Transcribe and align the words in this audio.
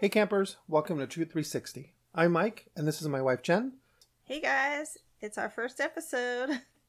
Hey 0.00 0.08
campers, 0.08 0.56
welcome 0.66 0.96
to 0.96 1.06
Troop 1.06 1.28
360. 1.28 1.92
I'm 2.14 2.32
Mike, 2.32 2.70
and 2.74 2.88
this 2.88 3.02
is 3.02 3.08
my 3.08 3.20
wife 3.20 3.42
Jen. 3.42 3.74
Hey 4.22 4.40
guys, 4.40 4.96
it's 5.20 5.36
our 5.36 5.50
first 5.50 5.78
episode. 5.78 6.48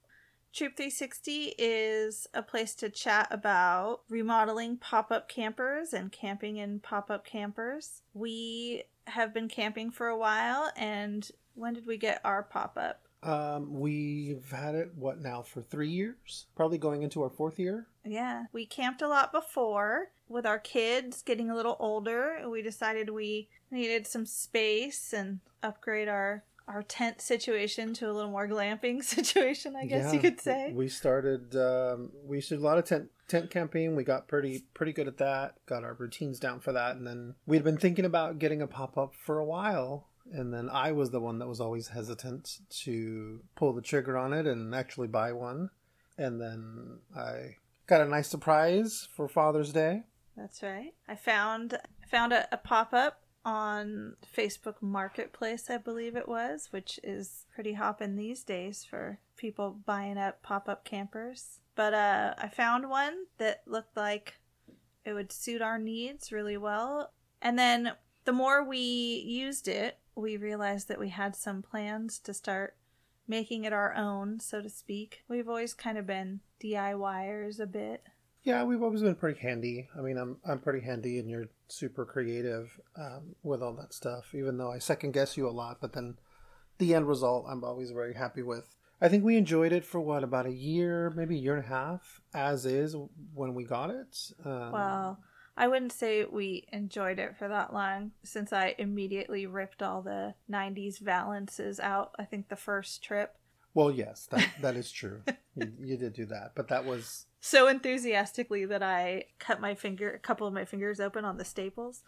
Troop 0.54 0.78
360 0.78 1.56
is 1.58 2.26
a 2.34 2.42
place 2.42 2.74
to 2.76 2.90
chat 2.90 3.28
about 3.30 4.04
remodeling 4.08 4.78
pop 4.78 5.12
up 5.12 5.28
campers 5.28 5.92
and 5.92 6.10
camping 6.10 6.56
in 6.56 6.80
pop 6.80 7.12
up 7.12 7.26
campers. 7.26 8.02
We 8.14 8.84
have 9.08 9.34
been 9.34 9.50
camping 9.50 9.92
for 9.92 10.08
a 10.08 10.18
while, 10.18 10.72
and 10.78 11.30
when 11.54 11.74
did 11.74 11.86
we 11.86 11.98
get 11.98 12.22
our 12.24 12.44
pop 12.44 12.78
up? 12.78 13.10
Um, 13.24 13.80
we've 13.80 14.50
had 14.52 14.76
it 14.76 14.92
what 14.96 15.20
now 15.22 15.42
for 15.42 15.62
three 15.62 15.90
years, 15.90 16.48
probably 16.56 16.78
going 16.78 17.04
into 17.04 17.22
our 17.22 17.30
fourth 17.30 17.60
year. 17.60 17.88
Yeah, 18.04 18.46
we 18.52 18.66
camped 18.66 19.02
a 19.02 19.08
lot 19.08 19.32
before 19.32 20.10
with 20.28 20.46
our 20.46 20.58
kids 20.58 21.22
getting 21.22 21.50
a 21.50 21.56
little 21.56 21.78
older. 21.80 22.40
We 22.50 22.62
decided 22.62 23.10
we 23.10 23.50
needed 23.70 24.08
some 24.08 24.26
space 24.26 25.14
and 25.14 25.40
upgrade 25.62 26.08
our 26.08 26.44
our 26.68 26.84
tent 26.84 27.20
situation 27.20 27.94
to 27.94 28.10
a 28.10 28.14
little 28.14 28.32
more 28.32 28.48
glamping 28.48 29.04
situation, 29.04 29.76
I 29.76 29.86
guess 29.86 30.06
Yeah, 30.06 30.14
you 30.14 30.20
could 30.20 30.40
say. 30.40 30.72
We 30.74 30.88
started. 30.88 31.56
Um, 31.56 32.12
we 32.24 32.38
used 32.38 32.50
to 32.50 32.56
do 32.56 32.62
a 32.62 32.66
lot 32.66 32.78
of 32.78 32.86
tent 32.86 33.10
tent 33.28 33.50
camping. 33.50 33.96
We 33.96 34.04
got 34.04 34.28
pretty 34.28 34.64
pretty 34.74 34.94
good 34.94 35.08
at 35.08 35.18
that. 35.18 35.56
Got 35.66 35.84
our 35.84 35.94
routines 35.94 36.40
down 36.40 36.60
for 36.60 36.72
that, 36.74 36.96
and 36.96 37.06
then 37.06 37.36
we'd 37.46 37.64
been 37.64 37.78
thinking 37.78 38.06
about 38.06 38.40
getting 38.40 38.62
a 38.62 38.68
pop 38.68 38.98
up 38.98 39.14
for 39.16 39.38
a 39.38 39.46
while. 39.46 40.08
And 40.32 40.54
then 40.54 40.70
I 40.70 40.92
was 40.92 41.12
the 41.12 41.20
one 41.20 41.40
that 41.40 41.48
was 41.48 41.60
always 41.60 41.90
hesitant 41.90 42.60
to 42.84 43.42
pull 43.56 43.74
the 43.74 43.82
trigger 43.82 44.18
on 44.18 44.34
it 44.34 44.48
and 44.48 44.74
actually 44.74 45.08
buy 45.08 45.34
one. 45.34 45.70
And 46.18 46.40
then 46.40 47.00
I 47.16 47.56
got 47.88 48.02
a 48.02 48.06
nice 48.06 48.30
surprise 48.30 49.08
for 49.14 49.28
Father's 49.28 49.74
Day. 49.74 50.04
That's 50.38 50.64
right. 50.64 50.94
I 51.08 51.16
found 51.16 51.78
found 52.10 52.34
a, 52.34 52.48
a 52.54 52.58
pop 52.58 52.94
up 52.94 53.22
on 53.44 54.16
Facebook 54.36 54.76
Marketplace, 54.82 55.70
I 55.70 55.78
believe 55.78 56.16
it 56.16 56.28
was, 56.28 56.68
which 56.72 57.00
is 57.04 57.46
pretty 57.54 57.74
hopping 57.74 58.16
these 58.16 58.44
days 58.44 58.86
for 58.88 59.20
people 59.38 59.80
buying 59.86 60.18
up 60.18 60.42
pop 60.44 60.70
up 60.70 60.86
campers. 60.86 61.60
But 61.76 61.94
uh, 61.94 62.36
I 62.38 62.48
found 62.50 62.90
one 62.90 63.26
that 63.38 63.64
looked 63.66 63.98
like 63.98 64.36
it 65.04 65.14
would 65.14 65.32
suit 65.32 65.62
our 65.62 65.80
needs 65.80 66.32
really 66.32 66.58
well. 66.58 67.12
And 67.42 67.58
then 67.58 67.94
the 68.26 68.34
more 68.34 68.64
we 68.64 68.78
used 68.80 69.68
it, 69.68 69.98
we 70.16 70.38
realized 70.38 70.88
that 70.88 71.00
we 71.00 71.10
had 71.10 71.36
some 71.36 71.62
plans 71.62 72.20
to 72.20 72.34
start 72.34 72.76
making 73.28 73.64
it 73.64 73.74
our 73.74 73.94
own, 73.96 74.40
so 74.40 74.62
to 74.62 74.70
speak. 74.70 75.24
We've 75.28 75.48
always 75.48 75.74
kind 75.74 75.98
of 75.98 76.06
been 76.06 76.42
DIYers 76.62 77.60
a 77.60 77.66
bit. 77.66 78.04
Yeah, 78.44 78.64
we've 78.64 78.82
always 78.82 79.02
been 79.02 79.16
pretty 79.16 79.40
handy. 79.40 79.88
I 79.98 80.02
mean, 80.02 80.18
I'm 80.18 80.38
I'm 80.44 80.60
pretty 80.60 80.82
handy, 80.84 81.20
and 81.20 81.30
you're 81.30 81.50
super 81.68 82.06
creative 82.06 82.80
um, 82.98 83.36
with 83.44 83.62
all 83.62 83.74
that 83.76 83.94
stuff. 83.94 84.34
Even 84.34 84.58
though 84.58 84.72
I 84.72 84.80
second 84.80 85.12
guess 85.14 85.38
you 85.38 85.48
a 85.48 85.52
lot, 85.52 85.78
but 85.80 85.94
then 85.94 86.18
the 86.80 86.96
end 86.96 87.08
result, 87.08 87.46
I'm 87.48 87.64
always 87.64 87.92
very 87.92 88.16
happy 88.16 88.42
with. 88.42 88.76
I 89.00 89.10
think 89.10 89.24
we 89.24 89.38
enjoyed 89.38 89.72
it 89.72 89.86
for 89.86 90.00
what 90.02 90.24
about 90.24 90.46
a 90.46 90.54
year, 90.54 91.12
maybe 91.16 91.36
a 91.36 91.40
year 91.40 91.56
and 91.56 91.66
a 91.66 91.68
half, 91.68 92.22
as 92.34 92.66
is 92.66 92.96
when 93.34 93.54
we 93.54 93.64
got 93.64 93.90
it. 93.90 94.18
Um, 94.44 94.72
Well, 94.72 95.20
I 95.62 95.68
wouldn't 95.68 95.92
say 95.92 96.26
we 96.26 96.66
enjoyed 96.74 97.20
it 97.20 97.38
for 97.38 97.48
that 97.48 97.72
long 97.72 98.12
since 98.24 98.52
I 98.52 98.74
immediately 98.80 99.46
ripped 99.46 99.84
all 99.84 100.02
the 100.02 100.34
90s 100.52 100.98
valances 101.00 101.80
out, 101.80 102.16
I 102.18 102.26
think 102.26 102.50
the 102.50 102.56
first 102.56 103.04
trip. 103.04 103.36
well, 103.76 103.92
yes, 103.92 104.26
that 104.32 104.48
that 104.62 104.76
is 104.76 104.92
true. 104.92 105.22
you, 105.56 105.72
you 105.80 105.98
did 105.98 106.14
do 106.14 106.26
that, 106.26 106.54
but 106.56 106.68
that 106.70 106.84
was 106.84 107.28
So 107.40 107.68
enthusiastically 107.68 108.66
that 108.66 108.82
I 108.82 109.26
cut 109.38 109.62
my 109.62 109.76
finger, 109.76 110.10
a 110.12 110.20
couple 110.20 110.48
of 110.48 110.54
my 110.54 110.66
fingers 110.66 111.00
open 111.00 111.26
on 111.26 111.38
the 111.38 111.46
staples. 111.46 112.02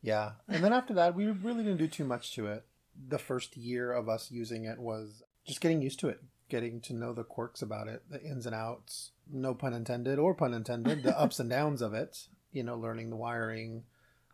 yeah. 0.00 0.32
And 0.48 0.64
then 0.64 0.72
after 0.72 0.94
that, 0.94 1.14
we 1.14 1.26
really 1.26 1.62
didn't 1.62 1.78
do 1.78 1.88
too 1.88 2.04
much 2.06 2.32
to 2.36 2.46
it. 2.46 2.64
The 3.08 3.18
first 3.18 3.54
year 3.56 3.92
of 3.92 4.08
us 4.08 4.30
using 4.30 4.64
it 4.64 4.78
was 4.78 5.22
just 5.46 5.60
getting 5.60 5.82
used 5.82 6.00
to 6.00 6.08
it, 6.08 6.22
getting 6.48 6.80
to 6.82 6.94
know 6.94 7.12
the 7.12 7.24
quirks 7.24 7.60
about 7.60 7.86
it, 7.88 8.02
the 8.10 8.22
ins 8.22 8.46
and 8.46 8.54
outs, 8.54 9.10
no 9.30 9.52
pun 9.54 9.74
intended 9.74 10.18
or 10.18 10.32
pun 10.34 10.54
intended, 10.54 11.02
the 11.02 11.18
ups 11.24 11.38
and 11.38 11.50
downs 11.50 11.82
of 11.82 11.92
it, 11.92 12.28
you 12.54 12.62
know, 12.62 12.76
learning 12.76 13.10
the 13.10 13.16
wiring, 13.16 13.84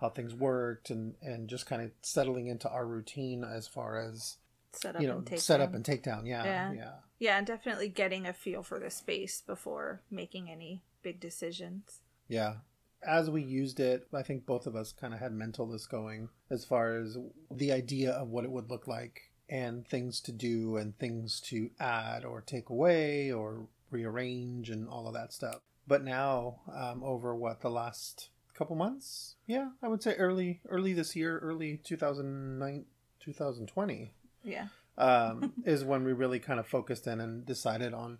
how 0.00 0.08
things 0.10 0.34
worked 0.34 0.90
and 0.90 1.14
and 1.20 1.48
just 1.48 1.66
kind 1.66 1.82
of 1.82 1.90
settling 2.02 2.46
into 2.46 2.68
our 2.70 2.86
routine 2.86 3.42
as 3.42 3.66
far 3.66 3.98
as 3.98 4.36
Set 4.72 4.94
up 4.94 5.02
you 5.02 5.08
know, 5.08 5.18
and 5.18 5.26
take 5.26 5.40
set 5.40 5.60
up 5.60 5.74
and 5.74 5.84
take 5.84 6.02
down. 6.02 6.26
Yeah, 6.26 6.44
Yeah. 6.44 6.72
yeah. 6.72 6.92
Yeah, 7.18 7.38
and 7.38 7.46
definitely 7.46 7.88
getting 7.88 8.26
a 8.26 8.32
feel 8.32 8.62
for 8.62 8.78
the 8.78 8.88
space 8.88 9.42
before 9.46 10.00
making 10.10 10.48
any 10.48 10.82
big 11.02 11.20
decisions. 11.20 12.00
Yeah. 12.28 12.56
As 13.02 13.28
we 13.28 13.42
used 13.42 13.80
it, 13.80 14.06
I 14.14 14.22
think 14.22 14.46
both 14.46 14.66
of 14.66 14.76
us 14.76 14.92
kind 14.92 15.12
of 15.12 15.20
had 15.20 15.32
mental 15.32 15.66
this 15.66 15.86
going 15.86 16.28
as 16.50 16.64
far 16.64 16.96
as 16.96 17.18
the 17.50 17.72
idea 17.72 18.12
of 18.12 18.28
what 18.28 18.44
it 18.44 18.50
would 18.50 18.70
look 18.70 18.86
like 18.86 19.30
and 19.48 19.86
things 19.86 20.20
to 20.20 20.32
do 20.32 20.76
and 20.76 20.96
things 20.98 21.40
to 21.40 21.70
add 21.80 22.24
or 22.24 22.40
take 22.40 22.70
away 22.70 23.32
or 23.32 23.66
rearrange 23.90 24.70
and 24.70 24.88
all 24.88 25.08
of 25.08 25.14
that 25.14 25.32
stuff. 25.32 25.60
But 25.90 26.04
now, 26.04 26.60
um, 26.72 27.02
over 27.02 27.34
what 27.34 27.62
the 27.62 27.68
last 27.68 28.28
couple 28.54 28.76
months, 28.76 29.34
yeah, 29.48 29.70
I 29.82 29.88
would 29.88 30.04
say 30.04 30.14
early, 30.14 30.60
early 30.68 30.92
this 30.92 31.16
year, 31.16 31.38
early 31.40 31.78
2009, 31.82 32.84
2020, 33.18 34.12
Yeah. 34.44 34.68
um, 34.96 35.52
is 35.64 35.82
when 35.84 36.04
we 36.04 36.12
really 36.12 36.38
kind 36.38 36.60
of 36.60 36.68
focused 36.68 37.08
in 37.08 37.20
and 37.20 37.44
decided 37.44 37.92
on 37.92 38.18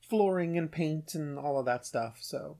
flooring 0.00 0.58
and 0.58 0.72
paint 0.72 1.14
and 1.14 1.38
all 1.38 1.60
of 1.60 1.64
that 1.66 1.86
stuff. 1.86 2.18
So 2.20 2.56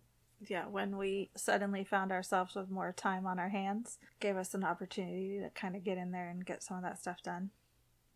Yeah, 0.47 0.69
when 0.69 0.97
we 0.97 1.31
suddenly 1.35 1.83
found 1.83 2.13
ourselves 2.13 2.55
with 2.55 2.71
more 2.71 2.93
time 2.93 3.27
on 3.27 3.41
our 3.41 3.49
hands, 3.49 3.99
gave 4.21 4.37
us 4.37 4.55
an 4.55 4.63
opportunity 4.63 5.41
to 5.41 5.51
kind 5.61 5.75
of 5.75 5.83
get 5.83 5.99
in 5.99 6.13
there 6.13 6.29
and 6.31 6.47
get 6.47 6.63
some 6.63 6.77
of 6.77 6.85
that 6.85 7.01
stuff 7.01 7.21
done. 7.21 7.51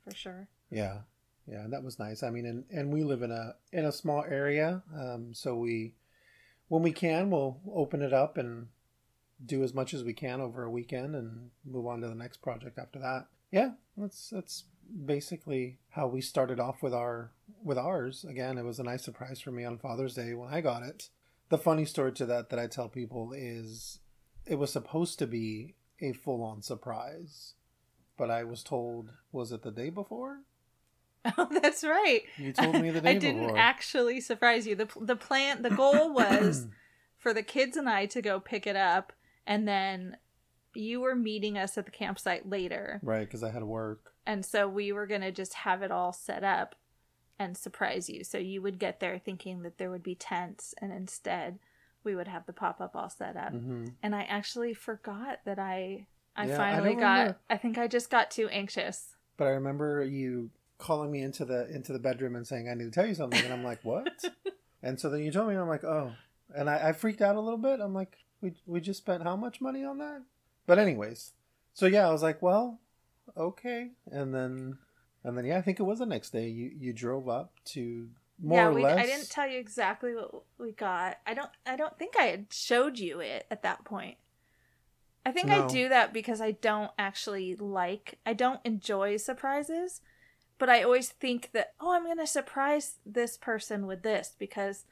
For 0.05 0.15
sure. 0.15 0.47
Yeah, 0.71 0.99
yeah, 1.49 1.67
that 1.71 1.83
was 1.83 1.99
nice. 1.99 2.23
I 2.23 2.31
mean, 2.31 2.47
and, 2.47 2.63
and 2.71 2.93
we 2.93 3.03
live 3.03 3.23
in 3.23 3.33
a 3.33 3.57
in 3.73 3.85
a 3.85 3.91
small 3.91 4.23
area, 4.23 4.85
um, 4.95 5.35
so 5.35 5.57
we 5.57 5.95
when 6.69 6.83
we 6.83 6.93
can, 6.93 7.31
we'll 7.31 7.61
open 7.75 8.03
it 8.03 8.13
up 8.13 8.37
and 8.37 8.69
do 9.45 9.63
as 9.63 9.75
much 9.75 9.93
as 9.93 10.03
we 10.03 10.13
can 10.13 10.41
over 10.41 10.65
a 10.65 10.71
weekend 10.71 11.15
and 11.15 11.51
move 11.65 11.87
on 11.87 12.01
to 12.01 12.09
the 12.09 12.15
next 12.15 12.39
project 12.39 12.79
after 12.79 12.99
that. 12.99 13.27
Yeah, 13.51 13.73
that's 13.97 14.31
that's 14.31 14.65
basically 15.05 15.79
how 15.91 16.07
we 16.07 16.21
started 16.21 16.61
off 16.61 16.83
with 16.83 16.95
our 16.95 17.33
with 17.63 17.79
ours. 17.79 18.25
Again, 18.29 18.59
it 18.59 18.65
was 18.65 18.79
a 18.79 18.85
nice 18.85 19.05
surprise 19.05 19.41
for 19.41 19.51
me 19.51 19.65
on 19.65 19.79
Father's 19.79 20.15
Day 20.15 20.35
when 20.35 20.53
I 20.53 20.61
got 20.61 20.83
it. 20.83 21.11
The 21.49 21.59
funny 21.59 21.85
story 21.85 22.13
to 22.13 22.27
that 22.27 22.51
that 22.51 22.59
I 22.59 22.67
tell 22.67 22.89
people 22.89 23.33
is 23.33 24.01
it 24.47 24.59
was 24.59 24.73
supposed 24.73 25.19
to 25.19 25.27
be 25.27 25.75
a 26.01 26.13
full 26.13 26.43
on 26.43 26.63
surprise, 26.63 27.55
but 28.17 28.31
I 28.31 28.45
was 28.45 28.63
told 28.63 29.13
was 29.33 29.53
it 29.53 29.63
the 29.63 29.71
day 29.71 29.91
before? 29.91 30.41
Oh, 31.39 31.49
that's 31.63 31.83
right. 31.85 32.23
You 32.39 32.53
told 32.53 32.81
me 32.81 32.91
the 32.91 33.01
day 33.01 33.11
I 33.11 33.15
didn't 33.15 33.43
before. 33.47 33.59
actually 33.59 34.21
surprise 34.21 34.67
you. 34.67 34.75
the 34.77 34.89
The 35.01 35.17
plan, 35.17 35.63
the 35.63 35.71
goal 35.71 36.13
was 36.15 36.67
for 37.19 37.33
the 37.35 37.43
kids 37.43 37.77
and 37.77 37.89
I 37.89 38.07
to 38.07 38.23
go 38.23 38.41
pick 38.41 38.67
it 38.67 38.77
up, 38.77 39.13
and 39.47 39.67
then 39.67 40.17
you 40.75 41.01
were 41.01 41.15
meeting 41.15 41.57
us 41.57 41.79
at 41.79 41.87
the 41.87 41.91
campsite 41.91 42.49
later, 42.49 43.01
right, 43.03 43.27
because 43.27 43.43
I 43.43 43.51
had 43.51 43.61
to 43.61 43.67
work. 43.67 44.13
and 44.27 44.45
so 44.45 44.69
we 44.69 44.93
were 44.93 45.07
gonna 45.07 45.33
just 45.33 45.55
have 45.55 45.83
it 45.83 45.91
all 45.91 46.13
set 46.13 46.45
up 46.45 46.75
and 47.39 47.57
surprise 47.57 48.09
you. 48.09 48.25
So 48.25 48.39
you 48.39 48.61
would 48.63 48.79
get 48.79 49.01
there 49.01 49.19
thinking 49.19 49.63
that 49.63 49.79
there 49.79 49.91
would 49.91 50.03
be 50.03 50.15
tents, 50.15 50.75
and 50.81 50.93
instead 50.93 51.59
we 52.05 52.15
would 52.15 52.29
have 52.29 52.47
the 52.47 52.53
pop 52.53 52.81
up 52.81 52.95
all 52.95 53.09
set 53.11 53.37
up. 53.37 53.53
hmm 53.53 53.87
And 54.03 54.15
I 54.15 54.23
actually 54.25 54.75
forgot 54.75 55.41
that 55.45 55.59
I. 55.59 56.07
I 56.39 56.47
Yeah, 56.49 56.57
finally 56.59 56.91
don't 56.91 57.01
got. 57.01 57.19
remember. 57.19 57.39
I 57.49 57.57
think 57.57 57.79
I 57.79 57.89
just 57.89 58.11
got 58.11 58.31
too 58.31 58.47
anxious. 58.49 59.17
But 59.39 59.47
I 59.47 59.51
remember 59.53 60.05
you 60.05 60.51
calling 60.79 61.11
me 61.11 61.23
into 61.23 61.45
the 61.45 61.69
into 61.75 61.93
the 61.93 61.99
bedroom 61.99 62.37
and 62.37 62.47
saying 62.47 62.69
I 62.69 62.75
need 62.75 62.85
to 62.85 62.91
tell 62.91 63.07
you 63.07 63.15
something, 63.15 63.43
and 63.43 63.53
I'm 63.53 63.65
like, 63.65 63.85
what? 63.85 64.25
and 64.83 64.99
so 64.99 65.11
then 65.11 65.23
you 65.23 65.31
told 65.33 65.49
me, 65.49 65.55
and 65.55 65.63
I'm 65.63 65.69
like, 65.69 65.85
oh, 65.85 66.13
and 66.55 66.69
I, 66.71 66.89
I 66.89 66.93
freaked 66.93 67.23
out 67.23 67.37
a 67.37 67.41
little 67.41 67.59
bit. 67.59 67.81
I'm 67.81 67.95
like, 67.95 68.19
we 68.41 68.55
we 68.67 68.81
just 68.81 69.01
spent 69.01 69.23
how 69.23 69.37
much 69.37 69.61
money 69.61 69.85
on 69.85 69.99
that? 69.99 70.23
But 70.67 70.79
anyways, 70.79 71.33
so 71.75 71.87
yeah, 71.87 72.09
I 72.09 72.13
was 72.13 72.23
like, 72.23 72.43
well, 72.43 72.81
okay, 73.37 73.91
and 74.11 74.35
then 74.35 74.79
and 75.25 75.37
then 75.37 75.45
yeah, 75.45 75.59
I 75.59 75.63
think 75.63 75.81
it 75.81 75.85
was 75.85 75.99
the 75.99 76.07
next 76.07 76.31
day. 76.31 76.49
You 76.49 76.71
you 76.79 76.93
drove 76.93 77.29
up 77.29 77.53
to 77.67 78.09
more 78.43 78.59
yeah, 78.59 78.71
we, 78.71 78.83
less. 78.83 78.99
I 78.99 79.07
didn't 79.07 79.31
tell 79.31 79.49
you 79.49 79.59
exactly 79.59 80.15
what 80.15 80.31
we 80.59 80.73
got. 80.73 81.19
I 81.27 81.35
don't. 81.35 81.51
I 81.65 81.77
don't 81.77 81.99
think 81.99 82.15
I 82.19 82.25
had 82.25 82.47
showed 82.51 82.99
you 82.99 83.21
it 83.21 83.47
at 83.51 83.63
that 83.63 83.85
point. 83.85 84.17
I 85.25 85.33
think 85.33 85.49
No. 85.49 85.65
I 85.65 85.67
do 85.67 85.89
that 85.89 86.13
because 86.13 86.41
I 86.41 86.53
don't 86.53 86.93
actually 86.99 87.57
like. 87.57 88.19
I 88.25 88.35
don't 88.35 88.61
enjoy 88.65 89.17
surprises, 89.17 90.01
but 90.59 90.69
I 90.69 90.83
always 90.83 91.11
think 91.11 91.51
that 91.53 91.75
oh, 91.81 91.93
I'm 91.93 92.05
gonna 92.07 92.27
surprise 92.27 92.97
this 93.05 93.37
person 93.37 93.87
with 93.87 94.03
this 94.03 94.35
because 94.39 94.85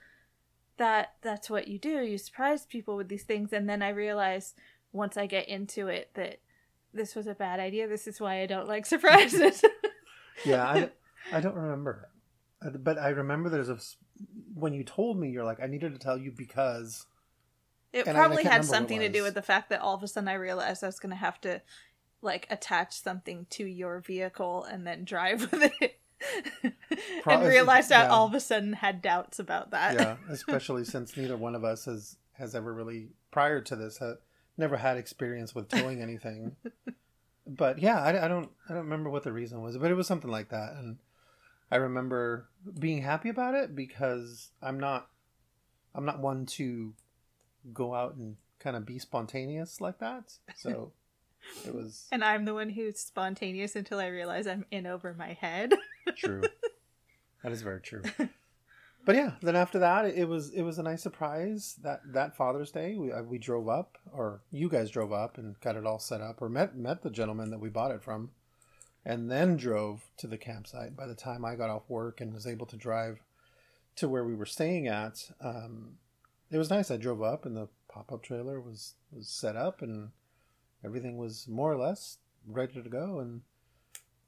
that 0.76 1.14
that's 1.22 1.49
what 1.49 1.69
you 1.69 1.78
do. 1.78 2.02
You 2.02 2.19
surprise 2.19 2.66
people 2.66 2.96
with 2.96 3.08
these 3.08 3.25
things, 3.25 3.52
and 3.52 3.69
then 3.69 3.82
I 3.82 3.90
realize 3.90 4.55
once 4.93 5.16
I 5.16 5.26
get 5.26 5.49
into 5.49 5.88
it 5.88 6.11
that 6.14 6.40
this 6.93 7.14
was 7.14 7.26
a 7.26 7.34
bad 7.34 7.61
idea. 7.61 7.88
This 7.88 8.06
is 8.06 8.20
why 8.20 8.40
I 8.40 8.46
don't 8.46 8.69
like 8.69 8.87
surprises. 8.87 9.62
yeah, 10.44 10.64
I, 10.64 10.90
I 11.32 11.40
don't 11.40 11.56
remember, 11.56 12.08
Uh, 12.64 12.70
but 12.70 12.99
I 12.99 13.08
remember 13.10 13.49
there's 13.49 13.69
a 13.69 13.78
when 14.55 14.72
you 14.72 14.84
told 14.84 15.19
me 15.19 15.31
you're 15.31 15.44
like 15.44 15.60
I 15.60 15.67
needed 15.67 15.93
to 15.93 15.99
tell 15.99 16.17
you 16.17 16.31
because 16.31 17.06
It 17.93 18.06
And 18.06 18.17
I- 18.17 18.20
I 18.20 18.25
probably 18.26 18.44
had 18.44 18.50
remember 18.50 18.58
what 18.58 18.75
it 18.75 18.76
something 18.76 19.00
to 19.00 19.08
do 19.08 19.22
with 19.22 19.34
the 19.34 19.43
fact 19.43 19.70
that 19.70 19.81
all 19.81 19.94
of 19.94 20.02
a 20.02 20.08
sudden 20.08 20.28
I 20.28 20.34
realized 20.34 20.84
I 20.84 20.87
was 20.87 21.00
going 21.00 21.10
to 21.10 21.17
have 21.17 21.40
to 21.43 21.62
like 22.24 22.46
attach 22.50 23.00
something 23.00 23.46
to 23.50 23.64
your 23.64 24.00
vehicle 24.00 24.64
and 24.64 24.86
then 24.86 25.04
drive 25.04 25.40
with 25.52 25.72
it. 25.80 26.00
Pro- 27.22 27.34
and 27.34 27.46
realized 27.46 27.92
I 27.92 28.04
yeah. 28.04 28.08
all 28.08 28.26
of 28.26 28.34
a 28.34 28.40
sudden 28.40 28.72
had 28.72 29.02
doubts 29.02 29.38
about 29.38 29.70
that. 29.72 29.94
yeah, 29.94 30.16
especially 30.28 30.84
since 30.84 31.16
neither 31.16 31.36
one 31.36 31.54
of 31.54 31.64
us 31.64 31.84
has 31.84 32.16
has 32.32 32.54
ever 32.54 32.72
really 32.72 33.08
prior 33.30 33.60
to 33.60 33.76
this 33.76 33.98
ha 33.98 34.14
never 34.56 34.76
had 34.76 34.96
experience 34.96 35.54
with 35.54 35.68
towing 35.68 36.00
anything. 36.00 36.56
but 37.46 37.78
yeah, 37.78 38.00
I, 38.00 38.24
I 38.24 38.28
don't 38.28 38.50
I 38.68 38.74
don't 38.74 38.84
remember 38.84 39.10
what 39.10 39.24
the 39.24 39.32
reason 39.32 39.60
was, 39.60 39.76
but 39.76 39.90
it 39.90 39.94
was 39.94 40.06
something 40.06 40.30
like 40.30 40.48
that, 40.48 40.74
and 40.74 40.96
I 41.70 41.76
remember 41.76 42.48
being 42.78 43.02
happy 43.02 43.28
about 43.28 43.54
it 43.54 43.74
because 43.74 44.50
I'm 44.62 44.80
not 44.80 45.08
I'm 45.94 46.04
not 46.04 46.20
one 46.20 46.46
to 46.46 46.94
go 47.72 47.94
out 47.94 48.14
and 48.14 48.36
kind 48.58 48.76
of 48.76 48.86
be 48.86 48.98
spontaneous 48.98 49.80
like 49.80 49.98
that. 49.98 50.32
So 50.56 50.92
it 51.67 51.75
was 51.75 52.06
And 52.12 52.25
I'm 52.25 52.44
the 52.44 52.55
one 52.55 52.70
who's 52.70 53.00
spontaneous 53.00 53.76
until 53.76 53.99
I 53.99 54.06
realize 54.06 54.46
I'm 54.46 54.67
in 54.70 54.87
over 54.87 55.14
my 55.14 55.32
head. 55.32 55.75
true. 56.17 56.43
that 57.43 57.52
is 57.52 57.62
very 57.62 57.81
true. 57.81 58.02
But 59.05 59.17
yeah, 59.17 59.32
then 59.43 59.55
after 59.55 59.79
that, 59.81 60.06
it 60.06 60.29
was 60.29 60.50
it 60.50 60.62
was 60.62 60.79
a 60.79 60.82
nice 60.82 61.02
surprise 61.02 61.76
that 61.82 62.00
that 62.12 62.37
Father's 62.37 62.70
Day 62.70 62.96
we 62.96 63.12
uh, 63.12 63.23
we 63.23 63.38
drove 63.38 63.69
up, 63.69 63.99
or 64.11 64.41
you 64.50 64.69
guys 64.69 64.91
drove 64.91 65.12
up 65.12 65.37
and 65.37 65.61
got 65.61 65.76
it 65.76 65.85
all 65.85 65.99
set 65.99 66.23
up, 66.23 66.41
or 66.41 66.49
met 66.49 66.75
met 66.76 67.02
the 67.02 67.11
gentleman 67.11 67.50
that 67.50 67.61
we 67.61 67.69
bought 67.69 67.91
it 67.91 68.02
from, 68.02 68.31
and 69.05 69.31
then 69.31 69.56
drove 69.56 70.05
to 70.17 70.26
the 70.26 70.38
campsite. 70.38 70.96
By 70.96 71.06
the 71.06 71.14
time 71.14 71.44
I 71.44 71.55
got 71.55 71.69
off 71.69 71.88
work 71.88 72.23
and 72.23 72.32
was 72.32 72.46
able 72.46 72.67
to 72.67 72.76
drive 72.76 73.20
to 73.96 74.08
where 74.08 74.25
we 74.25 74.35
were 74.35 74.46
staying 74.46 74.88
at, 74.88 75.31
um, 75.41 75.99
it 76.50 76.56
was 76.56 76.70
nice. 76.70 76.91
I 76.91 76.96
drove 76.96 77.23
up 77.23 77.44
and 77.44 77.56
the 77.56 77.69
pop 77.88 78.11
up 78.11 78.23
trailer 78.23 78.58
was 78.58 78.94
was 79.12 79.29
set 79.29 79.55
up 79.55 79.82
and 79.82 80.12
everything 80.84 81.16
was 81.16 81.46
more 81.48 81.72
or 81.72 81.76
less 81.78 82.19
ready 82.46 82.82
to 82.82 82.88
go, 82.88 83.20
and 83.20 83.42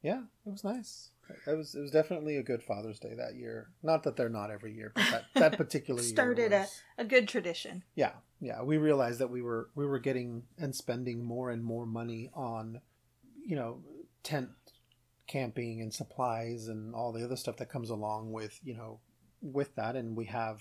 yeah, 0.02 0.22
it 0.46 0.50
was 0.50 0.64
nice. 0.64 1.10
It 1.46 1.56
was 1.56 1.74
it 1.74 1.80
was 1.80 1.90
definitely 1.90 2.36
a 2.36 2.42
good 2.42 2.62
Father's 2.62 3.00
Day 3.00 3.14
that 3.16 3.34
year. 3.34 3.70
Not 3.82 4.04
that 4.04 4.16
they're 4.16 4.28
not 4.28 4.50
every 4.50 4.72
year, 4.72 4.92
but 4.94 5.04
that, 5.10 5.24
that 5.34 5.52
particular 5.58 6.00
year 6.00 6.08
Started 6.08 6.52
a, 6.52 6.66
a 6.98 7.04
good 7.04 7.26
tradition. 7.28 7.82
yeah 7.94 8.12
yeah 8.40 8.62
we 8.62 8.76
realized 8.76 9.18
that 9.18 9.30
we 9.30 9.40
were 9.42 9.70
we 9.74 9.86
were 9.86 9.98
getting 9.98 10.42
and 10.58 10.74
spending 10.74 11.24
more 11.24 11.50
and 11.50 11.64
more 11.64 11.86
money 11.86 12.30
on 12.34 12.80
you 13.44 13.56
know 13.56 13.80
tent 14.22 14.50
camping 15.26 15.80
and 15.80 15.92
supplies 15.92 16.68
and 16.68 16.94
all 16.94 17.12
the 17.12 17.24
other 17.24 17.34
stuff 17.36 17.56
that 17.56 17.70
comes 17.70 17.90
along 17.90 18.30
with 18.32 18.60
you 18.62 18.74
know 18.74 19.00
with 19.40 19.74
that 19.74 19.96
and 19.96 20.16
we 20.16 20.26
have 20.26 20.60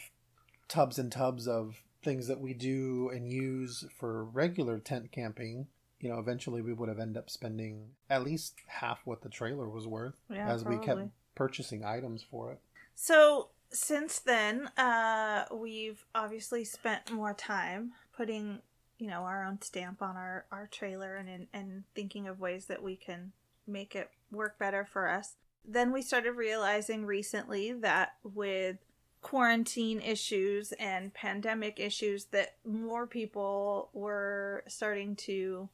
tubs 0.68 0.97
and 0.97 1.12
tubs 1.12 1.47
of 1.47 1.83
things 2.03 2.27
that 2.27 2.39
we 2.39 2.53
do 2.53 3.09
and 3.13 3.27
use 3.30 3.83
for 4.00 4.24
regular 4.24 4.80
tent 4.80 5.12
camping 5.12 5.68
you 6.06 6.12
know 6.12 6.19
eventually 6.19 6.62
we 6.62 6.72
would 6.72 6.88
have 6.88 7.00
ended 7.00 7.18
up 7.18 7.30
spending 7.30 7.90
at 8.10 8.24
least 8.24 8.54
half 8.68 9.00
what 9.06 9.22
the 9.22 9.30
trailer 9.30 9.68
was 9.68 9.88
worth 9.88 10.16
Yeah, 10.30 10.48
as 10.48 10.63
we 10.63 10.78
kept 10.78 11.02
purchasing 11.34 11.84
items 11.84 12.24
for 12.24 12.52
it 12.52 12.60
So 12.94 13.50
since 13.72 14.19
then, 14.19 14.68
uh, 14.78 15.46
we've 15.54 16.06
obviously 16.13 16.63
spent 16.63 17.12
more 17.12 17.34
time 17.34 17.94
putting, 18.16 18.60
you 19.00 19.07
know, 19.07 19.24
our 19.24 19.44
own 19.44 19.62
stamp 19.62 20.02
on 20.02 20.16
our, 20.16 20.46
our 20.52 20.68
trailer 20.68 21.16
and, 21.16 21.28
and 21.28 21.48
and 21.54 21.84
thinking 21.94 22.28
of 22.28 22.40
ways 22.40 22.68
that 22.68 22.81
we 22.81 22.96
can 22.96 23.34
make 23.68 23.96
it 23.96 24.10
work 24.31 24.57
better 24.57 24.86
for 24.86 25.10
us. 25.10 25.34
Then 25.68 25.92
we 25.92 26.02
started 26.02 26.34
realizing 26.34 27.06
recently 27.06 27.74
that 27.74 28.13
with 28.24 28.78
quarantine 29.22 30.00
issues 30.00 30.72
and 30.74 31.13
pandemic 31.13 31.80
issues 31.80 32.25
that 32.25 32.56
more 32.63 33.07
people 33.07 33.90
were 33.92 34.63
starting 34.68 35.16
to 35.16 35.68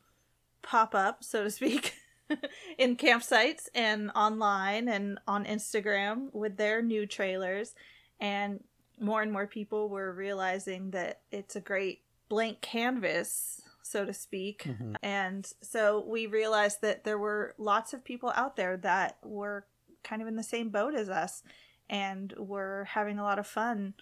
pop 0.62 0.96
up, 0.96 1.24
so 1.24 1.44
to 1.44 1.52
speak, 1.52 1.94
in 2.78 2.96
campsites 2.96 3.68
and 3.76 4.12
online 4.16 4.88
and 4.88 5.20
on 5.28 5.46
Instagram 5.46 6.34
with 6.34 6.58
their 6.58 6.82
new 6.82 7.06
trailers. 7.06 7.76
And 8.20 8.64
more 9.00 9.22
and 9.22 9.32
more 9.32 9.48
people 9.48 9.90
were 9.90 10.14
realizing 10.14 10.92
that 10.92 11.22
it's 11.32 11.56
a 11.56 11.62
great 11.62 12.02
blank 12.30 12.62
canvas, 12.62 13.62
so 13.82 14.06
to 14.06 14.14
speak. 14.14 14.64
Mhm. 14.64 14.96
And 15.02 15.52
so 15.62 16.00
we 16.08 16.28
realized 16.28 16.82
that 16.82 17.04
there 17.04 17.18
were 17.18 17.56
lots 17.58 17.94
of 17.94 18.04
people 18.04 18.32
out 18.36 18.56
there 18.56 18.78
that 18.78 19.18
were 19.24 19.66
kind 20.04 20.22
of 20.22 20.28
in 20.28 20.36
the 20.36 20.44
same 20.44 20.70
boat 20.70 20.96
as 20.96 21.10
us 21.10 21.44
and 21.90 22.34
were 22.38 22.86
having 22.92 23.20
a 23.20 23.24
lot 23.24 23.40
of 23.40 23.48
fun 23.48 23.94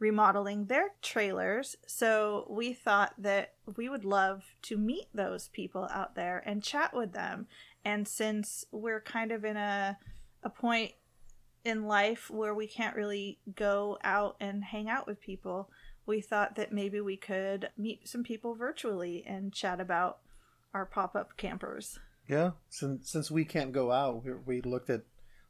remodeling 0.00 0.64
their 0.64 0.94
trailers. 1.02 1.76
So 1.86 2.46
we 2.50 2.72
thought 2.72 3.14
that 3.18 3.52
we 3.76 3.88
would 3.88 4.04
love 4.04 4.42
to 4.62 4.76
meet 4.76 5.06
those 5.14 5.48
people 5.48 5.86
out 5.92 6.16
there 6.16 6.42
and 6.44 6.64
chat 6.64 6.92
with 6.92 7.12
them. 7.12 7.46
And 7.84 8.08
since 8.08 8.64
we're 8.72 9.00
kind 9.00 9.30
of 9.30 9.44
in 9.44 9.56
a 9.56 9.96
a 10.42 10.50
point 10.50 10.92
in 11.64 11.84
life 11.86 12.30
where 12.30 12.54
we 12.54 12.66
can't 12.66 12.96
really 12.96 13.38
go 13.54 13.98
out 14.02 14.36
and 14.40 14.64
hang 14.64 14.88
out 14.88 15.06
with 15.06 15.20
people, 15.20 15.70
we 16.06 16.22
thought 16.22 16.56
that 16.56 16.72
maybe 16.72 17.00
we 17.00 17.18
could 17.18 17.68
meet 17.76 18.08
some 18.08 18.24
people 18.24 18.54
virtually 18.54 19.22
and 19.26 19.52
chat 19.52 19.80
about 19.80 20.20
our 20.72 20.86
pop-up 20.86 21.36
campers. 21.36 21.98
Yeah, 22.26 22.52
since 22.70 23.10
since 23.10 23.30
we 23.30 23.44
can't 23.44 23.72
go 23.72 23.92
out, 23.92 24.24
we, 24.24 24.32
we 24.46 24.60
looked 24.62 24.88
at 24.88 25.02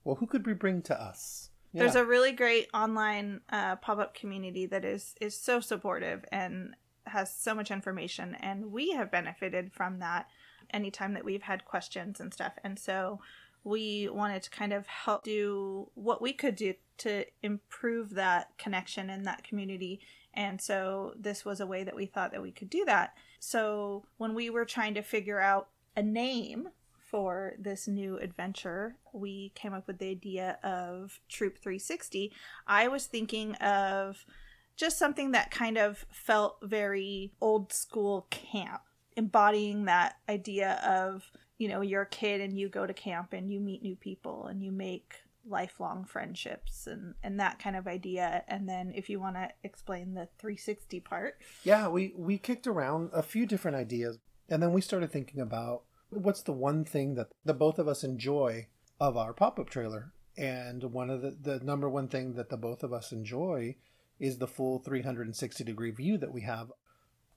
well, 0.03 0.17
who 0.17 0.27
could 0.27 0.47
we 0.47 0.55
bring 0.55 0.83
to 0.83 1.01
us? 1.01 1.51
There's 1.73 1.95
a 1.95 2.05
really 2.05 2.33
great 2.33 2.69
online 2.75 3.41
uh, 3.51 3.77
pop-up 3.77 4.15
community 4.15 4.67
that 4.67 4.85
is 4.85 5.15
is 5.21 5.37
so 5.37 5.61
supportive 5.61 6.25
and 6.33 6.75
has 7.07 7.35
so 7.35 7.55
much 7.55 7.71
information, 7.71 8.37
and 8.41 8.73
we 8.73 8.93
have 8.93 9.11
benefited 9.11 9.73
from 9.73 9.99
that 10.01 10.27
anytime 10.73 11.15
that 11.15 11.25
we've 11.25 11.43
had 11.43 11.65
questions 11.65 12.21
and 12.21 12.33
stuff. 12.33 12.53
And 12.65 12.79
so 12.79 13.21
we 13.65 14.09
wanted 14.09 14.43
to 14.43 14.51
kind 14.51 14.73
of 14.73 14.87
help 14.87 15.25
do 15.25 15.91
what 15.95 16.23
we 16.23 16.33
could 16.33 16.57
do 16.57 16.75
to 16.99 17.25
improve 17.43 18.11
that 18.11 18.51
connection 18.59 19.11
in 19.11 19.25
that 19.25 19.45
community. 19.45 20.01
And 20.35 20.61
so 20.61 21.15
this 21.19 21.45
was 21.45 21.61
a 21.61 21.67
way 21.67 21.85
that 21.85 21.97
we 21.97 22.07
thought 22.07 22.33
that 22.33 22.43
we 22.43 22.53
could 22.53 22.71
do 22.71 22.85
that. 22.87 23.15
So 23.39 24.05
when 24.17 24.35
we 24.35 24.49
were 24.51 24.65
trying 24.65 24.95
to 24.95 25.03
figure 25.03 25.41
out 25.41 25.69
a 25.97 26.03
name 26.03 26.69
for 27.11 27.55
this 27.59 27.89
new 27.89 28.19
adventure, 28.19 28.97
we 29.13 29.51
came 29.55 29.75
up 29.75 29.87
with 29.87 29.99
the 29.99 30.11
idea 30.11 30.59
of 30.63 31.19
Troop 31.29 31.59
360. 31.59 32.33
I 32.67 32.89
was 32.89 33.07
thinking 33.07 33.55
of 33.57 34.25
just 34.77 34.99
something 34.99 35.33
that 35.33 35.51
kind 35.51 35.77
of 35.77 36.07
felt 36.13 36.59
very 36.63 37.33
old 37.41 37.73
school 37.73 38.27
camp, 38.31 38.83
embodying 39.17 39.87
that 39.87 40.17
idea 40.29 40.81
of, 40.87 41.31
you 41.59 41.69
know, 41.69 41.81
you're 41.81 42.03
a 42.03 42.07
kid 42.07 42.41
and 42.41 42.59
you 42.59 42.69
go 42.69 42.87
to 42.87 42.95
camp 42.95 43.33
and 43.33 43.53
you 43.53 43.61
meet 43.61 43.83
new 43.83 43.97
people 43.97 44.47
and 44.47 44.63
you 44.63 44.71
make 44.71 45.15
lifelong 45.49 46.05
friendships 46.05 46.87
and 46.87 47.15
and 47.23 47.41
that 47.41 47.59
kind 47.59 47.75
of 47.75 47.87
idea 47.87 48.45
and 48.47 48.69
then 48.69 48.93
if 48.95 49.09
you 49.09 49.19
want 49.19 49.35
to 49.35 49.49
explain 49.65 50.13
the 50.13 50.29
360 50.39 51.01
part 51.01 51.39
Yeah, 51.65 51.89
we 51.89 52.13
we 52.15 52.37
kicked 52.37 52.67
around 52.67 53.09
a 53.15 53.23
few 53.23 53.47
different 53.47 53.79
ideas, 53.79 54.19
and 54.51 54.63
then 54.63 54.75
we 54.75 54.83
started 54.83 55.11
thinking 55.11 55.41
about 55.41 55.85
what's 56.11 56.43
the 56.43 56.53
one 56.53 56.85
thing 56.85 57.15
that 57.15 57.29
the 57.45 57.55
both 57.55 57.79
of 57.79 57.89
us 57.89 58.05
enjoy 58.05 58.67
of 59.01 59.17
our 59.17 59.33
pop 59.33 59.59
up 59.59 59.71
trailer. 59.71 60.13
And 60.37 60.85
one 60.93 61.11
of 61.11 61.23
the 61.23 61.31
the 61.41 61.61
number 61.65 61.89
one 61.89 62.09
thing 62.09 62.35
that 62.35 62.49
the 62.51 62.57
both 62.57 62.83
of 62.83 62.93
us 62.93 63.13
enjoy 63.13 63.77
is 64.19 64.39
the 64.39 64.47
full 64.47 64.79
360 64.79 65.65
degree 65.65 65.91
view 65.91 66.19
that 66.19 66.33
we 66.33 66.43
have. 66.43 66.71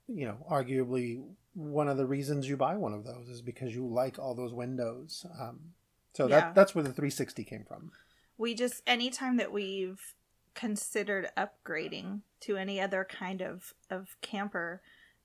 You 0.07 0.25
know, 0.25 0.45
arguably 0.49 1.23
one 1.53 1.87
of 1.87 1.97
the 1.97 2.05
reasons 2.05 2.47
you 2.49 2.57
buy 2.57 2.75
one 2.75 2.93
of 2.93 3.05
those 3.05 3.29
is 3.29 3.41
because 3.41 3.73
you 3.73 3.87
like 3.87 4.19
all 4.19 4.35
those 4.35 4.53
windows. 4.53 5.25
Um, 5.39 5.73
so 6.13 6.27
Yeah. 6.27 6.39
that 6.41 6.55
that's 6.55 6.75
where 6.75 6.83
the 6.83 6.91
360 6.93 7.43
came 7.43 7.63
from. 7.63 7.91
we 8.37 8.53
just 8.55 8.81
anytime 8.87 9.37
that 9.37 9.51
we've 9.51 10.13
considered 10.55 11.29
upgrading 11.37 12.21
to 12.41 12.57
any 12.57 12.79
other 12.79 13.03
kind 13.09 13.41
of 13.41 13.73
of 13.89 14.15
camper 14.21 14.81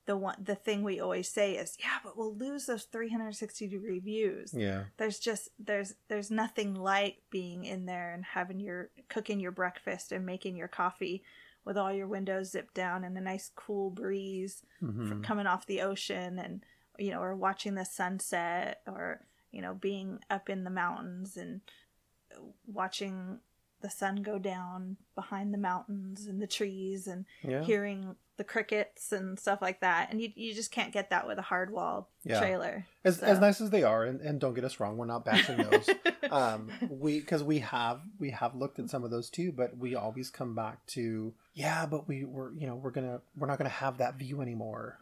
the 0.09 0.17
one 0.17 0.37
the 0.43 0.55
thing 0.55 0.83
we 0.83 0.99
always 0.99 1.29
say 1.29 1.53
is 1.57 1.77
yeah 1.79 1.99
but 2.03 2.17
we'll 2.17 2.35
lose 2.35 2.65
those 2.67 2.85
360 2.85 3.69
degree 3.69 3.99
views 4.01 4.55
Yeah. 4.57 4.85
there's 4.97 5.19
just 5.19 5.51
there's 5.59 5.95
there's 6.09 6.31
nothing 6.31 6.75
like 6.75 7.19
being 7.31 7.65
in 7.67 7.85
there 7.85 8.13
and 8.15 8.25
having 8.25 8.59
your 8.59 8.89
cooking 9.11 9.39
your 9.39 9.53
breakfast 9.53 10.11
and 10.11 10.25
making 10.25 10.57
your 10.57 10.67
coffee 10.69 11.23
with 11.67 11.77
all 11.77 11.93
your 11.93 12.07
windows 12.07 12.53
zipped 12.53 12.73
down 12.75 13.05
and 13.05 13.19
a 13.19 13.21
nice 13.21 13.51
cool 13.55 13.91
breeze 13.91 14.63
Mhm. 14.83 15.19
f- 15.19 15.23
coming 15.23 15.47
off 15.47 15.67
the 15.67 15.83
ocean 15.83 16.39
and 16.39 16.65
you 16.99 17.11
know 17.11 17.21
or 17.21 17.37
watching 17.37 17.75
the 17.75 17.85
sunset 17.85 18.81
or 18.87 19.27
you 19.53 19.61
know 19.61 19.75
being 19.75 20.21
up 20.31 20.49
in 20.49 20.65
the 20.65 20.71
mountains 20.71 21.37
and 21.37 21.61
watching 22.67 23.41
the 23.81 23.91
sun 23.91 24.23
go 24.23 24.39
down 24.39 24.97
behind 25.15 25.53
the 25.55 25.59
mountains 25.59 26.27
and 26.27 26.41
the 26.43 26.47
trees 26.47 27.07
and 27.07 27.25
Yeah. 27.43 27.63
hearing 27.63 28.17
the 28.39 28.45
crickets 28.45 29.13
and 29.13 29.39
stuff 29.39 29.61
like 29.61 29.81
that, 29.81 30.09
and 30.11 30.23
you 30.23 30.31
you 30.35 30.55
just 30.55 30.71
can't 30.71 30.93
get 30.93 31.11
that 31.11 31.27
with 31.27 31.37
a 31.39 31.43
hard 31.43 31.71
walled 31.71 32.07
Yeah. 32.25 32.39
trailer. 32.41 32.87
as, 33.05 33.19
so. 33.19 33.27
as 33.27 33.39
nice 33.39 33.61
as 33.61 33.69
they 33.71 33.83
are 33.83 34.05
and, 34.05 34.21
and 34.23 34.41
don't 34.41 34.55
get 34.55 34.65
us 34.65 34.81
wrong 34.81 34.97
we're 34.97 35.07
not 35.07 35.25
bashing 35.25 35.57
those 35.71 35.89
um 36.31 36.71
we 36.89 37.21
because 37.21 37.43
we 37.45 37.59
have 37.61 38.01
we 38.19 38.31
have 38.31 38.55
looked 38.55 38.79
at 38.79 38.89
some 38.91 39.05
of 39.05 39.11
those 39.11 39.29
too 39.31 39.53
but 39.53 39.77
we 39.77 39.95
always 39.95 40.31
come 40.31 40.55
back 40.55 40.85
to 40.87 41.33
yeah 41.55 41.85
but 41.87 42.09
we 42.09 42.25
were 42.25 42.53
you 42.59 42.67
know 42.67 42.75
we're 42.77 42.91
gonna 42.91 43.21
we're 43.37 43.47
not 43.47 43.59
gonna 43.59 43.69
have 43.71 43.99
that 43.99 44.17
view 44.17 44.41
anymore 44.41 44.99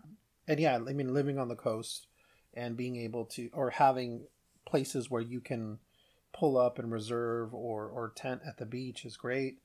and 0.49 0.59
yeah 0.61 0.77
i 0.77 0.93
mean 0.93 1.13
living 1.15 1.39
on 1.39 1.49
the 1.49 1.57
coast 1.57 2.07
and 2.55 2.77
being 2.77 2.97
able 2.97 3.25
to 3.25 3.49
or 3.53 3.71
having 3.71 4.23
places 4.67 5.11
where 5.11 5.23
you 5.23 5.41
can 5.41 5.79
pull 6.33 6.57
up 6.59 6.79
and 6.79 6.93
reserve 6.93 7.53
or 7.55 7.87
or 7.87 8.13
tent 8.15 8.41
at 8.47 8.59
the 8.59 8.67
beach 8.67 9.05
is 9.05 9.17
great 9.17 9.59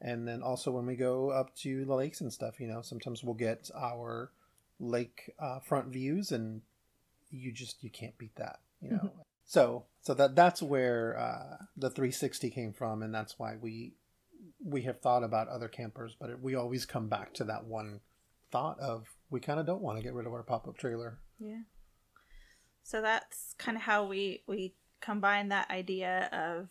and 0.00 0.26
then 0.26 0.42
also 0.42 0.70
when 0.70 0.86
we 0.86 0.96
go 0.96 1.30
up 1.30 1.54
to 1.54 1.84
the 1.84 1.94
lakes 1.94 2.20
and 2.20 2.32
stuff 2.32 2.60
you 2.60 2.66
know 2.66 2.82
sometimes 2.82 3.24
we'll 3.24 3.34
get 3.34 3.70
our 3.74 4.30
lake 4.78 5.32
uh, 5.38 5.58
front 5.60 5.88
views 5.88 6.32
and 6.32 6.60
you 7.30 7.52
just 7.52 7.82
you 7.82 7.90
can't 7.90 8.16
beat 8.18 8.34
that 8.36 8.60
you 8.80 8.90
know. 8.90 9.10
So 9.44 9.84
so 10.02 10.12
that 10.14 10.34
that's 10.34 10.60
where 10.60 11.16
uh, 11.18 11.64
the 11.76 11.88
360 11.88 12.50
came 12.50 12.72
from 12.72 13.02
and 13.02 13.14
that's 13.14 13.38
why 13.38 13.56
we 13.60 13.94
we 14.64 14.82
have 14.82 15.00
thought 15.00 15.22
about 15.22 15.48
other 15.48 15.68
campers 15.68 16.16
but 16.18 16.30
it, 16.30 16.42
we 16.42 16.54
always 16.54 16.84
come 16.84 17.08
back 17.08 17.32
to 17.34 17.44
that 17.44 17.64
one 17.64 18.00
thought 18.50 18.78
of 18.80 19.06
we 19.30 19.40
kind 19.40 19.60
of 19.60 19.66
don't 19.66 19.82
want 19.82 19.98
to 19.98 20.02
get 20.02 20.14
rid 20.14 20.26
of 20.26 20.32
our 20.32 20.42
pop-up 20.42 20.76
trailer. 20.76 21.18
Yeah. 21.38 21.62
So 22.82 23.02
that's 23.02 23.54
kind 23.58 23.76
of 23.76 23.82
how 23.82 24.04
we 24.06 24.42
we 24.46 24.74
combine 25.00 25.48
that 25.48 25.70
idea 25.70 26.28
of 26.32 26.70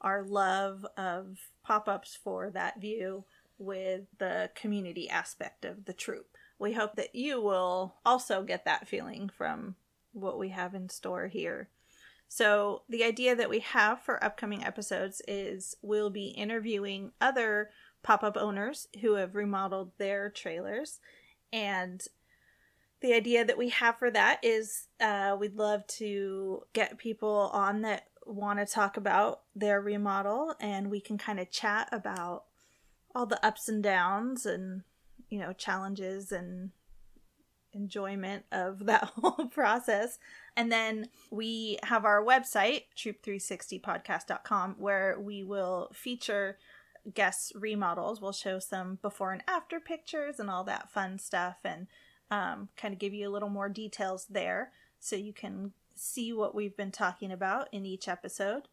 our 0.00 0.22
love 0.22 0.86
of 0.96 1.38
pop-ups 1.64 2.16
for 2.22 2.50
that 2.50 2.80
view 2.80 3.24
with 3.58 4.02
the 4.18 4.50
community 4.54 5.08
aspect 5.08 5.64
of 5.64 5.84
the 5.84 5.92
troop. 5.92 6.36
We 6.58 6.72
hope 6.72 6.96
that 6.96 7.14
you 7.14 7.40
will 7.40 7.96
also 8.04 8.42
get 8.42 8.64
that 8.64 8.86
feeling 8.86 9.28
from 9.28 9.76
what 10.12 10.38
we 10.38 10.50
have 10.50 10.74
in 10.74 10.88
store 10.88 11.26
here. 11.26 11.68
So, 12.28 12.82
the 12.88 13.04
idea 13.04 13.36
that 13.36 13.50
we 13.50 13.60
have 13.60 14.00
for 14.00 14.22
upcoming 14.22 14.64
episodes 14.64 15.20
is 15.28 15.76
we'll 15.82 16.10
be 16.10 16.28
interviewing 16.28 17.12
other 17.20 17.70
pop 18.02 18.22
up 18.22 18.36
owners 18.36 18.88
who 19.00 19.14
have 19.14 19.34
remodeled 19.34 19.92
their 19.98 20.30
trailers. 20.30 21.00
And 21.52 22.04
the 23.00 23.14
idea 23.14 23.44
that 23.44 23.58
we 23.58 23.68
have 23.68 23.98
for 23.98 24.10
that 24.10 24.40
is 24.42 24.88
uh, 25.00 25.36
we'd 25.38 25.56
love 25.56 25.86
to 25.86 26.62
get 26.72 26.98
people 26.98 27.50
on 27.52 27.82
that 27.82 28.08
want 28.26 28.58
to 28.58 28.66
talk 28.66 28.96
about 28.96 29.42
their 29.54 29.80
remodel 29.80 30.54
and 30.60 30.90
we 30.90 31.00
can 31.00 31.18
kind 31.18 31.40
of 31.40 31.50
chat 31.50 31.88
about 31.92 32.44
all 33.14 33.26
the 33.26 33.44
ups 33.44 33.68
and 33.68 33.82
downs 33.82 34.44
and, 34.46 34.82
you 35.28 35.38
know, 35.38 35.52
challenges 35.52 36.32
and 36.32 36.70
enjoyment 37.72 38.44
of 38.52 38.86
that 38.86 39.04
whole 39.16 39.46
process. 39.46 40.18
And 40.56 40.70
then 40.70 41.08
we 41.30 41.78
have 41.82 42.04
our 42.04 42.24
website, 42.24 42.84
troop360podcast.com, 42.96 44.76
where 44.78 45.18
we 45.20 45.42
will 45.42 45.90
feature 45.92 46.58
guest 47.12 47.52
remodels. 47.54 48.20
We'll 48.20 48.32
show 48.32 48.58
some 48.58 48.98
before 49.02 49.32
and 49.32 49.42
after 49.46 49.78
pictures 49.78 50.40
and 50.40 50.48
all 50.48 50.64
that 50.64 50.90
fun 50.90 51.18
stuff 51.18 51.58
and 51.64 51.86
um, 52.30 52.68
kind 52.76 52.94
of 52.94 52.98
give 53.00 53.12
you 53.12 53.28
a 53.28 53.32
little 53.32 53.50
more 53.50 53.68
details 53.68 54.26
there 54.30 54.72
so 55.00 55.16
you 55.16 55.34
can 55.34 55.72
see 55.94 56.32
what 56.32 56.54
we've 56.54 56.76
been 56.76 56.90
talking 56.90 57.32
about 57.32 57.68
in 57.72 57.86
each 57.86 58.08
episode. 58.08 58.68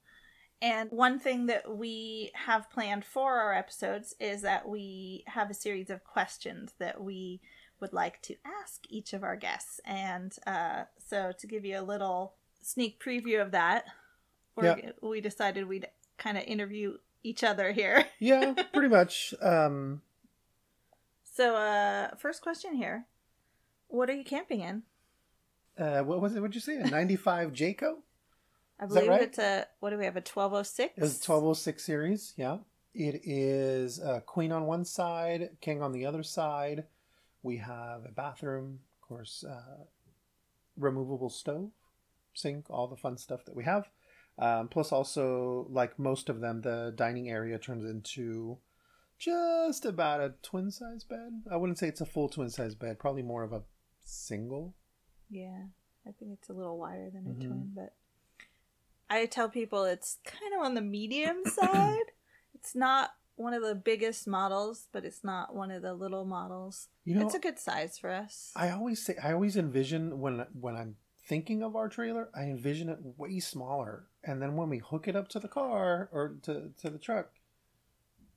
And 0.62 0.92
one 0.92 1.18
thing 1.18 1.48
that 1.48 1.76
we 1.76 2.32
have 2.36 2.70
planned 2.70 3.04
for 3.04 3.40
our 3.40 3.54
episodes 3.54 4.14
is 4.20 4.44
that 4.44 4.68
we 4.68 5.24
have 5.28 5.50
a 5.50 5.56
series 5.56 5.90
of 5.90 6.04
questions 6.04 6.74
that 6.78 7.02
we 7.02 7.42
would 7.80 7.94
like 7.94 8.22
to 8.22 8.36
ask 8.46 8.82
each 8.88 9.14
of 9.14 9.24
our 9.24 9.36
guests. 9.36 9.80
And 9.86 10.36
uh, 10.46 10.84
so, 11.04 11.32
to 11.38 11.48
give 11.48 11.66
you 11.66 11.80
a 11.80 11.82
little 11.82 12.36
sneak 12.62 13.04
preview 13.04 13.42
of 13.42 13.52
that, 13.52 13.86
we're, 14.56 14.94
we 15.02 15.20
decided 15.20 15.68
we'd 15.68 15.88
kind 16.18 16.38
of 16.38 16.44
interview 16.44 16.98
each 17.24 17.44
other 17.44 17.72
here. 17.72 18.06
yeah 18.20 18.54
pretty 18.74 18.88
much 18.88 19.34
um 19.42 20.02
So, 21.24 21.56
uh, 21.56 22.16
first 22.18 22.42
question 22.42 22.76
here 22.76 23.06
What 23.88 24.10
are 24.10 24.14
you 24.14 24.24
camping 24.24 24.62
in? 24.62 24.84
Uh 25.82 26.02
what 26.04 26.22
was 26.22 26.36
it 26.36 26.40
what'd 26.40 26.56
you 26.56 26.62
say 26.62 26.76
a 26.76 26.88
95 26.90 27.52
jayco 27.52 27.96
I 28.82 28.88
believe 28.88 29.10
right? 29.10 29.22
it's 29.22 29.38
a, 29.38 29.68
what 29.80 29.92
do 29.92 29.98
we 29.98 30.06
have, 30.06 30.16
a 30.16 30.26
1206? 30.26 30.98
It 30.98 31.02
was 31.02 31.12
1206 31.14 31.84
series, 31.84 32.34
yeah. 32.36 32.58
It 32.96 33.22
is 33.24 34.00
a 34.00 34.22
queen 34.26 34.52
on 34.52 34.66
one 34.66 34.86
side, 34.86 35.52
king 35.62 35.84
on 35.84 35.92
the 35.92 36.08
other 36.08 36.24
side. 36.24 36.86
We 37.44 37.58
have 37.58 38.06
a 38.06 38.12
bathroom, 38.12 38.80
of 39.02 39.08
course, 39.08 39.46
uh, 39.48 39.86
removable 40.78 41.30
stove, 41.30 41.70
sink, 42.34 42.66
all 42.72 42.88
the 42.88 42.98
fun 42.98 43.18
stuff 43.18 43.46
that 43.46 43.56
we 43.56 43.66
have. 43.66 43.88
Um, 44.40 44.68
plus, 44.68 44.92
also, 44.92 45.68
like 45.70 46.00
most 46.00 46.28
of 46.28 46.42
them, 46.42 46.62
the 46.62 46.92
dining 46.96 47.30
area 47.30 47.60
turns 47.60 47.86
into 47.86 48.58
just 49.20 49.86
about 49.86 50.22
a 50.22 50.34
twin 50.42 50.72
size 50.72 51.04
bed. 51.04 51.44
I 51.52 51.58
wouldn't 51.58 51.78
say 51.78 51.88
it's 51.88 52.02
a 52.02 52.06
full 52.06 52.30
twin 52.30 52.50
size 52.50 52.74
bed, 52.74 52.98
probably 52.98 53.22
more 53.22 53.44
of 53.44 53.54
a 53.54 53.62
single. 54.04 54.74
Yeah, 55.32 55.64
I 56.06 56.12
think 56.12 56.34
it's 56.34 56.50
a 56.50 56.54
little 56.54 56.78
wider 56.78 57.10
than 57.10 57.26
a 57.26 57.30
Mhm. 57.34 57.48
twin, 57.48 57.72
but 57.74 57.96
I 59.10 59.26
tell 59.26 59.50
people 59.50 59.86
it's 59.86 60.20
kind 60.26 60.54
of 60.54 60.62
on 60.62 60.76
the 60.76 60.82
medium 60.82 61.44
side. 61.46 62.12
It's 62.54 62.76
not 62.76 63.12
one 63.36 63.54
of 63.54 63.64
the 63.64 63.76
biggest 63.76 64.28
models, 64.28 64.88
but 64.92 65.06
it's 65.06 65.24
not 65.24 65.56
one 65.56 65.72
of 65.72 65.82
the 65.82 65.94
little 65.94 66.26
models. 66.26 66.90
You 67.06 67.16
know, 67.16 67.26
it's 67.26 67.34
a 67.34 67.40
good 67.40 67.58
size 67.58 67.98
for 67.98 68.10
us. 68.10 68.52
I 68.56 68.70
always 68.72 69.04
say 69.04 69.16
I 69.24 69.32
always 69.32 69.56
envision 69.58 70.20
when 70.20 70.46
when 70.54 70.76
I'm 70.76 70.98
thinking 71.26 71.64
of 71.64 71.76
our 71.76 71.88
trailer, 71.88 72.30
I 72.36 72.44
envision 72.44 72.90
it 72.90 73.00
way 73.02 73.40
smaller, 73.40 74.08
and 74.24 74.42
then 74.42 74.56
when 74.58 74.70
we 74.70 74.80
hook 74.80 75.08
it 75.08 75.16
up 75.16 75.30
to 75.30 75.40
the 75.40 75.48
car 75.48 76.10
or 76.12 76.36
to 76.44 76.74
to 76.82 76.90
the 76.90 77.00
truck, 77.00 77.32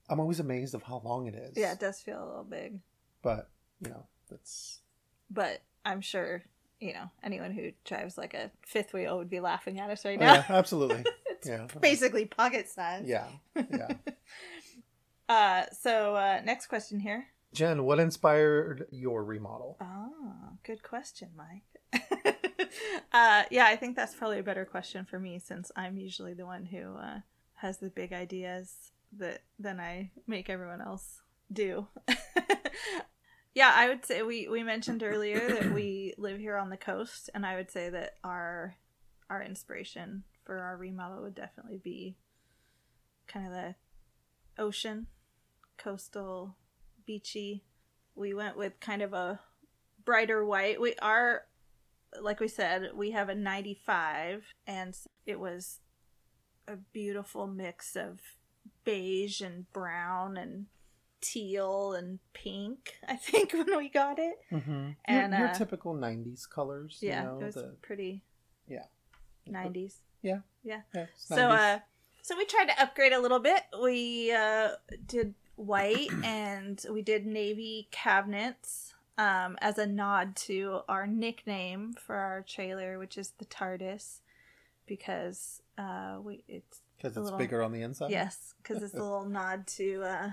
I'm 0.08 0.20
always 0.20 0.38
amazed 0.40 0.74
of 0.74 0.84
how 0.84 1.00
long 1.04 1.26
it 1.26 1.34
is. 1.34 1.56
yeah, 1.56 1.72
it 1.72 1.80
does 1.80 2.00
feel 2.00 2.22
a 2.22 2.26
little 2.26 2.44
big, 2.44 2.80
but 3.20 3.50
you 3.80 3.90
know 3.90 4.06
that's 4.30 4.80
but 5.30 5.62
I'm 5.84 6.00
sure 6.00 6.44
you 6.84 6.92
know 6.92 7.10
anyone 7.22 7.50
who 7.50 7.70
drives 7.84 8.18
like 8.18 8.34
a 8.34 8.50
fifth 8.66 8.92
wheel 8.92 9.16
would 9.18 9.30
be 9.30 9.40
laughing 9.40 9.80
at 9.80 9.90
us 9.90 10.04
right 10.04 10.18
oh, 10.20 10.24
now. 10.24 10.34
yeah, 10.34 10.44
absolutely, 10.48 11.04
it's 11.26 11.48
yeah, 11.48 11.66
basically 11.80 12.26
pocket 12.26 12.68
size. 12.68 13.04
yeah, 13.06 13.26
yeah. 13.56 13.88
Uh, 15.26 15.64
so 15.72 16.14
uh, 16.14 16.42
next 16.44 16.66
question 16.66 17.00
here. 17.00 17.26
Jen, 17.54 17.84
what 17.84 17.98
inspired 17.98 18.86
your 18.90 19.24
remodel? 19.24 19.78
Oh, 19.80 20.50
good 20.64 20.82
question, 20.82 21.30
Mike. 21.34 22.02
uh, 23.12 23.44
yeah, 23.50 23.64
I 23.64 23.76
think 23.76 23.96
that's 23.96 24.14
probably 24.14 24.40
a 24.40 24.42
better 24.42 24.66
question 24.66 25.06
for 25.06 25.18
me 25.18 25.38
since 25.38 25.72
I'm 25.76 25.96
usually 25.96 26.34
the 26.34 26.44
one 26.44 26.66
who 26.66 26.96
uh, 26.96 27.20
has 27.54 27.78
the 27.78 27.88
big 27.88 28.12
ideas 28.12 28.90
that 29.16 29.42
then 29.58 29.80
I 29.80 30.10
make 30.26 30.50
everyone 30.50 30.82
else 30.82 31.22
do. 31.50 31.86
Yeah, 33.54 33.72
I 33.74 33.88
would 33.88 34.04
say 34.04 34.22
we 34.22 34.48
we 34.48 34.62
mentioned 34.62 35.02
earlier 35.02 35.48
that 35.48 35.72
we 35.72 36.14
live 36.18 36.40
here 36.40 36.56
on 36.56 36.70
the 36.70 36.76
coast, 36.76 37.30
and 37.34 37.46
I 37.46 37.54
would 37.56 37.70
say 37.70 37.88
that 37.88 38.14
our 38.24 38.74
our 39.30 39.42
inspiration 39.42 40.24
for 40.44 40.58
our 40.58 40.76
remodel 40.76 41.22
would 41.22 41.34
definitely 41.34 41.78
be 41.82 42.16
kind 43.26 43.46
of 43.46 43.52
the 43.52 43.74
ocean, 44.58 45.06
coastal, 45.78 46.56
beachy. 47.06 47.64
We 48.16 48.34
went 48.34 48.56
with 48.56 48.80
kind 48.80 49.02
of 49.02 49.12
a 49.12 49.40
brighter 50.04 50.44
white. 50.44 50.80
We 50.80 50.94
are, 51.00 51.42
like 52.20 52.40
we 52.40 52.48
said, 52.48 52.90
we 52.94 53.12
have 53.12 53.28
a 53.28 53.34
95, 53.34 54.44
and 54.66 54.96
it 55.26 55.40
was 55.40 55.80
a 56.68 56.76
beautiful 56.76 57.46
mix 57.46 57.96
of 57.96 58.20
beige 58.84 59.40
and 59.40 59.70
brown 59.72 60.36
and 60.36 60.66
teal 61.24 61.94
and 61.94 62.18
pink. 62.34 62.94
I 63.08 63.16
think 63.16 63.52
when 63.52 63.76
we 63.76 63.88
got 63.88 64.18
it, 64.18 64.36
Mm-hmm. 64.52 64.90
And, 65.06 65.32
your, 65.32 65.40
your 65.40 65.48
uh, 65.48 65.54
typical 65.54 65.94
'90s 65.94 66.48
colors. 66.48 66.98
yeah, 67.00 67.22
you 67.22 67.28
know, 67.28 67.38
it 67.40 67.44
was 67.46 67.54
the, 67.54 67.74
pretty 67.82 68.22
yeah. 68.68 68.84
90s. 69.48 69.94
yeah, 70.22 70.40
Yeah. 70.62 70.80
it's 70.94 71.26
So 71.28 71.36
90s. 71.36 71.58
uh 71.76 71.78
so 72.22 72.36
we 72.38 72.46
tried 72.46 72.68
to 72.72 72.80
upgrade 72.82 73.12
a 73.12 73.20
little 73.20 73.40
bit. 73.40 73.62
We 73.82 74.32
uh 74.32 74.70
did 75.06 75.34
white 75.56 76.10
and 76.24 76.84
we 76.90 77.02
did 77.02 77.26
navy 77.26 77.88
cabinets 77.90 78.94
um 79.18 79.56
as 79.60 79.78
a 79.78 79.86
nod 79.86 80.34
to 80.34 80.80
our 80.88 81.06
nickname 81.06 81.92
for 82.04 82.16
our 82.16 82.42
trailer 82.42 82.98
which 82.98 83.16
is 83.16 83.28
the 83.38 83.44
TARDIS 83.44 84.20
because 84.86 85.60
uh 85.78 86.18
we 86.22 86.42
it's 86.48 86.80
because 86.96 87.16
it's 87.16 87.24
little- 87.24 87.38
bigger 87.38 87.62
on 87.62 87.72
the 87.72 87.82
inside. 87.82 88.10
yes, 88.10 88.54
cuz 88.64 88.82
it's 88.82 88.94
a 88.94 89.02
little 89.08 89.26
nod 89.28 89.66
to 89.78 90.02
uh 90.02 90.30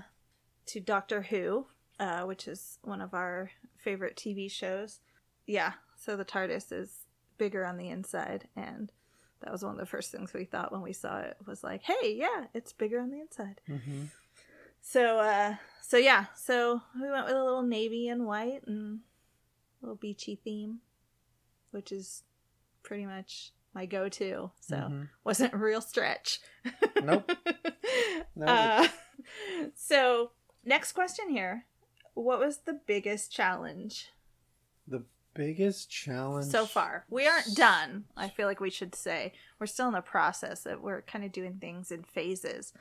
to 0.66 0.80
Doctor 0.80 1.22
Who, 1.22 1.66
uh 1.98 2.22
which 2.22 2.46
is 2.48 2.78
one 2.82 3.00
of 3.00 3.14
our 3.14 3.50
favorite 3.76 4.16
TV 4.16 4.50
shows. 4.50 5.00
Yeah, 5.46 5.72
so 5.96 6.16
the 6.16 6.24
TARDIS 6.24 6.72
is 6.72 6.98
bigger 7.38 7.64
on 7.64 7.76
the 7.76 7.88
inside 7.88 8.48
and 8.56 8.92
that 9.40 9.50
was 9.50 9.64
one 9.64 9.72
of 9.72 9.78
the 9.80 9.86
first 9.86 10.12
things 10.12 10.32
we 10.32 10.44
thought 10.44 10.70
when 10.70 10.82
we 10.82 10.92
saw 10.92 11.18
it 11.18 11.36
was 11.46 11.64
like, 11.64 11.82
"Hey, 11.82 12.14
yeah, 12.14 12.44
it's 12.54 12.72
bigger 12.72 13.00
on 13.00 13.10
the 13.10 13.20
inside." 13.20 13.60
Mm-hmm. 13.68 14.04
So 14.80 15.18
uh 15.18 15.56
so 15.80 15.96
yeah, 15.96 16.26
so 16.36 16.80
we 17.00 17.10
went 17.10 17.26
with 17.26 17.34
a 17.34 17.42
little 17.42 17.62
navy 17.62 18.08
and 18.08 18.24
white 18.26 18.62
and 18.66 19.00
a 19.80 19.86
little 19.86 19.96
beachy 19.96 20.36
theme, 20.36 20.78
which 21.72 21.90
is 21.92 22.22
pretty 22.84 23.04
much 23.06 23.52
my 23.74 23.86
go-to. 23.86 24.50
So 24.60 24.76
Mhm. 24.76 25.08
wasn't 25.24 25.54
a 25.54 25.56
real 25.58 25.80
stretch. 25.80 26.40
Nope. 27.00 27.30
No, 28.34 28.46
Uh, 28.46 28.88
so 29.74 30.30
next 30.64 30.92
question 30.92 31.30
here: 31.30 31.66
What 32.14 32.38
was 32.38 32.58
the 32.58 32.80
biggest 32.86 33.32
challenge 33.32 34.10
The 34.86 35.04
biggest 35.34 35.90
challenge 35.90 36.50
so 36.50 36.66
far? 36.66 37.04
We 37.08 37.26
aren't 37.26 37.54
done. 37.54 38.04
I 38.16 38.28
feel 38.28 38.46
like 38.46 38.60
we 38.60 38.70
should 38.70 38.94
say 38.94 39.32
we're 39.58 39.66
still 39.66 39.88
in 39.88 39.94
the 39.94 40.00
process 40.00 40.62
that 40.64 40.82
we're 40.82 41.02
kind 41.02 41.24
of 41.24 41.32
doing 41.32 41.58
things 41.60 41.90
in 41.90 42.02
phases. 42.02 42.72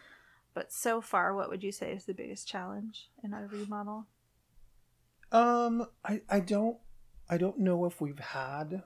But 0.54 0.72
so 0.72 1.00
far, 1.00 1.34
what 1.34 1.50
would 1.50 1.64
you 1.64 1.72
say 1.72 1.94
is 1.94 2.06
the 2.06 2.14
biggest 2.14 2.48
challenge 2.48 3.10
in 3.24 3.34
our 3.34 3.48
remodel? 3.48 4.08
Um, 5.32 5.88
I 6.04 6.22
I 6.30 6.42
don't 6.42 6.78
I 7.30 7.38
don't 7.38 7.60
know 7.60 7.86
if 7.86 8.02
we've 8.02 8.20
had 8.20 8.84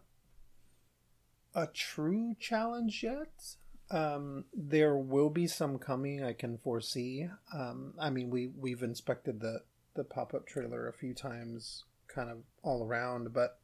a 1.56 1.68
true 1.68 2.36
challenge 2.40 3.02
yet. 3.02 3.56
Um, 3.92 4.46
there 4.54 4.96
will 4.98 5.30
be 5.30 5.48
some 5.48 5.78
coming. 5.78 6.24
I 6.24 6.34
can 6.34 6.58
foresee. 6.58 7.30
Um, 7.54 7.94
I 8.00 8.10
mean, 8.10 8.30
we 8.30 8.48
we've 8.48 8.82
inspected 8.82 9.40
the 9.42 9.62
the 9.96 10.04
pop 10.04 10.34
up 10.34 10.48
trailer 10.48 10.88
a 10.88 10.94
few 10.94 11.14
times, 11.14 11.84
kind 12.08 12.30
of 12.30 12.40
all 12.64 12.84
around. 12.84 13.34
But 13.34 13.60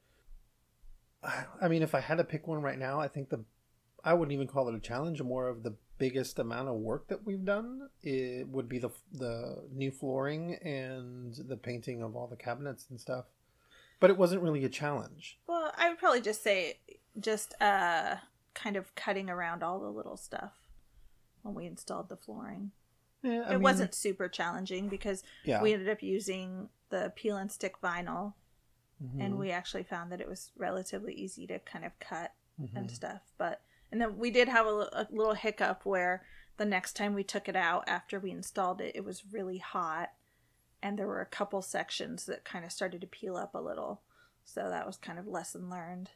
I, 1.62 1.68
mean, 1.68 1.82
if 1.84 1.94
I 1.94 2.00
had 2.00 2.18
to 2.18 2.24
pick 2.24 2.48
one 2.48 2.62
right 2.62 2.80
now, 2.80 3.00
I 3.00 3.08
think 3.08 3.30
the 3.30 3.44
I 4.04 4.14
wouldn't 4.14 4.34
even 4.34 4.48
call 4.48 4.68
it 4.70 4.76
a 4.76 4.80
challenge. 4.80 5.22
More 5.22 5.48
of 5.48 5.64
the 5.64 5.76
biggest 5.98 6.40
amount 6.40 6.68
of 6.68 6.76
work 6.76 7.08
that 7.10 7.24
we've 7.26 7.46
done 7.46 7.88
it 8.02 8.48
would 8.48 8.68
be 8.68 8.80
the 8.80 8.90
the 9.14 9.64
new 9.72 9.92
flooring 9.92 10.56
and 10.64 11.36
the 11.48 11.58
painting 11.58 12.02
of 12.02 12.16
all 12.16 12.28
the 12.28 12.36
cabinets 12.36 12.88
and 12.90 13.00
stuff. 13.00 13.26
But 14.00 14.10
it 14.10 14.18
wasn't 14.18 14.42
really 14.42 14.66
a 14.66 14.70
challenge. 14.70 15.38
Well, 15.48 15.72
I 15.78 15.90
would 15.90 16.00
probably 16.00 16.22
just 16.22 16.44
say 16.44 16.80
just 17.20 17.54
uh 17.62 18.16
kind 18.54 18.76
of 18.76 18.94
cutting 18.96 19.30
around 19.30 19.64
all 19.64 19.80
the 19.80 19.90
little 19.90 20.18
stuff 20.18 20.54
when 21.42 21.56
we 21.56 21.66
installed 21.66 22.10
the 22.10 22.18
flooring. 22.18 22.72
Yeah, 23.24 23.48
it 23.48 23.52
mean, 23.54 23.62
wasn't 23.62 23.94
super 23.94 24.28
challenging 24.28 24.90
because 24.90 25.24
Yeah, 25.44 25.62
we 25.62 25.74
ended 25.74 25.90
up 25.90 26.02
using 26.02 26.70
the 26.90 27.14
peel 27.16 27.38
and 27.38 27.52
stick 27.52 27.80
vinyl 27.82 28.34
Mhm, 29.04 29.20
and 29.20 29.40
we 29.40 29.52
actually 29.52 29.84
found 29.84 30.12
that 30.12 30.22
it 30.22 30.28
was 30.28 30.52
relatively 30.56 31.14
easy 31.14 31.48
to 31.48 31.60
kind 31.60 31.86
of 31.86 31.98
cut 32.00 32.34
mhm. 32.60 32.76
and 32.76 32.92
stuff. 32.92 33.22
But 33.38 33.62
and 33.92 34.00
then 34.00 34.18
we 34.18 34.32
did 34.32 34.48
have 34.48 34.68
a, 34.68 34.90
a 34.94 35.08
little 35.12 35.34
hiccup 35.34 35.86
where 35.86 36.24
the 36.58 36.66
next 36.66 36.94
time 36.94 37.14
we 37.14 37.24
took 37.24 37.50
it 37.50 37.56
out 37.56 37.84
after 37.88 38.20
we 38.20 38.32
installed 38.32 38.80
it, 38.80 38.96
it 38.96 39.04
was 39.04 39.34
really 39.34 39.58
hot, 39.58 40.12
and 40.82 40.98
there 40.98 41.08
were 41.08 41.22
a 41.22 41.26
couple 41.26 41.62
sections 41.62 42.26
that 42.26 42.46
kind 42.46 42.64
of 42.64 42.72
started 42.72 43.02
to 43.02 43.08
peel 43.08 43.36
up 43.36 43.56
a 43.56 43.60
little. 43.60 44.02
So 44.44 44.70
that 44.70 44.86
was 44.86 44.98
kind 44.98 45.18
of 45.20 45.28
lesson 45.28 45.70
learned. 45.70 46.12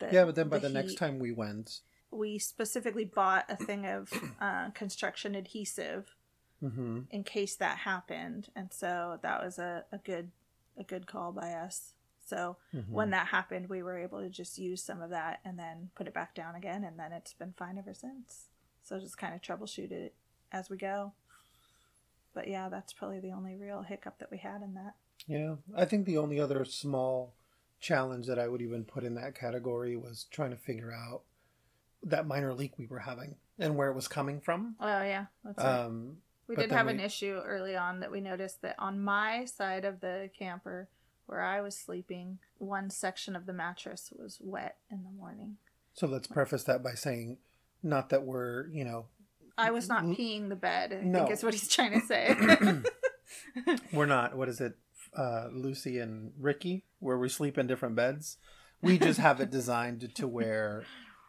That 0.00 0.12
yeah, 0.12 0.24
but 0.24 0.34
then 0.34 0.48
by 0.48 0.58
the, 0.58 0.68
next 0.68 0.90
heat- 0.92 0.98
time 0.98 1.18
we 1.18 1.32
went, 1.32 1.80
we 2.10 2.38
specifically 2.38 3.04
bought 3.04 3.46
a 3.48 3.56
thing 3.56 3.86
of 3.86 4.12
uh, 4.40 4.70
construction 4.70 5.34
adhesive 5.34 6.14
hmm 6.60 7.00
in 7.10 7.24
case 7.24 7.56
that 7.56 7.78
happened, 7.78 8.48
and 8.54 8.70
so 8.72 9.18
that 9.22 9.42
was 9.42 9.58
a, 9.58 9.84
a 9.92 9.98
good 9.98 10.30
a 10.78 10.84
good 10.84 11.06
call 11.06 11.32
by 11.32 11.52
us. 11.52 11.94
So 12.26 12.56
Mm-hmm. 12.74 12.92
when 12.92 13.10
that 13.10 13.28
happened, 13.28 13.68
we 13.68 13.82
were 13.82 13.98
able 13.98 14.20
to 14.20 14.28
just 14.28 14.56
use 14.58 14.82
some 14.82 15.00
of 15.02 15.10
that 15.10 15.40
and 15.44 15.58
then 15.58 15.90
put 15.96 16.06
it 16.06 16.14
back 16.14 16.34
down 16.34 16.54
again, 16.54 16.84
and 16.84 16.98
then 16.98 17.12
it's 17.12 17.32
been 17.32 17.54
fine 17.56 17.76
ever 17.78 17.92
since. 17.94 18.46
So 18.82 18.98
just 19.00 19.18
kind 19.18 19.34
of 19.34 19.40
troubleshoot 19.42 19.90
it 19.90 20.14
as 20.52 20.68
we 20.70 20.76
go. 20.76 21.12
But 22.34 22.46
yeah, 22.48 22.68
that's 22.68 22.92
probably 22.92 23.18
the 23.20 23.32
only 23.32 23.56
real 23.56 23.82
hiccup 23.82 24.18
that 24.20 24.30
we 24.30 24.38
had 24.38 24.62
in 24.62 24.74
that. 24.74 24.94
Yeah, 25.26 25.56
I 25.76 25.84
think 25.84 26.06
the 26.06 26.18
only 26.18 26.38
other 26.38 26.64
small 26.64 27.34
challenge 27.80 28.26
that 28.26 28.38
I 28.38 28.48
would 28.48 28.62
even 28.62 28.84
put 28.84 29.04
in 29.04 29.14
that 29.14 29.34
category 29.34 29.96
was 29.96 30.26
trying 30.30 30.50
to 30.50 30.56
figure 30.56 30.92
out 30.92 31.22
that 32.02 32.26
minor 32.26 32.54
leak 32.54 32.78
we 32.78 32.86
were 32.86 33.00
having 33.00 33.36
and 33.58 33.76
where 33.76 33.88
it 33.88 33.94
was 33.94 34.08
coming 34.08 34.40
from. 34.40 34.76
Oh 34.80 34.86
yeah, 35.02 35.26
that's 35.44 35.58
right. 35.58 35.80
Um, 35.84 36.16
We 36.46 36.56
did 36.56 36.72
have 36.72 36.88
an 36.88 37.00
issue 37.00 37.40
early 37.44 37.76
on 37.76 38.00
that 38.00 38.10
we 38.10 38.20
noticed 38.20 38.62
that 38.62 38.76
on 38.78 39.00
my 39.00 39.44
side 39.44 39.84
of 39.84 40.00
the 40.00 40.30
camper 40.38 40.88
where 41.26 41.42
I 41.42 41.60
was 41.60 41.76
sleeping, 41.76 42.38
one 42.58 42.90
section 42.90 43.36
of 43.36 43.46
the 43.46 43.52
mattress 43.52 44.12
was 44.16 44.38
wet 44.40 44.76
in 44.90 45.04
the 45.04 45.10
morning. 45.10 45.56
so 45.94 46.06
let's 46.06 46.26
preface 46.26 46.64
that 46.64 46.82
by 46.82 46.94
saying, 46.94 47.38
not 47.82 48.08
that 48.10 48.24
we're 48.24 48.68
you 48.68 48.84
know 48.84 49.06
I 49.56 49.70
was 49.70 49.88
not 49.88 50.04
peeing 50.04 50.48
the 50.48 50.56
bed, 50.56 50.92
I 50.92 51.04
no. 51.04 51.18
think 51.20 51.30
is 51.32 51.42
what 51.44 51.54
he's 51.54 51.68
trying 51.68 52.00
to 52.00 52.06
say. 52.06 52.36
we're 53.92 54.06
not 54.06 54.36
what 54.36 54.48
is 54.48 54.60
it 54.60 54.76
uh, 55.16 55.48
lucy 55.52 55.98
and 55.98 56.32
ricky 56.38 56.84
where 56.98 57.18
we 57.18 57.28
sleep 57.28 57.58
in 57.58 57.66
different 57.66 57.96
beds. 57.96 58.36
We 58.82 58.98
just 58.98 59.20
have 59.20 59.40
it 59.40 59.50
designed 59.50 60.14
to 60.14 60.26
where 60.28 60.84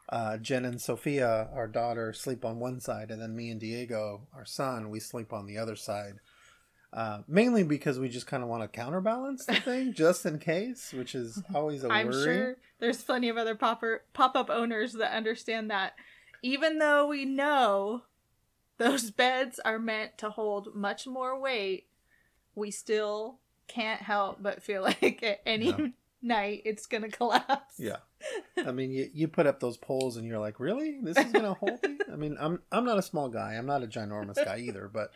uh, 0.10 0.38
jen 0.38 0.66
and 0.66 0.82
sophia 0.82 1.50
our 1.54 1.68
daughter 1.68 2.12
sleep 2.14 2.44
on 2.44 2.60
one 2.60 2.80
side 2.80 3.12
and 3.12 3.22
then 3.22 3.34
me 3.36 3.50
and 3.50 3.62
diego 3.62 4.28
our 4.36 4.44
son 4.46 4.90
we 4.90 5.00
sleep 5.00 5.32
on 5.34 5.46
the 5.46 5.58
other 5.58 5.76
side. 5.76 6.16
Uh, 6.94 7.22
mainly 7.26 7.64
because 7.64 7.98
we 7.98 8.10
just 8.10 8.28
kind 8.28 8.44
of 8.44 8.50
want 8.50 8.62
to 8.62 8.68
counterbalance 8.68 9.46
the 9.46 9.56
thing 9.56 9.94
just 9.96 10.26
in 10.26 10.38
case 10.38 10.92
which 10.94 11.16
is 11.16 11.42
always 11.54 11.84
a 11.86 11.90
I'm 11.90 12.08
worry. 12.08 12.24
sure 12.24 12.58
there's 12.82 13.02
plenty 13.02 13.30
of 13.30 13.38
other 13.38 13.56
popper 13.56 14.04
pop-up 14.12 14.50
owners 14.50 14.94
that 14.94 15.16
understand 15.16 15.70
that. 15.72 15.94
Even 16.42 16.80
though 16.80 17.06
we 17.08 17.24
know 17.24 18.02
those 18.80 19.12
beds 19.12 19.60
are 19.64 19.78
meant 19.78 20.18
to 20.18 20.32
hold 20.32 20.76
much 20.76 21.06
more 21.06 21.40
weight, 21.40 21.86
we 22.56 22.72
still 22.72 23.38
can't 23.74 24.02
help 24.02 24.38
but 24.42 24.62
feel 24.62 24.82
like 24.90 25.24
at 25.24 25.42
any 25.46 25.68
Yeah. 25.70 25.88
night 26.22 26.62
it's 26.66 26.86
going 26.86 27.04
to 27.04 27.10
collapse. 27.10 27.76
yeah 27.80 27.98
i 28.66 28.72
mean 28.72 28.92
you, 28.92 29.10
you 29.14 29.28
put 29.28 29.48
up 29.48 29.60
those 29.60 29.78
poles 29.78 30.18
and 30.18 30.26
you're 30.28 30.40
like 30.40 30.60
really 30.60 31.00
this 31.02 31.18
is 31.18 31.32
gonna 31.32 31.54
hold 31.56 31.80
me 31.84 31.98
i 32.12 32.16
mean 32.16 32.38
i'm 32.40 32.60
i'm 32.72 32.86
not 32.86 32.98
a 33.00 33.02
small 33.02 33.30
guy 33.30 33.54
i'm 33.56 33.66
not 33.66 33.82
a 33.84 33.88
ginormous 33.88 34.36
guy 34.44 34.58
either 34.60 34.88
but 34.88 35.12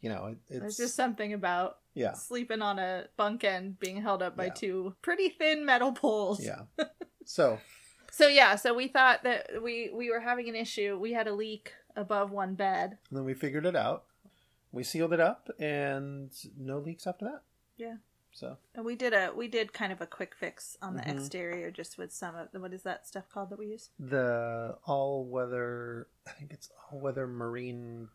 you 0.00 0.08
know 0.08 0.26
it, 0.26 0.38
it's 0.48 0.60
There's 0.60 0.76
just 0.76 0.94
something 0.96 1.32
about 1.32 1.78
yeah 1.94 2.12
sleeping 2.14 2.62
on 2.62 2.78
a 2.78 3.06
bunk 3.16 3.42
end 3.44 3.78
being 3.80 4.00
held 4.00 4.22
up 4.22 4.36
by 4.36 4.46
Yeah. 4.46 4.52
two 4.54 4.94
pretty 5.02 5.28
thin 5.30 5.64
metal 5.66 5.92
poles. 5.92 6.40
Yeah. 6.44 6.62
So 7.24 7.58
So 8.10 8.26
yeah, 8.26 8.56
so 8.56 8.74
we 8.74 8.88
thought 8.88 9.22
that 9.22 9.62
we 9.62 9.90
we 9.94 10.10
were 10.10 10.18
having 10.20 10.48
an 10.48 10.56
issue. 10.56 10.98
We 11.00 11.12
had 11.12 11.28
a 11.28 11.32
leak 11.34 11.72
above 11.94 12.30
one 12.32 12.54
bed. 12.56 12.98
And 13.10 13.16
then 13.18 13.24
we 13.24 13.34
figured 13.34 13.64
it 13.66 13.76
out. 13.76 14.04
We 14.72 14.82
sealed 14.82 15.12
it 15.12 15.20
up, 15.20 15.50
and 15.60 16.32
no 16.58 16.78
leaks 16.78 17.06
after 17.06 17.26
that. 17.26 17.42
Yeah. 17.76 17.96
So 18.34 18.56
And 18.74 18.84
we 18.84 18.96
did 18.96 19.12
a 19.12 19.30
we 19.36 19.46
did 19.48 19.72
kind 19.74 19.92
of 19.92 20.00
a 20.00 20.06
quick 20.06 20.34
fix 20.34 20.76
on 20.80 20.96
the 20.96 21.02
Mhm. 21.02 21.16
exterior 21.16 21.70
just 21.70 21.98
with 21.98 22.12
some 22.12 22.34
of 22.34 22.50
the 22.52 22.60
what 22.60 22.72
is 22.72 22.82
that 22.84 23.06
stuff 23.06 23.28
called 23.28 23.50
that 23.50 23.58
we 23.58 23.66
use? 23.68 23.90
the 23.98 24.78
all-weather, 24.86 26.08
I 26.26 26.30
think 26.30 26.52
it's 26.52 26.70
all-weather 26.90 27.26
marine 27.26 28.08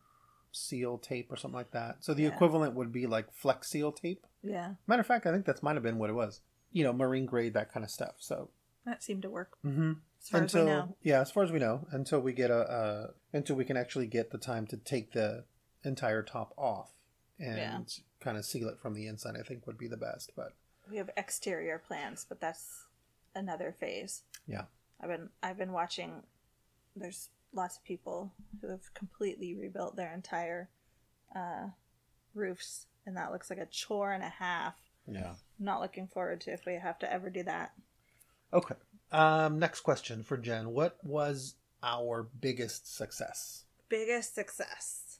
seal 0.50 0.98
tape 0.98 1.30
or 1.30 1.36
something 1.36 1.56
like 1.56 1.70
that. 1.70 2.02
So 2.02 2.14
the 2.14 2.22
Yeah. 2.24 2.30
equivalent 2.34 2.74
would 2.74 2.90
be 2.90 3.06
like 3.06 3.32
Flex 3.32 3.68
Seal 3.68 3.92
tape. 3.92 4.26
Yeah, 4.42 4.74
Matter 4.86 5.00
of 5.00 5.06
fact, 5.06 5.26
I 5.26 5.32
think 5.32 5.44
that's 5.44 5.62
might 5.62 5.74
have 5.76 5.82
been 5.82 5.98
what 5.98 6.10
it 6.10 6.14
was. 6.14 6.40
You 6.72 6.84
know, 6.84 6.92
marine 6.92 7.26
grade, 7.26 7.54
that 7.54 7.70
kind 7.72 7.84
of 7.84 7.90
stuff. 7.90 8.16
So 8.18 8.50
that 8.84 9.02
seemed 9.02 9.22
to 9.22 9.30
work 9.30 9.58
mm-hmm. 9.64 9.92
as 10.20 10.28
far 10.28 10.40
until 10.40 10.60
as 10.62 10.66
we 10.66 10.70
know. 10.72 10.96
yeah, 11.02 11.20
as 11.20 11.30
far 11.30 11.42
as 11.44 11.52
we 11.52 11.58
know, 11.58 11.86
until 11.92 12.20
we 12.20 12.32
get 12.32 12.50
a, 12.50 12.72
a 12.72 13.36
until 13.36 13.54
we 13.56 13.64
can 13.64 13.76
actually 13.76 14.06
get 14.06 14.30
the 14.30 14.38
time 14.38 14.66
to 14.68 14.76
take 14.76 15.12
the 15.12 15.44
entire 15.84 16.22
top 16.22 16.54
off 16.56 16.92
and 17.38 17.56
Yeah. 17.58 17.80
Kind 18.20 18.36
of 18.36 18.44
seal 18.44 18.68
it 18.68 18.78
from 18.80 18.94
the 18.94 19.06
inside. 19.06 19.36
I 19.38 19.42
think 19.42 19.66
would 19.66 19.78
be 19.78 19.88
the 19.88 19.96
best, 19.96 20.32
but. 20.36 20.54
We 20.90 20.96
have 20.96 21.10
exterior 21.16 21.78
plans, 21.78 22.24
but 22.28 22.40
that's 22.40 22.86
another 23.34 23.74
phase. 23.78 24.22
Yeah. 24.46 24.64
I've 25.00 25.10
been 25.10 25.28
I've 25.42 25.58
been 25.58 25.72
watching. 25.72 26.22
There's 26.96 27.28
lots 27.52 27.76
of 27.76 27.84
people 27.84 28.32
who 28.60 28.68
have 28.68 28.92
completely 28.94 29.54
rebuilt 29.54 29.96
their 29.96 30.12
entire 30.12 30.68
uh, 31.34 31.68
roofs, 32.34 32.86
and 33.06 33.16
that 33.16 33.32
looks 33.32 33.50
like 33.50 33.58
a 33.58 33.66
chore 33.66 34.12
and 34.12 34.22
a 34.22 34.28
half. 34.28 34.74
Yeah. 35.06 35.34
Not 35.58 35.80
looking 35.80 36.08
forward 36.08 36.40
to 36.42 36.52
if 36.52 36.66
we 36.66 36.74
have 36.74 36.98
to 37.00 37.12
ever 37.12 37.30
do 37.30 37.42
that. 37.44 37.72
Okay. 38.52 38.74
Um, 39.12 39.58
next 39.58 39.80
question 39.80 40.22
for 40.22 40.36
Jen. 40.36 40.70
What 40.70 40.98
was 41.02 41.54
our 41.82 42.28
biggest 42.40 42.94
success? 42.94 43.64
Biggest 43.88 44.34
success. 44.34 45.18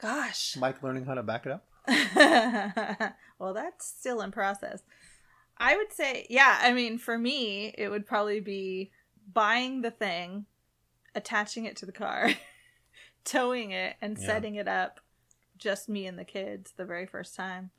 Gosh. 0.00 0.56
Mike 0.56 0.82
learning 0.82 1.04
how 1.04 1.14
to 1.14 1.22
back 1.22 1.46
it 1.46 1.52
up? 1.52 1.66
well, 3.38 3.54
that's 3.54 3.86
still 3.86 4.20
in 4.20 4.30
process. 4.30 4.82
I 5.58 5.76
would 5.76 5.92
say, 5.92 6.26
yeah, 6.30 6.58
I 6.62 6.72
mean, 6.72 6.98
for 6.98 7.18
me, 7.18 7.74
it 7.76 7.90
would 7.90 8.06
probably 8.06 8.40
be 8.40 8.92
buying 9.32 9.82
the 9.82 9.90
thing, 9.90 10.46
attaching 11.14 11.66
it 11.66 11.76
to 11.76 11.86
the 11.86 11.92
car, 11.92 12.30
towing 13.24 13.72
it, 13.72 13.96
and 14.00 14.16
Yeah. 14.18 14.26
setting 14.26 14.54
it 14.54 14.68
up 14.68 15.00
just 15.58 15.88
me 15.88 16.06
and 16.06 16.18
the 16.18 16.24
kids 16.24 16.72
the 16.76 16.86
very 16.86 17.06
first 17.06 17.34
time. 17.36 17.70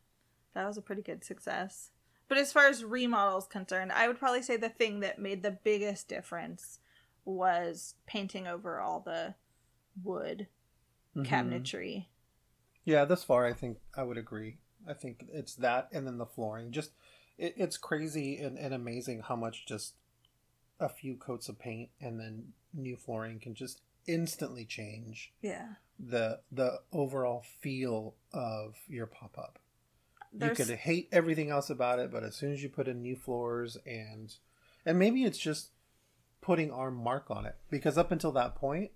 That 0.53 0.67
was 0.67 0.77
a 0.77 0.81
pretty 0.81 1.01
good 1.01 1.23
success. 1.23 1.89
But 2.27 2.37
as 2.37 2.53
far 2.53 2.67
as 2.67 2.83
remodels 2.85 3.47
concerned, 3.47 3.91
I 3.91 4.07
would 4.07 4.19
probably 4.19 4.43
say 4.43 4.57
the 4.57 4.69
thing 4.69 4.99
that 4.99 5.19
made 5.19 5.41
the 5.41 5.57
biggest 5.63 6.07
difference 6.07 6.79
was 7.25 7.95
painting 8.05 8.47
over 8.47 8.79
all 8.79 8.99
the 8.99 9.35
wood 10.03 10.47
Mhm. 11.15 11.25
cabinetry 11.25 12.07
Yeah, 12.83 13.05
this 13.05 13.23
far, 13.23 13.45
I 13.45 13.53
think 13.53 13.77
I 13.95 14.03
would 14.03 14.17
agree. 14.17 14.57
I 14.87 14.93
think 14.93 15.25
it's 15.31 15.55
that, 15.57 15.87
and 15.91 16.07
then 16.07 16.17
the 16.17 16.25
flooring. 16.25 16.71
Just 16.71 16.91
it, 17.37 17.53
it's 17.57 17.77
crazy 17.77 18.37
and, 18.37 18.57
and 18.57 18.73
amazing 18.73 19.21
how 19.21 19.35
much 19.35 19.65
just 19.67 19.93
a 20.79 20.89
few 20.89 21.15
coats 21.15 21.47
of 21.47 21.59
paint 21.59 21.89
and 21.99 22.19
then 22.19 22.53
new 22.73 22.95
flooring 22.95 23.39
can 23.39 23.53
just 23.53 23.81
instantly 24.07 24.65
change 24.65 25.31
Yeah. 25.41 25.75
the 25.99 26.41
the 26.51 26.81
overall 26.91 27.41
feel 27.59 28.15
of 28.33 28.77
your 28.87 29.05
pop 29.05 29.37
up. 29.37 29.59
You 30.33 30.49
could 30.51 30.69
hate 30.69 31.09
everything 31.11 31.49
else 31.51 31.69
about 31.69 31.99
it, 31.99 32.09
but 32.11 32.23
as 32.23 32.35
soon 32.35 32.51
as 32.53 32.63
you 32.63 32.69
put 32.69 32.87
in 32.87 33.01
new 33.01 33.15
floors 33.15 33.77
and 33.85 34.33
and 34.85 34.97
maybe 34.97 35.23
it's 35.23 35.37
just 35.37 35.69
putting 36.41 36.71
our 36.71 36.89
mark 36.89 37.29
on 37.29 37.45
it 37.45 37.57
because 37.69 37.97
up 37.97 38.11
until 38.11 38.31
that 38.31 38.55
point, 38.55 38.91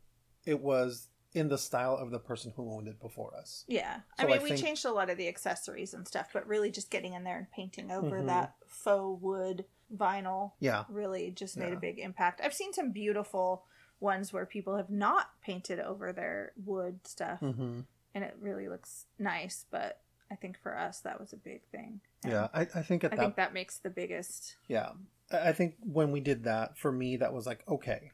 it 0.46 0.60
was 0.62 1.10
in 1.36 1.50
the 1.50 1.58
style 1.58 1.96
of 1.98 2.12
the 2.12 2.20
person 2.20 2.54
who 2.56 2.72
owned 2.72 2.88
it 2.88 3.00
before 3.00 3.36
us. 3.36 3.66
yeah. 3.68 3.98
So 4.18 4.24
I 4.24 4.26
mean, 4.28 4.40
I 4.40 4.44
we 4.44 4.50
think- 4.50 4.62
changed 4.62 4.86
a 4.86 4.92
lot 4.92 5.10
of 5.10 5.18
the 5.18 5.28
accessories 5.28 5.94
and 5.94 6.08
stuff, 6.08 6.30
but 6.34 6.48
really 6.48 6.72
just 6.72 6.90
getting 6.90 7.14
in 7.14 7.24
there 7.24 7.38
and 7.38 7.52
painting 7.52 7.92
over 7.92 8.22
Mhm. 8.22 8.28
that 8.28 8.56
faux 8.68 9.22
wood 9.22 9.66
vinyl 9.96 10.54
Yeah, 10.60 10.86
really 10.90 11.30
just 11.32 11.58
made 11.58 11.70
Yeah. 11.70 11.78
a 11.78 11.80
big 11.80 12.00
impact. 12.00 12.42
I've 12.42 12.54
seen 12.54 12.74
some 12.74 12.92
beautiful 12.92 13.66
ones 14.00 14.34
where 14.34 14.46
people 14.46 14.78
have 14.78 14.90
not 14.90 15.40
painted 15.42 15.80
over 15.80 16.12
their 16.12 16.54
wood 16.58 17.06
stuff 17.06 17.40
hmm 17.40 17.82
and 18.14 18.24
it 18.24 18.36
really 18.40 18.68
looks 18.70 19.06
nice, 19.20 19.66
but 19.70 20.02
I 20.32 20.36
think 20.36 20.58
for 20.58 20.78
us 20.78 21.02
that 21.02 21.20
was 21.20 21.34
a 21.34 21.38
big 21.38 21.64
thing. 21.68 22.00
And 22.24 22.32
yeah. 22.32 22.48
I, 22.54 22.62
I 22.62 22.82
think 22.82 23.04
at 23.04 23.12
I 23.14 23.16
that 23.18 23.22
think 23.22 23.36
that 23.36 23.54
makes 23.54 23.78
the 23.78 23.90
biggest 23.90 24.56
yeah, 24.68 24.94
I 25.32 25.52
think 25.52 25.76
when 25.82 26.12
we 26.12 26.20
did 26.22 26.44
that 26.46 26.78
for 26.78 26.92
me, 26.92 27.18
that 27.18 27.34
was 27.34 27.46
like 27.46 27.64
okay, 27.68 28.12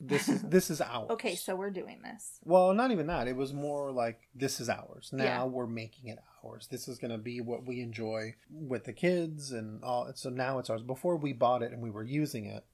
this 0.00 0.28
is 0.28 0.42
this 0.48 0.70
is 0.70 0.80
ours. 0.80 1.10
Okay, 1.10 1.34
so 1.34 1.54
we're 1.56 1.70
doing 1.70 2.00
this. 2.02 2.38
Well, 2.44 2.72
not 2.74 2.90
even 2.90 3.06
that. 3.08 3.28
It 3.28 3.36
was 3.36 3.52
more 3.52 3.90
like 3.92 4.28
this 4.34 4.60
is 4.60 4.68
ours. 4.68 5.10
Now 5.12 5.24
Yeah. 5.24 5.44
we're 5.44 5.66
making 5.66 6.08
it 6.08 6.18
ours. 6.44 6.68
This 6.70 6.88
is 6.88 6.98
going 6.98 7.10
to 7.10 7.18
be 7.18 7.40
what 7.40 7.64
we 7.66 7.80
enjoy 7.80 8.34
with 8.50 8.84
the 8.84 8.92
kids 8.92 9.52
and 9.52 9.82
all. 9.82 10.10
So 10.14 10.30
now 10.30 10.58
it's 10.58 10.70
ours. 10.70 10.82
Before 10.82 11.16
we 11.16 11.32
bought 11.32 11.62
it 11.62 11.72
and 11.72 11.80
we 11.82 11.90
were 11.90 12.04
using 12.04 12.44
it, 12.46 12.64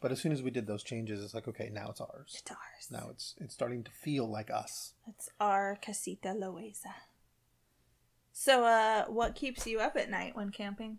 but 0.00 0.12
as 0.12 0.20
soon 0.20 0.30
as 0.32 0.42
we 0.42 0.50
did 0.50 0.66
those 0.66 0.82
changes, 0.84 1.24
it's 1.24 1.34
like 1.34 1.48
okay, 1.48 1.70
now 1.72 1.88
it's 1.90 2.00
ours. 2.00 2.36
It's 2.40 2.50
ours. 2.50 2.90
Now 2.90 3.08
it's 3.10 3.34
it's 3.40 3.54
starting 3.54 3.82
to 3.84 3.90
feel 3.90 4.28
like 4.30 4.50
us. 4.50 4.92
It's 5.06 5.28
our 5.40 5.76
casita 5.80 6.28
loesa. 6.28 6.94
So, 8.32 8.64
uh, 8.64 9.06
what 9.06 9.34
keeps 9.34 9.66
you 9.66 9.80
up 9.80 9.96
at 9.96 10.08
night 10.10 10.36
when 10.36 10.50
camping? 10.50 10.98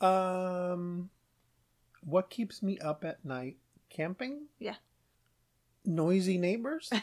Um, 0.00 1.10
what 2.02 2.28
keeps 2.28 2.60
me 2.62 2.76
up 2.78 3.04
at 3.04 3.24
night? 3.24 3.56
Camping? 3.90 4.46
Yeah. 4.58 4.74
Noisy 5.84 6.38
neighbors? 6.38 6.90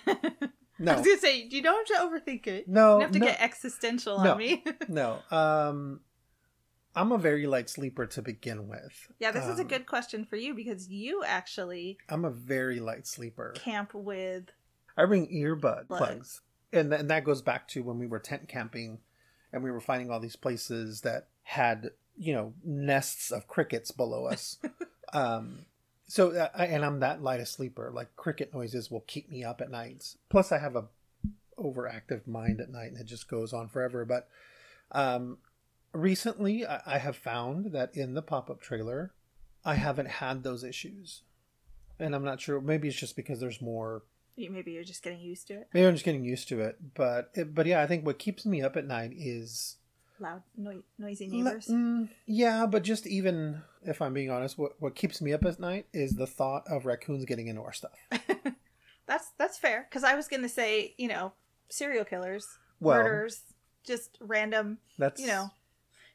No. 0.80 0.94
I 0.94 0.96
was 0.98 1.06
gonna 1.06 1.20
say 1.20 1.48
you 1.52 1.62
don't 1.62 1.88
have 1.88 1.98
to 1.98 2.04
overthink 2.20 2.48
it. 2.48 2.68
no, 2.68 2.96
you 2.98 3.02
have 3.04 3.12
to 3.12 3.20
no. 3.20 3.28
get 3.28 3.40
existential 3.40 4.22
No. 4.24 4.32
on 4.32 4.38
me. 4.40 4.64
no. 4.90 5.20
Um, 5.30 6.00
I'm 6.96 7.12
a 7.12 7.18
very 7.20 7.46
light 7.46 7.70
sleeper 7.70 8.08
to 8.08 8.22
begin 8.24 8.68
with. 8.68 9.08
yeah, 9.20 9.30
this 9.30 9.46
is 9.46 9.60
a 9.60 9.62
Um, 9.62 9.68
good 9.68 9.86
question 9.86 10.26
for 10.26 10.36
you 10.36 10.56
because 10.56 10.90
you 10.90 11.24
actually 11.24 12.00
I'm 12.10 12.26
a 12.26 12.32
very 12.32 12.80
light 12.80 13.06
sleeper. 13.06 13.54
camp 13.56 13.94
with. 13.94 14.46
I 14.98 15.06
bring 15.06 15.28
earbud 15.28 15.88
Plugs. 15.88 15.88
plugs, 15.88 16.42
and 16.74 16.90
th- 16.90 17.02
and 17.02 17.10
that 17.12 17.24
goes 17.24 17.44
back 17.44 17.68
to 17.70 17.84
when 17.84 18.00
we 18.00 18.08
were 18.08 18.20
tent 18.20 18.48
camping, 18.50 18.98
and 19.54 19.64
we 19.64 19.70
were 19.70 19.80
finding 19.80 20.10
all 20.10 20.20
these 20.20 20.36
places 20.36 21.02
that 21.02 21.28
had 21.44 21.92
you 22.18 22.34
know 22.34 22.54
nests 22.66 23.32
of 23.32 23.48
crickets 23.48 23.92
below 23.92 24.26
us. 24.26 24.58
um, 25.14 25.66
so 26.08 26.32
uh, 26.32 26.50
I, 26.56 26.68
and 26.68 26.84
I'm 26.84 27.00
that 27.00 27.22
light 27.22 27.40
a 27.40 27.46
sleeper. 27.46 27.92
Like 27.94 28.16
cricket 28.16 28.54
noises 28.54 28.92
will 28.92 29.02
keep 29.02 29.30
me 29.30 29.44
up 29.44 29.62
at 29.62 29.72
nights. 29.72 30.18
Plus, 30.30 30.52
I 30.52 30.60
have 30.60 30.76
a 30.76 30.86
overactive 31.58 32.28
mind 32.28 32.60
at 32.60 32.72
night, 32.72 32.92
and 32.92 33.00
it 33.00 33.06
just 33.06 33.30
goes 33.30 33.54
on 33.54 33.70
forever. 33.70 34.06
But 34.06 34.28
um, 34.92 35.38
recently, 35.94 36.66
I, 36.66 36.82
I 36.86 36.98
have 36.98 37.16
found 37.16 37.74
that 37.74 37.96
in 37.96 38.14
the 38.14 38.22
pop 38.22 38.50
up 38.50 38.62
trailer, 38.62 39.14
I 39.64 39.76
haven't 39.76 40.10
had 40.10 40.44
those 40.44 40.64
issues. 40.64 41.22
And 42.00 42.16
I'm 42.16 42.24
not 42.26 42.42
sure. 42.42 42.60
Maybe 42.60 42.88
it's 42.88 42.98
just 42.98 43.16
because 43.16 43.40
there's 43.40 43.62
more 43.62 44.04
maybe 44.38 44.72
you're 44.72 44.84
just 44.84 45.04
getting 45.04 45.20
used 45.20 45.48
to 45.48 45.54
it. 45.54 45.68
Maybe 45.74 45.86
I'm 45.86 45.94
just 45.94 46.06
getting 46.06 46.24
used 46.24 46.48
to 46.50 46.62
it, 46.62 46.78
but 46.96 47.30
it, 47.34 47.54
but 47.54 47.66
yeah, 47.66 47.82
I 47.82 47.88
think 47.88 48.06
what 48.06 48.20
keeps 48.20 48.46
me 48.46 48.62
up 48.62 48.76
at 48.76 48.88
night 48.88 49.12
is 49.16 49.78
Loud, 50.20 50.44
noi- 50.56 50.84
noisy 50.98 51.28
neighbors. 51.28 51.68
Mm, 51.68 52.10
yeah, 52.26 52.66
but 52.66 52.84
just 52.84 53.08
even 53.08 53.62
if 53.84 54.02
I'm 54.02 54.14
being 54.14 54.30
honest, 54.30 54.58
what 54.58 54.74
what 54.80 54.96
keeps 54.96 55.22
me 55.22 55.34
up 55.34 55.44
at 55.44 55.60
night 55.60 55.88
is 55.94 56.14
the 56.14 56.28
thought 56.28 56.64
of 56.68 56.86
raccoons 56.86 57.26
getting 57.26 57.48
into 57.48 57.62
our 57.62 57.74
stuff. 57.74 57.92
that's 59.08 59.32
that's 59.38 59.58
fair 59.58 59.88
because 59.90 60.04
I 60.04 60.16
was 60.16 60.28
gonna 60.28 60.50
say 60.50 60.94
you 60.98 61.08
know 61.08 61.34
serial 61.70 62.06
killers, 62.06 62.48
Well, 62.80 62.98
murders, 63.02 63.42
just 63.86 64.18
random 64.22 64.78
that's 64.98 65.20
you 65.20 65.28
know 65.28 65.50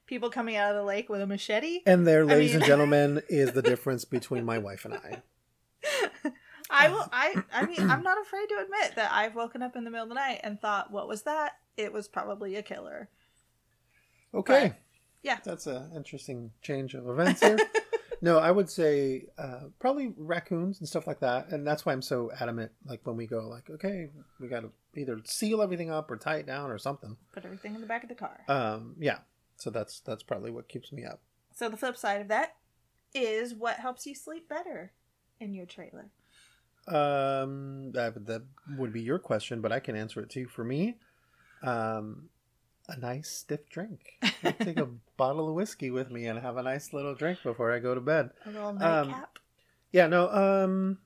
people 0.07 0.31
coming 0.31 0.57
out 0.57 0.71
of 0.71 0.77
the 0.77 0.85
lake 0.85 1.09
with 1.09 1.21
a 1.21 1.27
machete. 1.27 1.81
And 1.85 2.07
there, 2.07 2.25
ladies 2.25 2.53
mean- 2.53 2.57
and 2.63 2.65
gentlemen, 2.67 3.23
is 3.29 3.53
the 3.53 3.63
difference 3.63 4.05
between 4.05 4.45
my 4.45 4.59
wife 4.59 4.85
and 4.85 4.95
I. 4.95 5.23
I 6.71 6.89
will. 6.89 7.09
I. 7.13 7.43
I 7.53 7.65
mean, 7.67 7.81
I'm 7.91 8.03
not 8.03 8.21
afraid 8.21 8.47
to 8.51 8.63
admit 8.63 8.95
that 8.97 9.11
I've 9.13 9.35
woken 9.35 9.63
up 9.63 9.75
in 9.75 9.85
the 9.85 9.91
middle 9.91 10.05
of 10.05 10.09
the 10.11 10.15
night 10.15 10.41
and 10.45 10.61
thought, 10.61 10.91
"What 10.93 11.09
was 11.09 11.23
that?" 11.23 11.53
It 11.77 11.93
was 11.93 12.09
probably 12.09 12.57
a 12.57 12.63
killer. 12.63 13.09
Okay, 14.39 14.75
yeah. 15.23 15.39
that's 15.45 15.67
an 15.67 15.91
interesting 15.95 16.53
change 16.63 16.95
of 16.95 17.09
events 17.09 17.41
here. 17.41 17.59
no, 18.21 18.39
I 18.39 18.51
would 18.51 18.71
say 18.71 19.27
uh, 19.39 19.65
probably 19.79 20.15
raccoons 20.17 20.79
and 20.79 20.89
stuff 20.89 21.07
like 21.07 21.21
that, 21.21 21.49
and 21.51 21.67
that's 21.67 21.85
why 21.85 21.93
I'm 21.93 22.03
so 22.03 22.31
adamant. 22.41 22.73
Like 22.87 23.01
when 23.05 23.17
we 23.17 23.27
go, 23.27 23.49
like 23.49 23.69
okay, 23.71 24.09
we 24.41 24.49
got 24.49 24.61
to 24.61 24.71
either 24.95 25.21
seal 25.25 25.63
everything 25.63 25.91
up 25.91 26.11
or 26.11 26.17
tie 26.17 26.37
it 26.37 26.47
down 26.47 26.71
or 26.71 26.79
something. 26.79 27.17
Put 27.33 27.45
everything 27.45 27.75
in 27.75 27.81
the 27.81 27.87
back 27.87 28.03
of 28.03 28.09
the 28.09 28.15
car. 28.15 28.41
Um, 28.49 28.95
yeah. 28.99 29.19
So 29.57 29.71
that's 29.71 30.01
that's 30.01 30.23
probably 30.23 30.51
what 30.51 30.69
keeps 30.69 30.93
me 30.93 31.05
up. 31.05 31.21
so 31.55 31.69
the 31.69 31.77
flip 31.77 31.97
side 31.97 32.21
of 32.21 32.29
that 32.29 32.55
is 33.15 33.55
what 33.55 33.77
helps 33.77 34.07
you 34.07 34.15
sleep 34.15 34.49
better 34.49 34.93
in 35.41 35.55
your 35.55 35.67
trailer. 35.67 36.11
Um, 36.87 37.93
that 37.93 38.27
that 38.27 38.43
would 38.77 38.93
be 38.93 39.03
your 39.03 39.19
question, 39.19 39.61
but 39.61 39.73
I 39.73 39.81
can 39.81 39.97
answer 39.97 40.21
it 40.21 40.31
too. 40.31 40.47
For 40.47 40.65
me, 40.65 40.97
um, 41.63 42.29
a 42.89 42.97
nice 42.99 43.29
stiff 43.31 43.69
drink. 43.69 44.19
I 44.43 44.53
take 44.53 44.79
a 44.79 44.87
bottle 45.17 45.49
of 45.49 45.55
whiskey 45.55 45.91
with 45.91 46.11
me 46.11 46.27
and 46.27 46.39
have 46.39 46.57
a 46.57 46.63
nice 46.63 46.93
little 46.93 47.15
drink 47.15 47.41
before 47.43 47.73
I 47.73 47.79
go 47.79 47.95
to 47.95 48.01
bed. 48.01 48.31
A 48.47 48.51
little 48.51 48.69
Um, 48.69 48.79
nightcap. 48.79 49.39
Yeah, 49.93 50.07
no. 50.07 50.29
Um, 50.31 50.99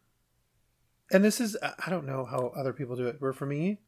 and 1.11 1.23
this 1.25 1.41
is 1.41 1.57
I 1.63 1.91
don't 1.91 2.07
know 2.07 2.25
how 2.25 2.53
other 2.57 2.73
people 2.73 2.97
do 2.97 3.07
it, 3.07 3.21
but 3.21 3.35
for 3.37 3.47
me, 3.47 3.79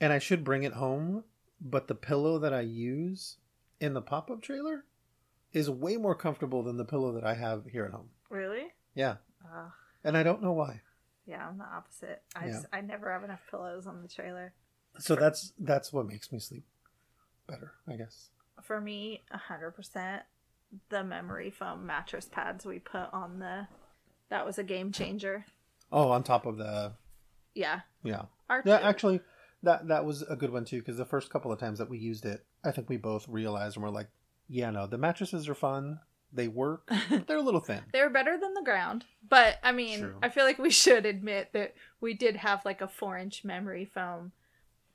and 0.00 0.12
I 0.12 0.18
should 0.18 0.44
bring 0.44 0.62
it 0.62 0.74
home, 0.74 1.24
but 1.60 1.88
the 1.88 1.94
pillow 1.94 2.38
that 2.38 2.52
I 2.52 2.60
use 2.60 3.38
in 3.80 3.94
the 3.94 4.02
pop 4.02 4.30
up 4.30 4.42
trailer 4.42 4.84
is 5.52 5.70
way 5.70 5.96
more 5.96 6.14
comfortable 6.14 6.62
than 6.62 6.76
the 6.76 6.84
pillow 6.84 7.12
that 7.12 7.24
I 7.24 7.34
have 7.34 7.64
here 7.66 7.84
at 7.86 7.92
home. 7.92 8.10
really? 8.30 8.66
Yeah, 8.94 9.16
Uh, 9.44 9.68
and 10.04 10.16
I 10.16 10.22
don't 10.22 10.42
know 10.42 10.52
why. 10.52 10.80
yeah, 11.26 11.46
I'm 11.46 11.58
the 11.58 11.64
opposite. 11.64 12.22
I 12.34 12.46
Yeah. 12.46 12.52
just, 12.52 12.66
I 12.72 12.80
never 12.82 13.10
have 13.12 13.24
enough 13.24 13.40
pillows 13.50 13.86
on 13.86 14.00
the 14.02 14.08
trailer. 14.08 14.52
So 14.98 15.14
that's 15.14 15.52
that's 15.58 15.92
what 15.92 16.06
makes 16.06 16.32
me 16.32 16.38
sleep 16.38 16.64
better, 17.46 17.72
I 17.88 17.96
guess. 17.96 18.30
For 18.62 18.80
me, 18.80 19.22
hundred 19.30 19.72
percent, 19.72 20.22
the 20.88 21.04
memory 21.04 21.50
foam 21.50 21.86
mattress 21.86 22.28
pads 22.30 22.66
we 22.66 22.78
put 22.78 23.12
on 23.12 23.38
the 23.38 23.68
that 24.30 24.46
was 24.46 24.58
a 24.58 24.64
game 24.64 24.92
changer. 24.92 25.46
Oh, 25.92 26.10
on 26.10 26.22
top 26.22 26.46
of 26.46 26.56
the 26.56 26.92
Yeah, 27.54 27.80
yeah, 28.02 28.22
our 28.50 28.62
yeah. 28.64 28.80
Actually, 28.82 29.20
that 29.62 29.88
that 29.88 30.04
was 30.04 30.22
a 30.22 30.36
good 30.36 30.50
one 30.50 30.64
too 30.64 30.78
because 30.78 30.96
the 30.96 31.04
first 31.04 31.30
couple 31.30 31.52
of 31.52 31.58
times 31.58 31.78
that 31.78 31.90
we 31.90 31.98
used 31.98 32.26
it, 32.26 32.44
I 32.64 32.72
think 32.72 32.88
we 32.88 32.96
both 32.96 33.28
realized 33.28 33.76
and 33.76 33.84
we're 33.84 33.90
like, 33.90 34.08
yeah, 34.48 34.70
no, 34.70 34.86
the 34.86 34.98
mattresses 34.98 35.48
are 35.48 35.54
fun, 35.54 36.00
they 36.32 36.48
work, 36.48 36.90
but 37.10 37.26
they're 37.26 37.38
a 37.38 37.42
little 37.42 37.60
thin. 37.60 37.82
They're 37.92 38.10
better 38.10 38.38
than 38.38 38.54
the 38.54 38.62
ground. 38.62 39.04
But 39.28 39.58
I 39.62 39.72
mean, 39.72 40.00
True. 40.00 40.16
I 40.22 40.28
feel 40.28 40.44
like 40.44 40.58
we 40.58 40.70
should 40.70 41.06
admit 41.06 41.52
that 41.52 41.74
we 42.00 42.14
did 42.14 42.36
have 42.36 42.64
like 42.64 42.80
a 42.80 42.88
four 42.88 43.16
inch 43.16 43.44
memory 43.44 43.84
foam 43.84 44.32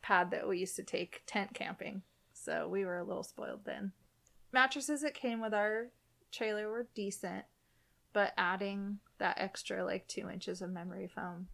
pad 0.02 0.32
that 0.32 0.48
we 0.48 0.60
used 0.60 0.76
to 0.78 0.84
take 0.84 1.22
tent 1.26 1.54
camping. 1.54 2.02
So 2.34 2.68
we 2.68 2.86
were 2.86 2.98
a 2.98 3.04
little 3.04 3.24
spoiled 3.24 3.66
then. 3.66 3.92
Mattresses 4.52 5.02
that 5.02 5.14
came 5.14 5.42
with 5.42 5.54
our 5.54 5.88
trailer 6.32 6.70
were 6.70 6.88
decent, 6.96 7.46
but 8.14 8.34
adding 8.38 9.00
that 9.20 9.38
extra 9.40 9.86
like 9.86 10.08
two 10.08 10.30
inches 10.30 10.62
of 10.62 10.70
memory 10.72 11.08
foam, 11.14 11.48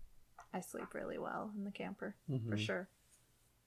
I 0.54 0.62
sleep 0.62 0.94
really 0.94 1.18
well 1.18 1.52
in 1.58 1.64
the 1.66 1.72
camper 1.72 2.16
Mhm. 2.30 2.50
for 2.50 2.58
sure. 2.58 2.88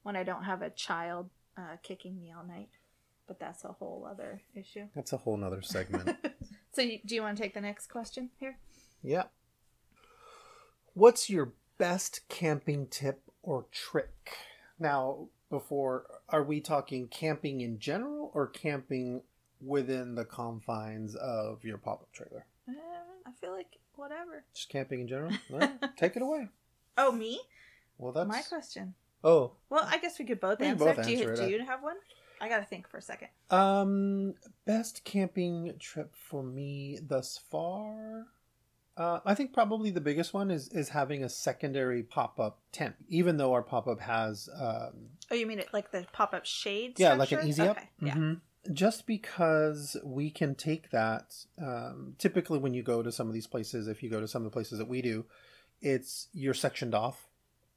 When 0.03 0.17
I 0.17 0.23
don't 0.25 0.45
have 0.45 0.63
a 0.63 0.71
child 0.71 1.31
uh, 1.57 1.77
kicking 1.83 2.19
me 2.19 2.33
all 2.33 2.45
night. 2.45 2.71
But 3.27 3.39
that's 3.39 3.63
a 3.65 3.69
whole 3.73 4.09
other 4.11 4.41
issue. 4.57 4.89
That's 4.95 5.13
a 5.13 5.17
whole 5.19 5.37
nother 5.37 5.63
segment. 5.63 6.17
So, 6.73 6.83
you, 6.83 7.01
do 7.05 7.17
you 7.17 7.23
want 7.23 7.37
to 7.37 7.43
take 7.43 7.53
the 7.55 7.61
next 7.61 7.89
question 7.89 8.31
here? 8.39 8.57
yeah. 9.03 9.25
What's 10.95 11.29
your 11.31 11.53
best 11.79 12.21
camping 12.29 12.87
tip 12.87 13.23
or 13.43 13.67
trick? 13.73 14.37
Now, 14.81 15.29
before, 15.51 16.07
are 16.31 16.43
we 16.43 16.61
talking 16.61 17.07
camping 17.09 17.61
in 17.61 17.79
general 17.79 18.31
or 18.35 18.47
camping 18.49 19.23
within 19.61 20.15
the 20.15 20.25
confines 20.25 21.15
of 21.17 21.63
your 21.65 21.79
pop 21.79 22.01
up 22.03 22.13
trailer? 22.13 22.47
Uh, 22.69 22.73
I 23.27 23.31
feel 23.41 23.53
like 23.53 23.77
whatever. 23.95 24.43
Just 24.55 24.71
camping 24.71 25.01
in 25.03 25.09
general? 25.09 25.33
Take 25.97 26.17
it 26.17 26.23
away. 26.23 26.49
Oh, 26.97 27.13
me? 27.13 27.41
Well, 27.99 28.13
that's 28.13 28.29
My 28.29 28.41
question. 28.43 28.95
Oh, 29.23 29.53
Well, 29.69 29.85
I 29.87 29.99
guess 29.99 30.19
we 30.19 30.25
could 30.25 30.41
both 30.41 30.61
We 30.61 30.67
answer. 30.67 30.95
both 30.95 31.05
do 31.05 31.13
you, 31.13 31.37
do 31.37 31.47
you 31.49 31.65
have 31.67 31.83
one? 31.83 31.97
I 32.41 32.49
gotta 32.49 32.65
think 32.65 32.89
for 32.89 32.97
a 32.97 33.03
second. 33.03 33.29
um, 33.51 34.33
best 34.65 35.05
camping 35.05 35.75
trip 35.79 36.15
for 36.17 36.43
me 36.43 36.99
thus 37.07 37.39
far. 37.51 38.29
Uh, 38.97 39.21
I 39.25 39.35
think 39.35 39.53
probably 39.53 39.91
the 39.91 40.01
biggest 40.01 40.35
one 40.35 40.51
is 40.51 40.69
is 40.69 40.91
having 40.91 41.25
a 41.25 41.29
secondary 41.29 42.03
pop 42.03 42.39
up 42.39 42.59
tent. 42.73 42.97
Even 43.09 43.37
though 43.37 43.53
our 43.53 43.63
pop 43.63 43.87
up 43.87 44.01
has, 44.01 44.49
um, 44.61 44.93
Oh, 45.31 45.35
you 45.35 45.47
mean 45.47 45.59
it 45.59 45.69
like 45.73 45.91
the 45.91 46.07
pop 46.13 46.35
up 46.35 46.45
shade? 46.45 46.99
yeah, 46.99 47.11
like 47.15 47.33
an 47.33 47.39
structure? 47.39 47.49
easy 47.49 47.63
up. 47.63 47.77
Okay. 47.77 47.89
Yeah. 48.03 48.15
Mhm. 48.15 48.41
Just 48.75 49.07
because 49.07 49.97
we 50.05 50.31
can 50.31 50.55
take 50.55 50.91
that. 50.91 51.35
Um, 51.59 52.15
typically, 52.19 52.59
when 52.59 52.75
you 52.75 52.83
go 52.83 53.03
to 53.03 53.11
some 53.11 53.27
of 53.29 53.33
these 53.33 53.47
places, 53.47 53.89
if 53.89 54.03
you 54.03 54.11
go 54.11 54.21
to 54.21 54.29
some 54.29 54.43
of 54.43 54.51
the 54.51 54.55
places 54.55 54.79
that 54.79 54.89
we 54.89 55.01
do, 55.01 55.25
it's 55.81 56.29
you're 56.35 56.53
sectioned 56.55 56.95
off 56.95 57.27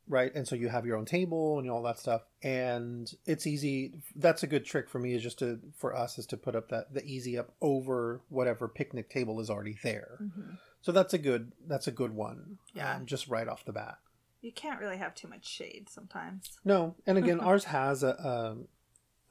right 0.09 0.35
and 0.35 0.45
so 0.45 0.53
you 0.55 0.67
have 0.67 0.85
your 0.85 0.97
own 0.97 1.05
table 1.05 1.57
and 1.59 1.71
all 1.71 1.81
that 1.81 1.97
stuff 1.97 2.23
and 2.41 3.13
it's 3.25 3.47
easy 3.47 3.93
that's 4.17 4.43
a 4.43 4.47
good 4.47 4.65
trick 4.65 4.89
for 4.89 4.99
me 4.99 5.13
is 5.13 5.23
just 5.23 5.39
to 5.39 5.57
for 5.77 5.95
us 5.95 6.17
is 6.19 6.25
to 6.25 6.35
put 6.35 6.53
up 6.57 6.67
that 6.67 6.93
the 6.93 7.01
easy 7.05 7.37
up 7.37 7.53
over 7.61 8.19
whatever 8.27 8.67
picnic 8.67 9.09
table 9.09 9.39
is 9.39 9.49
already 9.49 9.77
there 9.81 10.17
Mhm. 10.21 10.57
So 10.83 10.91
that's 10.91 11.13
a 11.15 11.17
good 11.17 11.51
that's 11.67 11.87
a 11.87 11.91
good 11.91 12.13
one 12.13 12.59
Yeah. 12.75 12.95
um, 12.95 13.05
just 13.07 13.27
right 13.27 13.47
off 13.47 13.65
the 13.65 13.73
bat 13.73 13.97
You 14.41 14.51
can't 14.51 14.79
really 14.79 14.97
have 14.97 15.15
too 15.15 15.27
much 15.27 15.47
shade 15.47 15.89
sometimes. 15.89 16.51
no 16.63 16.95
and 17.07 17.17
again 17.17 17.39
ours 17.49 17.63
has 17.65 18.03
a, 18.03 18.07
a 18.09 18.57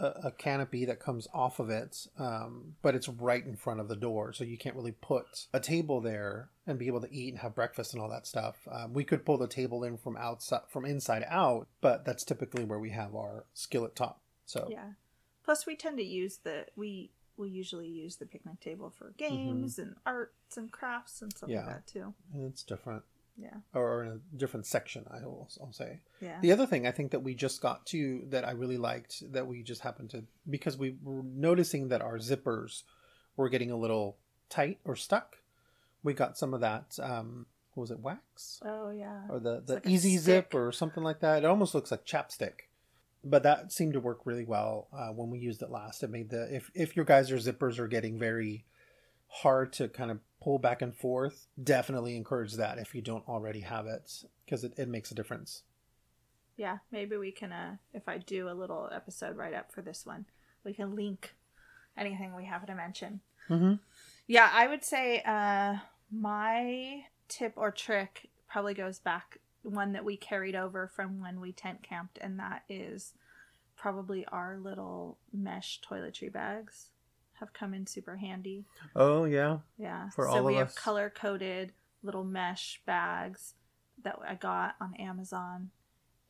a 0.00 0.32
canopy 0.32 0.84
that 0.86 0.98
comes 0.98 1.28
off 1.32 1.60
of 1.60 1.70
it 1.70 2.08
um, 2.18 2.74
but 2.82 2.96
it's 2.96 3.08
right 3.08 3.44
in 3.46 3.54
front 3.54 3.78
of 3.78 3.86
the 3.86 3.94
door 3.94 4.32
so 4.32 4.42
you 4.42 4.58
can't 4.58 4.74
really 4.74 4.90
put 4.90 5.46
a 5.52 5.60
table 5.60 6.00
there 6.00 6.48
and 6.66 6.76
be 6.76 6.88
able 6.88 7.00
to 7.00 7.12
eat 7.14 7.28
and 7.28 7.38
have 7.38 7.54
breakfast 7.54 7.92
and 7.94 8.02
all 8.02 8.08
that 8.08 8.26
stuff 8.26 8.56
um, 8.72 8.92
we 8.92 9.04
could 9.04 9.24
pull 9.24 9.38
the 9.38 9.46
table 9.46 9.84
in 9.84 9.96
from 9.96 10.16
outside 10.16 10.62
from 10.68 10.84
inside 10.84 11.24
out 11.28 11.68
but 11.80 12.04
that's 12.04 12.24
typically 12.24 12.64
where 12.64 12.80
we 12.80 12.90
have 12.90 13.14
our 13.14 13.44
skillet 13.54 13.94
top 13.94 14.20
so 14.44 14.66
Yeah. 14.68 14.92
Plus, 15.44 15.66
we 15.66 15.74
tend 15.76 15.98
to 15.98 16.04
use 16.04 16.38
the 16.44 16.66
we 16.76 17.10
we 17.36 17.48
usually 17.48 17.88
use 17.88 18.16
the 18.16 18.26
picnic 18.26 18.60
table 18.60 18.90
for 18.90 19.12
games 19.16 19.78
and 19.78 19.94
arts 20.06 20.56
and 20.56 20.70
crafts 20.70 21.22
and 21.22 21.32
stuff 21.32 21.48
Mm-hmm. 21.48 21.58
Yeah. 21.58 21.66
like 21.66 21.86
that 21.86 21.86
too. 21.86 22.14
it's 22.38 22.62
different 22.62 23.02
Yeah. 23.36 23.56
or 23.74 24.04
in 24.04 24.10
a 24.12 24.18
different 24.36 24.66
section 24.66 25.06
i 25.10 25.20
will 25.24 25.48
I'll 25.60 25.72
say 25.72 26.00
Yeah. 26.20 26.38
The 26.40 26.52
other 26.52 26.66
thing 26.66 26.86
I 26.86 26.90
think 26.92 27.10
that 27.12 27.20
we 27.22 27.34
just 27.34 27.60
got 27.62 27.86
to 27.86 28.22
that 28.30 28.44
I 28.46 28.50
really 28.52 28.76
liked 28.76 29.32
that 29.32 29.46
we 29.46 29.62
just 29.62 29.80
happened 29.80 30.10
to 30.10 30.24
because 30.48 30.76
we 30.76 30.96
were 31.02 31.22
noticing 31.22 31.88
that 31.88 32.02
our 32.02 32.18
zippers 32.18 32.82
were 33.36 33.48
getting 33.48 33.70
a 33.70 33.76
little 33.76 34.16
tight 34.50 34.78
or 34.84 34.94
stuck. 34.96 35.38
We 36.02 36.12
got 36.14 36.36
some 36.36 36.52
of 36.52 36.60
that. 36.60 36.98
Um, 37.00 37.46
what 37.74 37.82
was 37.84 37.90
it 37.90 38.00
wax 38.00 38.60
Oh 38.64 38.90
yeah. 38.90 39.22
or 39.30 39.40
the 39.40 39.62
the 39.64 39.74
like 39.74 39.86
easy 39.86 40.18
zip 40.18 40.54
or 40.54 40.70
something 40.72 41.02
like 41.02 41.20
that? 41.20 41.42
It 41.44 41.46
almost 41.46 41.74
looks 41.74 41.90
like 41.90 42.04
chapstick, 42.04 42.68
but 43.24 43.42
that 43.44 43.72
seemed 43.72 43.92
to 43.92 44.00
work 44.00 44.20
really 44.24 44.44
well 44.44 44.88
uh, 44.92 45.08
when 45.08 45.30
we 45.30 45.38
used 45.38 45.62
it 45.62 45.70
last. 45.70 46.02
It 46.02 46.10
made 46.10 46.30
the 46.30 46.54
if 46.54 46.70
if 46.74 46.96
your 46.96 47.04
guys' 47.04 47.30
zippers 47.30 47.78
are 47.78 47.88
getting 47.88 48.18
very 48.18 48.64
hard 49.28 49.72
to 49.74 49.88
kind 49.88 50.10
of 50.10 50.18
pull 50.42 50.58
back 50.58 50.82
and 50.82 50.94
forth, 50.94 51.46
definitely 51.62 52.16
encourage 52.16 52.54
that 52.54 52.78
if 52.78 52.94
you 52.94 53.00
don't 53.00 53.26
already 53.28 53.60
have 53.60 53.86
it 53.86 54.10
because 54.44 54.64
it, 54.64 54.74
it 54.76 54.88
makes 54.88 55.10
a 55.10 55.14
difference. 55.14 55.62
Yeah, 56.56 56.78
maybe 56.90 57.16
we 57.16 57.32
can 57.32 57.52
uh 57.52 57.76
if 57.94 58.08
I 58.08 58.18
do 58.18 58.48
a 58.48 58.54
little 58.54 58.90
episode 58.92 59.36
right 59.36 59.54
up 59.54 59.72
for 59.72 59.82
this 59.82 60.04
one, 60.04 60.26
we 60.64 60.72
can 60.74 60.94
link 60.94 61.34
anything 61.96 62.34
we 62.34 62.46
have 62.46 62.66
to 62.66 62.74
mention. 62.74 63.20
Mm-hmm. 63.48 63.74
Yeah, 64.26 64.50
I 64.52 64.66
would 64.66 64.84
say 64.84 65.22
uh 65.24 65.76
my 66.10 67.04
tip 67.28 67.54
or 67.56 67.70
trick 67.70 68.28
probably 68.48 68.74
goes 68.74 68.98
back 68.98 69.38
one 69.62 69.92
that 69.92 70.04
we 70.04 70.16
carried 70.16 70.54
over 70.54 70.88
from 70.88 71.20
when 71.20 71.40
we 71.40 71.52
tent 71.52 71.82
camped 71.82 72.18
and 72.20 72.38
that 72.38 72.62
is 72.68 73.14
probably 73.76 74.24
our 74.26 74.58
little 74.58 75.18
mesh 75.32 75.80
toiletry 75.88 76.32
bags 76.32 76.88
have 77.34 77.52
come 77.52 77.74
in 77.74 77.86
super 77.86 78.16
handy. 78.16 78.64
Oh 78.94 79.24
yeah. 79.24 79.58
Yeah. 79.76 80.10
For 80.10 80.26
so 80.26 80.30
all 80.30 80.44
we 80.44 80.54
of 80.54 80.58
have 80.60 80.68
us. 80.68 80.74
color 80.74 81.10
coded 81.10 81.72
little 82.02 82.24
mesh 82.24 82.80
bags 82.86 83.54
that 84.02 84.16
I 84.26 84.34
got 84.34 84.74
on 84.80 84.94
Amazon, 84.94 85.70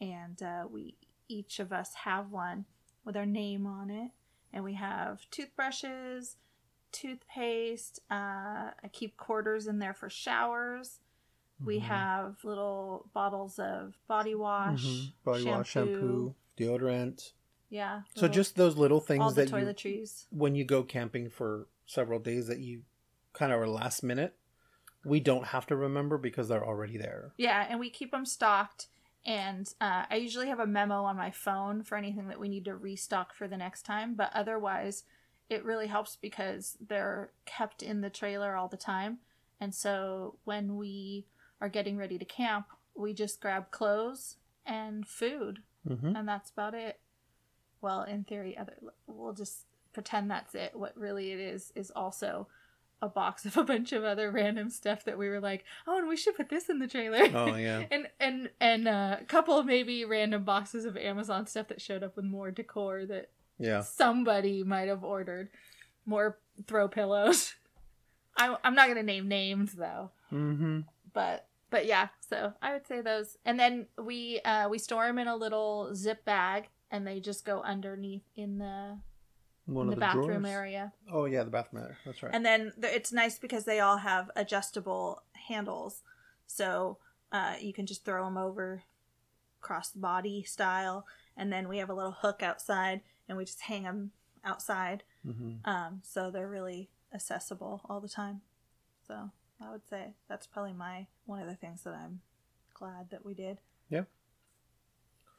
and 0.01 0.43
uh, 0.43 0.65
we 0.71 0.97
each 1.29 1.61
of 1.61 1.73
us 1.73 1.95
have 2.05 2.31
one 2.31 2.65
with 3.05 3.17
our 3.17 3.27
name 3.27 3.67
on 3.67 3.91
it, 3.91 4.11
and 4.53 4.65
we 4.65 4.75
have 4.75 5.29
toothbrushes, 5.31 6.37
toothpaste. 6.93 8.01
Uh, 8.11 8.73
I 8.83 8.89
keep 8.93 9.17
quarters 9.17 9.67
in 9.67 9.79
there 9.79 9.95
for 9.95 10.09
showers. 10.11 11.01
We 11.65 11.79
Mhm. 11.79 11.83
have 11.83 12.45
little 12.45 13.09
bottles 13.13 13.59
of 13.59 13.97
body 14.09 14.35
wash, 14.35 14.85
Mhm. 14.85 15.13
body 15.25 15.45
wash, 15.45 15.71
shampoo, 15.71 16.35
deodorant. 16.57 17.33
Yeah. 17.71 18.03
So 18.15 18.29
just 18.29 18.57
those 18.57 18.77
little 18.77 19.01
things 19.01 19.23
all 19.23 19.31
the 19.31 19.45
that 19.47 19.51
you 19.51 19.57
toiletries. 19.67 20.27
when 20.31 20.55
you 20.55 20.65
go 20.65 20.83
camping 20.83 21.31
for 21.31 21.69
several 21.87 22.19
days 22.21 22.47
that 22.49 22.59
you 22.59 22.85
kind 23.33 23.53
of 23.53 23.61
are 23.61 23.69
last 23.69 24.03
minute, 24.03 24.37
we 25.05 25.21
don't 25.21 25.47
have 25.47 25.67
to 25.67 25.77
remember 25.77 26.19
because 26.19 26.49
they're 26.49 26.65
already 26.65 26.97
there. 26.99 27.33
Yeah, 27.37 27.67
and 27.69 27.81
we 27.81 27.91
keep 27.91 28.11
them 28.11 28.27
stocked. 28.27 28.89
And 29.25 29.73
uh, 29.81 30.05
I 30.11 30.17
usually 30.17 30.49
have 30.49 30.59
a 30.61 30.67
memo 30.67 31.05
on 31.05 31.17
my 31.17 31.31
phone 31.31 31.83
for 31.85 31.97
anything 31.97 32.29
that 32.29 32.41
we 32.41 32.49
need 32.49 32.65
to 32.65 32.75
restock 32.77 33.35
for 33.35 33.47
the 33.47 33.57
next 33.57 33.83
time. 33.83 34.15
But 34.15 34.31
otherwise, 34.35 35.05
it 35.49 35.65
really 35.65 35.87
helps 35.87 36.17
because 36.17 36.77
they're 36.81 37.31
kept 37.45 37.83
in 37.83 38.01
the 38.01 38.11
trailer 38.11 38.57
all 38.57 38.69
the 38.69 38.77
time. 38.77 39.21
And 39.61 39.75
so 39.75 40.39
when 40.45 40.77
we 40.77 41.27
are 41.63 41.69
getting 41.71 41.97
ready 41.97 42.19
to 42.19 42.25
camp, 42.27 42.67
we 42.95 43.15
just 43.15 43.41
grab 43.41 43.71
clothes 43.71 44.37
and 44.67 45.07
food, 45.07 45.61
Mm-hmm. 45.89 46.15
and 46.15 46.29
that's 46.29 46.51
about 46.51 46.75
it. 46.75 47.01
Well, 47.81 48.03
in 48.05 48.23
theory, 48.25 48.57
other 48.57 48.75
we'll 49.09 49.33
just 49.33 49.65
pretend 49.93 50.31
that's 50.31 50.55
it. 50.55 50.73
What 50.75 50.97
really 50.97 51.33
it 51.33 51.41
is 51.41 51.73
is 51.75 51.91
also 51.97 52.47
a 53.01 53.09
box 53.09 53.45
of 53.45 53.57
a 53.57 53.65
bunch 53.65 53.93
of 53.93 54.05
other 54.05 54.31
random 54.31 54.71
stuff 54.71 55.05
that 55.07 55.19
we 55.19 55.29
were 55.29 55.41
like, 55.41 55.65
oh, 55.89 55.99
and 55.99 56.07
we 56.07 56.17
should 56.17 56.37
put 56.37 56.49
this 56.51 56.69
in 56.69 56.79
the 56.79 56.87
trailer. 56.87 57.25
Oh 57.35 57.57
yeah. 57.57 57.83
and 57.91 58.07
and 58.21 58.51
and 58.61 58.87
uh, 58.87 59.17
a 59.21 59.25
couple 59.25 59.59
of 59.59 59.67
maybe 59.67 60.05
random 60.05 60.45
boxes 60.45 60.85
of 60.85 60.97
Amazon 60.97 61.47
stuff 61.49 61.67
that 61.69 61.81
showed 61.81 62.05
up 62.05 62.15
with 62.15 62.25
more 62.27 62.53
decor 62.53 63.05
that 63.07 63.31
Yeah. 63.59 63.81
somebody 63.83 64.63
might 64.63 64.87
have 64.89 65.03
ordered. 65.03 65.49
More 66.07 66.39
throw 66.69 66.87
pillows. 66.87 67.55
I, 68.37 68.57
I'm 68.63 68.77
not 68.77 68.87
gonna 68.87 69.03
name 69.03 69.27
names 69.27 69.73
though, 69.73 70.11
Mm-hmm. 70.33 70.81
but 71.13 71.49
but 71.73 71.87
yeah. 71.87 72.09
So 72.21 72.53
I 72.63 72.73
would 72.73 72.87
say 72.87 73.01
those, 73.01 73.37
and 73.45 73.59
then 73.59 73.87
we 74.01 74.41
uh, 74.45 74.69
we 74.69 74.79
store 74.79 75.07
them 75.07 75.19
in 75.19 75.27
a 75.27 75.35
little 75.37 75.93
zip 75.95 76.25
bag, 76.25 76.69
and 76.93 77.05
they 77.05 77.19
just 77.19 77.45
go 77.45 77.63
underneath 77.63 78.23
in 78.37 78.59
the, 78.59 78.99
One 79.67 79.87
in 79.87 79.89
of 79.89 79.89
the 79.89 79.95
the 79.97 80.01
bathroom 80.01 80.43
drawers. 80.43 80.47
area. 80.47 80.93
Oh 81.11 81.25
yeah, 81.25 81.43
the 81.43 81.51
bathroom 81.51 81.83
area. 81.83 81.97
That's 82.07 82.23
right. 82.23 82.33
And 82.33 82.47
then 82.47 82.73
th- 82.81 82.95
it's 82.95 83.13
nice 83.13 83.39
because 83.39 83.65
they 83.65 83.81
all 83.81 83.97
have 83.97 84.31
adjustable 84.37 85.23
handles. 85.49 86.03
So 86.47 86.99
uh, 87.33 87.55
you 87.61 87.73
can 87.73 87.87
just 87.87 88.05
throw 88.05 88.25
them 88.25 88.37
over 88.37 88.85
cross 89.63 89.91
the 89.91 89.99
body 90.01 90.43
style. 90.43 91.07
And 91.37 91.51
then 91.53 91.69
we 91.69 91.79
have 91.79 91.89
a 91.89 91.95
little 91.95 92.13
hook 92.13 92.43
outside 92.43 93.01
and 93.29 93.39
we 93.39 93.45
just 93.45 93.63
hang 93.63 93.85
them 93.85 94.11
outside. 94.45 95.05
mm-hmm. 95.27 95.53
Um, 95.65 96.01
so 96.05 96.31
they're 96.31 96.49
really 96.49 96.91
accessible 97.15 97.81
all 97.89 98.01
the 98.01 98.09
time. 98.09 98.43
So 99.07 99.31
I 99.67 99.71
would 99.71 99.87
say 99.89 100.15
that's 100.29 100.47
probably 100.47 100.73
my 100.73 101.07
one 101.27 101.41
of 101.41 101.47
the 101.47 101.55
things 101.55 101.83
that 101.85 101.95
I'm 101.95 102.21
glad 102.75 103.11
that 103.11 103.25
we 103.25 103.35
did. 103.35 103.59
Yeah. 103.89 104.05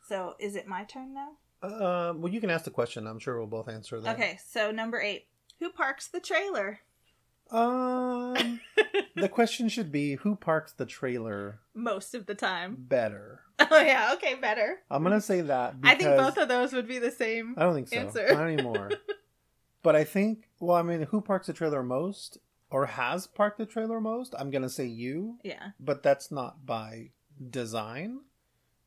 So 0.07 0.35
is 0.39 0.55
it 0.55 0.67
my 0.67 0.83
turn 0.83 1.13
now? 1.13 1.31
Uh, 1.61 2.13
well, 2.15 2.31
you 2.31 2.41
can 2.41 2.49
ask 2.49 2.65
the 2.65 2.71
question. 2.71 3.07
I'm 3.07 3.19
sure 3.19 3.37
we'll 3.37 3.47
both 3.47 3.69
answer 3.69 3.99
that. 4.01 4.15
Okay, 4.15 4.37
so 4.45 4.71
number 4.71 5.01
eight. 5.01 5.27
Who 5.59 5.69
parks 5.69 6.07
the 6.07 6.19
trailer? 6.19 6.81
Um, 7.51 8.59
the 9.15 9.29
question 9.29 9.69
should 9.69 9.91
be 9.91 10.15
who 10.15 10.35
parks 10.35 10.73
the 10.73 10.85
trailer 10.85 11.59
Most 11.73 12.15
of 12.15 12.25
the 12.25 12.35
time. 12.35 12.75
better. 12.79 13.41
Oh 13.71 13.79
yeah, 13.79 14.11
okay, 14.15 14.33
better. 14.33 14.79
I'm 14.89 15.03
gonna 15.03 15.21
say 15.21 15.41
that. 15.41 15.75
I 15.83 15.93
think 15.95 16.17
both 16.17 16.37
of 16.37 16.47
those 16.47 16.73
would 16.73 16.87
be 16.87 16.97
the 16.97 17.11
same. 17.11 17.53
I 17.55 17.61
don't 17.63 17.75
think 17.75 17.87
so. 17.87 17.97
answer. 17.97 18.27
Not 18.33 18.47
anymore. 18.47 18.89
but 19.83 19.95
I 19.95 20.03
think. 20.03 20.49
Well, 20.59 20.75
I 20.75 20.81
mean, 20.81 21.03
who 21.03 21.21
parks 21.21 21.47
the 21.47 21.53
trailer 21.53 21.83
most, 21.83 22.39
or 22.73 22.87
has 22.87 23.27
parked 23.27 23.59
the 23.59 23.65
trailer 23.67 24.01
most? 24.01 24.33
I'm 24.37 24.49
gonna 24.49 24.67
say 24.69 24.85
you. 24.85 25.37
Yeah. 25.43 25.69
but 25.79 26.01
that's 26.01 26.31
not 26.31 26.65
by 26.65 27.11
design. 27.49 28.21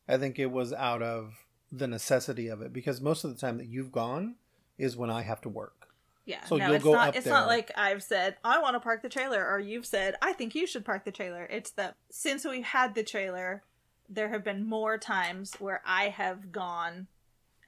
I 0.07 0.17
think 0.17 0.37
it 0.37 0.51
was 0.51 0.73
out 0.73 1.01
of 1.01 1.45
the 1.71 1.87
necessity 1.87 2.49
of 2.49 2.61
it 2.61 2.73
because 2.73 3.01
most 3.01 3.23
of 3.23 3.33
the 3.33 3.39
time 3.39 3.57
that 3.57 3.67
you've 3.67 3.91
gone 3.91 4.35
is 4.77 4.95
when 4.97 5.09
I 5.09 5.21
have 5.21 5.41
to 5.41 5.49
work. 5.49 5.87
Yeah. 6.25 6.43
So 6.45 6.57
no, 6.57 6.65
you'll 6.65 6.75
it's 6.75 6.83
go 6.83 6.91
not 6.93 7.07
up 7.09 7.15
it's 7.15 7.23
there. 7.23 7.33
not 7.33 7.47
like 7.47 7.71
I've 7.77 8.03
said, 8.03 8.35
I 8.43 8.59
want 8.59 8.75
to 8.75 8.81
park 8.81 9.01
the 9.01 9.09
trailer, 9.09 9.45
or 9.47 9.57
you've 9.59 9.85
said, 9.85 10.15
I 10.21 10.33
think 10.33 10.53
you 10.53 10.67
should 10.67 10.83
park 10.83 11.05
the 11.05 11.11
trailer. 11.11 11.45
It's 11.45 11.71
that 11.71 11.95
since 12.11 12.43
we've 12.43 12.65
had 12.65 12.93
the 12.93 13.03
trailer, 13.03 13.63
there 14.09 14.29
have 14.29 14.43
been 14.43 14.67
more 14.67 14.97
times 14.97 15.55
where 15.59 15.81
I 15.85 16.09
have 16.09 16.51
gone 16.51 17.07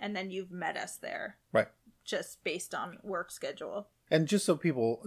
and 0.02 0.14
then 0.16 0.32
you've 0.32 0.52
met 0.52 0.76
us 0.76 0.98
there. 0.98 1.38
Right. 1.54 1.68
Just 2.04 2.44
based 2.44 2.76
on 2.76 2.98
work 3.04 3.32
schedule. 3.32 3.88
And 4.12 4.28
just 4.28 4.46
so 4.46 4.56
people 4.58 5.06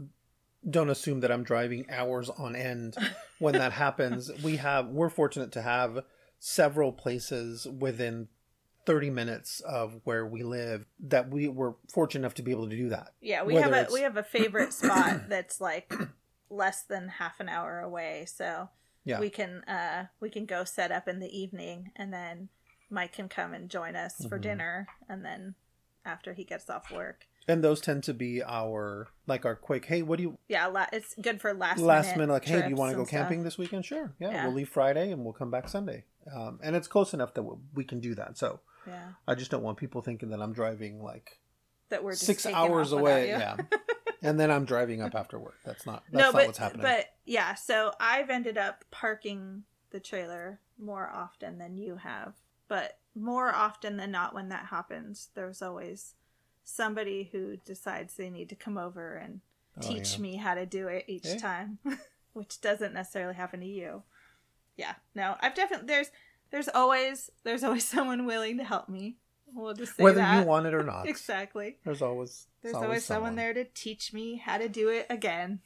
don't 0.68 0.90
assume 0.90 1.20
that 1.20 1.32
I'm 1.32 1.42
driving 1.42 1.86
hours 1.90 2.30
on 2.30 2.54
end 2.56 2.96
when 3.38 3.54
that 3.54 3.72
happens, 3.72 4.30
we 4.42 4.56
have 4.56 4.88
we're 4.88 5.08
fortunate 5.10 5.52
to 5.52 5.62
have 5.62 6.04
several 6.38 6.92
places 6.92 7.66
within 7.66 8.28
30 8.84 9.10
minutes 9.10 9.60
of 9.60 10.00
where 10.04 10.26
we 10.26 10.42
live 10.42 10.86
that 11.00 11.30
we 11.30 11.48
were 11.48 11.76
fortunate 11.92 12.20
enough 12.22 12.34
to 12.34 12.42
be 12.42 12.50
able 12.50 12.68
to 12.68 12.76
do 12.76 12.88
that. 12.88 13.12
Yeah, 13.20 13.44
we 13.44 13.54
Whether 13.54 13.64
have 13.66 13.72
a 13.74 13.76
it's- 13.78 13.92
we 13.92 14.00
have 14.00 14.16
a 14.16 14.22
favorite 14.24 14.72
spot 14.82 15.28
that's 15.28 15.60
like 15.60 15.92
less 16.50 16.82
than 16.82 17.08
half 17.08 17.38
an 17.40 17.48
hour 17.48 17.80
away, 17.80 18.24
so 18.26 18.68
Yeah. 19.04 19.20
we 19.20 19.30
can 19.30 19.62
uh 19.64 20.06
we 20.20 20.30
can 20.30 20.46
go 20.46 20.64
set 20.64 20.90
up 20.92 21.06
in 21.08 21.20
the 21.20 21.28
evening 21.36 21.90
and 21.96 22.12
then 22.12 22.48
Mike 22.90 23.12
can 23.12 23.28
come 23.28 23.54
and 23.54 23.70
join 23.70 23.96
us 23.96 24.16
for 24.28 24.38
Mhm. 24.38 24.42
dinner 24.42 24.86
and 25.08 25.24
then 25.24 25.54
after 26.04 26.34
he 26.34 26.44
gets 26.44 26.68
off 26.68 26.90
work. 26.90 27.26
And 27.48 27.62
those 27.64 27.80
tend 27.80 28.04
to 28.04 28.14
be 28.14 28.42
our 28.42 29.08
like 29.26 29.44
our 29.44 29.56
quick, 29.56 29.86
hey, 29.86 30.02
what 30.02 30.16
do 30.18 30.22
you 30.22 30.38
Yeah, 30.48 30.66
la- 30.66 30.86
it's 30.92 31.14
good 31.20 31.40
for 31.40 31.52
last 31.52 31.80
last 31.80 32.16
minute, 32.16 32.32
like, 32.32 32.44
hey, 32.44 32.62
do 32.62 32.68
you 32.68 32.76
want 32.76 32.90
to 32.90 32.94
go 32.94 33.00
and 33.00 33.08
stuff. 33.08 33.20
camping 33.20 33.42
this 33.42 33.58
weekend? 33.58 33.84
Sure. 33.84 34.12
Yeah, 34.20 34.30
Yeah. 34.30 34.44
we'll 34.46 34.54
leave 34.54 34.68
Friday 34.68 35.10
and 35.10 35.24
we'll 35.24 35.32
come 35.32 35.50
back 35.50 35.68
Sunday. 35.68 36.04
Um, 36.32 36.60
and 36.62 36.76
it's 36.76 36.86
close 36.86 37.12
enough 37.14 37.34
that 37.34 37.42
we 37.74 37.84
can 37.84 37.98
do 38.00 38.14
that. 38.14 38.38
So 38.38 38.60
Yeah, 38.86 39.08
I 39.26 39.34
just 39.34 39.50
don't 39.50 39.62
want 39.62 39.78
people 39.78 40.02
thinking 40.02 40.30
that 40.30 40.40
I'm 40.40 40.52
driving 40.52 41.02
like 41.02 41.40
that 41.88 42.02
we're 42.04 42.12
just 42.12 42.24
six 42.26 42.46
hours 42.46 42.92
away. 42.92 43.28
Yeah. 43.28 43.56
and 44.22 44.38
then 44.38 44.50
I'm 44.50 44.64
driving 44.64 45.02
up 45.02 45.14
after 45.14 45.38
work. 45.38 45.58
That's 45.64 45.84
not 45.84 46.04
that's 46.10 46.14
no, 46.14 46.24
not 46.26 46.32
but 46.34 46.46
what's 46.46 46.58
happening. 46.58 46.82
but 46.82 47.06
yeah, 47.24 47.54
so 47.54 47.92
I've 48.00 48.30
ended 48.30 48.56
up 48.56 48.84
parking 48.90 49.64
the 49.90 50.00
trailer 50.00 50.60
more 50.78 51.10
often 51.12 51.58
than 51.58 51.76
you 51.76 51.96
have, 51.96 52.34
but 52.68 52.98
more 53.14 53.54
often 53.54 53.96
than 53.98 54.10
not, 54.10 54.32
when 54.34 54.48
that 54.48 54.66
happens, 54.66 55.28
there's 55.34 55.60
always 55.60 56.14
somebody 56.64 57.28
who 57.32 57.56
decides 57.64 58.14
they 58.16 58.30
need 58.30 58.48
to 58.50 58.54
come 58.56 58.78
over 58.78 59.14
and 59.14 59.40
Oh, 59.76 59.80
teach 59.80 60.16
yeah. 60.16 60.20
me 60.20 60.36
how 60.36 60.54
to 60.54 60.66
do 60.66 60.86
it 60.88 61.06
each 61.08 61.38
time, 61.40 61.78
which 62.34 62.60
doesn't 62.60 62.92
necessarily 62.92 63.34
happen 63.34 63.60
to 63.60 63.66
you. 63.66 64.02
Yeah, 64.76 64.94
no, 65.14 65.36
I've 65.40 65.54
definitely 65.54 65.86
there's 65.86 66.10
there's 66.50 66.68
always 66.68 67.30
there's 67.42 67.64
always 67.64 67.84
someone 67.88 68.26
willing 68.26 68.58
to 68.58 68.64
help 68.64 68.90
me. 68.90 69.16
We'll 69.54 69.72
just 69.74 69.96
say 69.96 70.02
Whether 70.02 70.18
that. 70.18 70.40
you 70.40 70.46
want 70.46 70.66
it 70.66 70.74
or 70.74 70.82
not. 70.84 71.08
exactly. 71.08 71.78
There's 71.84 72.02
always 72.02 72.48
There's 72.62 72.74
it's 72.74 72.82
always, 72.82 73.04
someone 73.04 73.34
there 73.36 73.54
to 73.54 73.64
teach 73.64 74.12
me 74.12 74.36
how 74.36 74.58
to 74.58 74.68
do 74.68 74.88
it 74.90 75.06
again. 75.08 75.60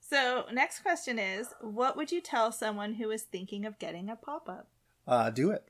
so, 0.00 0.44
next 0.52 0.80
question 0.80 1.18
is 1.18 1.48
What 1.60 1.96
would 1.96 2.12
you 2.12 2.20
tell 2.20 2.52
someone 2.52 2.94
who 2.94 3.10
is 3.10 3.22
thinking 3.22 3.64
of 3.64 3.78
getting 3.78 4.08
a 4.08 4.16
pop 4.16 4.48
up? 4.48 4.68
uh, 5.08 5.30
do 5.30 5.50
it. 5.50 5.68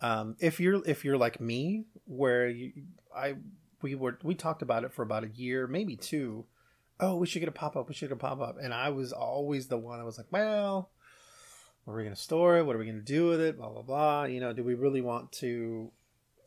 Um, 0.00 0.36
if 0.40 0.60
you're 0.60 0.86
if 0.86 1.04
you're 1.04 1.16
like 1.16 1.40
me, 1.40 1.84
where 2.06 2.48
you, 2.48 2.72
I 3.14 3.36
we 3.82 3.94
were 3.94 4.18
we 4.22 4.34
talked 4.34 4.62
about 4.62 4.84
it 4.84 4.92
for 4.92 5.02
about 5.02 5.24
a 5.24 5.28
year, 5.28 5.66
maybe 5.66 5.96
two. 5.96 6.46
Oh, 7.00 7.16
we 7.16 7.26
should 7.26 7.40
get 7.40 7.48
a 7.48 7.52
pop 7.52 7.76
up. 7.76 7.88
We 7.88 7.94
should 7.94 8.08
get 8.08 8.14
a 8.14 8.18
pop 8.18 8.40
up. 8.40 8.56
And 8.62 8.72
I 8.72 8.90
was 8.90 9.12
always 9.12 9.66
the 9.66 9.76
one. 9.76 10.00
I 10.00 10.04
was 10.04 10.16
like, 10.16 10.28
well, 10.30 10.90
where 11.84 11.94
are 11.94 11.98
we 11.98 12.04
going 12.04 12.14
to 12.14 12.20
store 12.20 12.58
it? 12.58 12.64
What 12.64 12.76
are 12.76 12.78
we 12.78 12.86
going 12.86 12.98
to 12.98 13.02
do 13.02 13.28
with 13.28 13.40
it? 13.40 13.56
Blah 13.56 13.70
blah 13.70 13.82
blah. 13.82 14.24
You 14.24 14.40
know, 14.40 14.52
do 14.52 14.64
we 14.64 14.74
really 14.74 15.00
want 15.00 15.32
to 15.32 15.90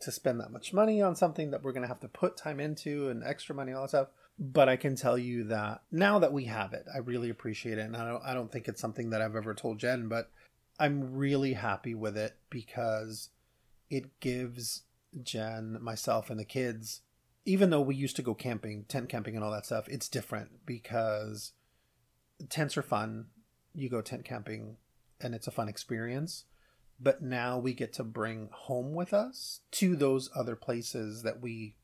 to 0.01 0.12
spend 0.12 0.39
that 0.39 0.51
much 0.51 0.73
money 0.73 1.01
on 1.01 1.15
something 1.15 1.51
that 1.51 1.63
we're 1.63 1.71
going 1.71 1.81
to 1.81 1.88
have 1.88 1.99
to 2.01 2.07
put 2.07 2.38
time 2.38 2.60
into 2.60 3.10
and 3.10 3.23
extra 3.23 3.55
money, 3.55 3.73
all 3.73 3.83
that 3.83 3.89
stuff? 3.89 4.07
But 4.39 4.69
I 4.69 4.75
can 4.75 4.95
tell 4.95 5.17
you 5.17 5.45
that 5.45 5.81
now 5.91 6.19
that 6.19 6.33
we 6.33 6.45
have 6.45 6.73
it, 6.73 6.86
I 6.93 6.99
really 6.99 7.29
appreciate 7.29 7.79
it, 7.79 7.86
and 7.86 7.95
I 7.95 8.07
don't 8.07 8.23
I 8.23 8.33
don't 8.33 8.51
think 8.51 8.67
it's 8.67 8.81
something 8.81 9.12
that 9.12 9.21
I've 9.21 9.36
ever 9.36 9.53
told 9.53 9.79
Jen, 9.79 10.07
but 10.07 10.29
I'm 10.79 11.15
really 11.15 11.53
happy 11.53 11.95
with 11.95 12.17
it 12.17 12.36
because 12.49 13.29
it 13.89 14.19
gives 14.19 14.84
Jen, 15.23 15.78
myself, 15.82 16.30
and 16.30 16.39
the 16.39 16.45
kids, 16.45 17.02
even 17.45 17.69
though 17.69 17.82
we 17.82 17.95
used 17.95 18.15
to 18.17 18.21
go 18.21 18.34
camping, 18.34 18.86
tent 18.86 19.10
camping, 19.10 19.36
and 19.36 19.43
all 19.43 19.52
that 19.52 19.65
stuff, 19.65 19.88
it's 19.88 20.10
different 20.10 20.65
because 20.65 21.54
tents 22.50 22.78
are 22.78 22.84
fun. 22.84 23.28
You 23.73 23.89
go 23.89 24.02
tent 24.02 24.26
camping, 24.26 24.78
and 25.21 25.34
it's 25.34 25.47
a 25.47 25.52
fun 25.52 25.69
experience. 25.69 26.45
But 27.00 27.21
now 27.21 27.58
we 27.58 27.73
get 27.73 27.93
to 27.93 28.04
bring 28.04 28.50
home 28.52 28.93
with 28.93 29.13
us 29.13 29.62
to 29.73 29.95
those 29.95 30.30
other 30.36 30.56
places 30.56 31.23
that 31.23 31.41
we 31.41 31.76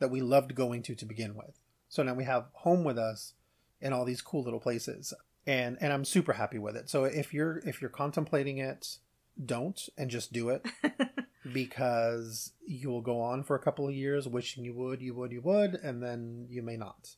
that 0.00 0.10
we 0.10 0.20
loved 0.20 0.56
going 0.56 0.82
to 0.82 0.96
to 0.96 1.04
begin 1.06 1.36
with. 1.36 1.60
So 1.88 2.02
now 2.02 2.14
we 2.14 2.24
have 2.24 2.46
home 2.52 2.82
with 2.82 2.98
us 2.98 3.34
in 3.80 3.92
all 3.92 4.04
these 4.04 4.20
cool 4.20 4.42
little 4.42 4.58
places 4.58 5.14
and 5.46 5.76
and 5.80 5.92
I'm 5.92 6.04
super 6.04 6.34
happy 6.34 6.58
with 6.58 6.76
it. 6.76 6.88
So 6.88 7.04
if 7.04 7.34
you're 7.34 7.58
if 7.64 7.80
you're 7.80 7.90
contemplating 7.90 8.58
it, 8.58 8.98
don't 9.44 9.88
and 9.96 10.10
just 10.10 10.32
do 10.32 10.50
it 10.50 10.66
because 11.52 12.52
you 12.66 12.90
will 12.90 13.00
go 13.00 13.20
on 13.20 13.42
for 13.42 13.56
a 13.56 13.62
couple 13.62 13.88
of 13.88 13.94
years 13.94 14.28
wishing 14.28 14.64
you 14.64 14.74
would, 14.74 15.00
you 15.02 15.14
would, 15.14 15.32
you 15.32 15.40
would, 15.40 15.74
and 15.74 16.02
then 16.02 16.46
you 16.50 16.62
may 16.62 16.76
not. 16.76 17.16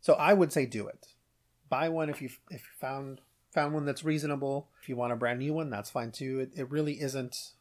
So 0.00 0.14
I 0.14 0.32
would 0.32 0.52
say 0.52 0.64
do 0.66 0.86
it. 0.86 1.08
Buy 1.68 1.88
one 1.88 2.08
if 2.08 2.22
you 2.22 2.30
if 2.50 2.62
you 2.62 2.68
found 2.80 3.20
found 3.52 3.74
one 3.74 3.84
that's 3.84 4.04
reasonable. 4.04 4.68
If 4.80 4.88
you 4.88 4.96
want 4.96 5.12
a 5.12 5.16
brand 5.16 5.40
new 5.40 5.52
one, 5.52 5.70
that's 5.70 5.90
fine 5.90 6.12
too. 6.12 6.40
It, 6.40 6.52
it 6.60 6.70
really 6.70 7.00
isn't. 7.00 7.52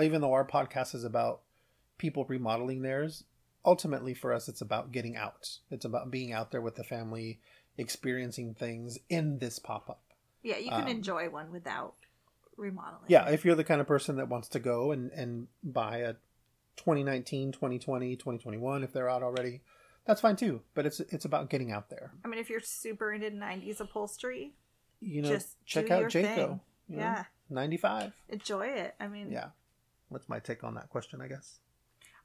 Even 0.00 0.20
though 0.20 0.32
our 0.32 0.46
podcast 0.46 0.94
is 0.94 1.04
about 1.04 1.42
people 1.98 2.24
remodeling 2.24 2.82
theirs, 2.82 3.24
ultimately 3.64 4.14
for 4.14 4.32
us 4.32 4.48
it's 4.48 4.60
about 4.62 4.90
getting 4.90 5.16
out. 5.16 5.58
It's 5.70 5.84
about 5.84 6.10
being 6.10 6.32
out 6.32 6.50
there 6.50 6.60
with 6.60 6.74
the 6.76 6.82
family, 6.84 7.38
experiencing 7.78 8.54
things 8.54 8.98
in 9.08 9.38
this 9.38 9.58
pop 9.58 9.88
up. 9.90 10.02
Yeah, 10.42 10.56
you 10.56 10.70
can 10.70 10.82
Um, 10.82 10.88
enjoy 10.88 11.28
one 11.28 11.52
without 11.52 11.94
remodeling. 12.56 13.04
Yeah, 13.08 13.28
if 13.28 13.44
you're 13.44 13.54
the 13.54 13.64
kind 13.64 13.80
of 13.80 13.86
person 13.86 14.16
that 14.16 14.28
wants 14.28 14.48
to 14.48 14.58
go 14.60 14.92
and, 14.92 15.10
and 15.12 15.48
buy 15.62 15.98
a 15.98 16.14
2019, 16.76 17.52
2020, 17.52 18.16
2021, 18.16 18.82
if 18.84 18.92
they're 18.92 19.08
out 19.08 19.22
already, 19.22 19.60
that's 20.06 20.20
fine 20.20 20.36
too. 20.36 20.62
But 20.74 20.86
it's 20.86 21.00
it's 21.00 21.24
about 21.24 21.50
getting 21.50 21.70
out 21.72 21.90
there. 21.90 22.12
I 22.24 22.28
mean, 22.28 22.40
if 22.40 22.48
you're 22.50 22.60
super 22.60 23.12
into 23.12 23.30
90s 23.30 23.80
upholstery, 23.80 24.54
You 25.00 25.22
know, 25.22 25.28
Just 25.28 25.56
check 25.66 25.90
out 25.90 26.04
Jayco. 26.04 26.60
you 26.88 26.96
know, 26.96 27.00
yeah, 27.02 27.24
95. 27.50 28.12
enjoy 28.28 28.66
it. 28.68 28.94
I 29.00 29.08
mean, 29.08 29.30
Yeah. 29.30 29.48
What's 30.08 30.28
my 30.28 30.40
take 30.40 30.62
on 30.62 30.74
that 30.74 30.90
question, 30.90 31.20
I 31.22 31.28
guess? 31.28 31.58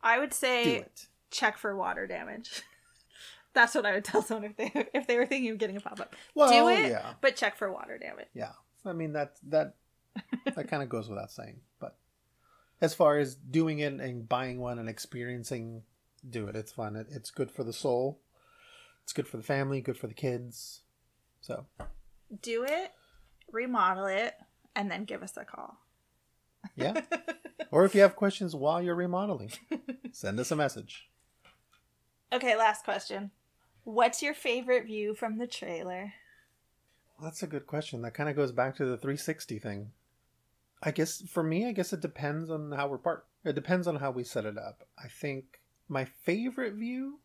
I 0.03 0.19
would 0.19 0.33
say 0.33 0.85
check 1.31 1.57
for 1.57 1.75
water 1.75 2.05
damage. 2.07 2.61
That's 3.53 3.73
what 3.73 3.85
I 3.85 3.93
would 3.93 4.03
tell 4.05 4.21
someone 4.21 4.51
if 4.51 4.57
they 4.57 4.71
if 4.93 5.07
they 5.07 5.17
were 5.17 5.25
thinking 5.25 5.51
of 5.51 5.57
getting 5.57 5.77
a 5.77 5.79
pop 5.81 5.99
up. 5.99 6.15
Well, 6.35 6.49
Do 6.49 6.67
it, 6.69 6.89
yeah. 6.89 7.13
but 7.21 7.35
check 7.35 7.57
for 7.57 7.71
water 7.71 7.97
damage. 7.97 8.27
Yeah. 8.33 8.51
I 8.85 8.93
mean 8.93 9.13
that 9.13 9.37
that 9.49 9.73
that 10.55 10.67
kind 10.67 10.83
of 10.83 10.89
goes 10.89 11.09
without 11.09 11.31
saying, 11.31 11.59
but 11.79 11.97
as 12.81 12.93
far 12.93 13.17
as 13.17 13.35
doing 13.35 13.79
it 13.79 13.93
and 13.93 14.27
buying 14.29 14.59
one 14.59 14.79
and 14.79 14.87
experiencing 14.89 15.83
do 16.29 16.47
it. 16.47 16.55
It's 16.55 16.71
fun. 16.71 16.95
It, 16.95 17.07
it's 17.11 17.31
good 17.31 17.51
for 17.51 17.63
the 17.63 17.73
soul. 17.73 18.19
It's 19.03 19.13
good 19.13 19.27
for 19.27 19.37
the 19.37 19.43
family, 19.43 19.81
good 19.81 19.97
for 19.97 20.07
the 20.07 20.13
kids. 20.13 20.81
So, 21.41 21.65
Do 22.41 22.65
it, 22.67 22.91
remodel 23.51 24.07
it, 24.07 24.35
and 24.75 24.91
then 24.91 25.05
give 25.05 25.23
us 25.23 25.37
a 25.37 25.45
call. 25.45 25.77
yeah. 26.75 27.01
or 27.71 27.85
if 27.85 27.95
you 27.95 28.01
have 28.01 28.15
questions 28.15 28.53
while 28.55 28.81
you're 28.81 28.95
remodeling, 28.95 29.51
send 30.11 30.39
us 30.39 30.51
a 30.51 30.55
message. 30.55 31.09
Okay, 32.33 32.57
last 32.57 32.83
question. 32.83 33.31
What's 33.85 34.21
your 34.21 34.33
favorite 34.33 34.85
view 34.85 35.13
from 35.13 35.37
the 35.37 35.47
trailer? 35.47 36.13
That's 37.21 37.41
a 37.41 37.47
good 37.47 37.65
question. 37.65 38.01
That 38.01 38.13
kind 38.13 38.29
of 38.29 38.35
goes 38.35 38.51
back 38.51 38.75
to 38.75 38.85
the 38.85 38.97
360 38.97 39.59
thing. 39.59 39.91
I 40.81 40.91
guess 40.91 41.21
for 41.21 41.43
me, 41.43 41.67
I 41.67 41.71
guess 41.71 41.93
it 41.93 42.01
depends 42.01 42.49
on 42.49 42.71
how 42.71 42.87
we're 42.87 42.97
parked. 42.97 43.27
It 43.43 43.55
depends 43.55 43.87
on 43.87 43.95
how 43.95 44.11
we 44.11 44.23
set 44.23 44.45
it 44.45 44.57
up. 44.57 44.87
I 45.03 45.07
think 45.07 45.61
my 45.87 46.05
favorite 46.05 46.73
view 46.73 47.19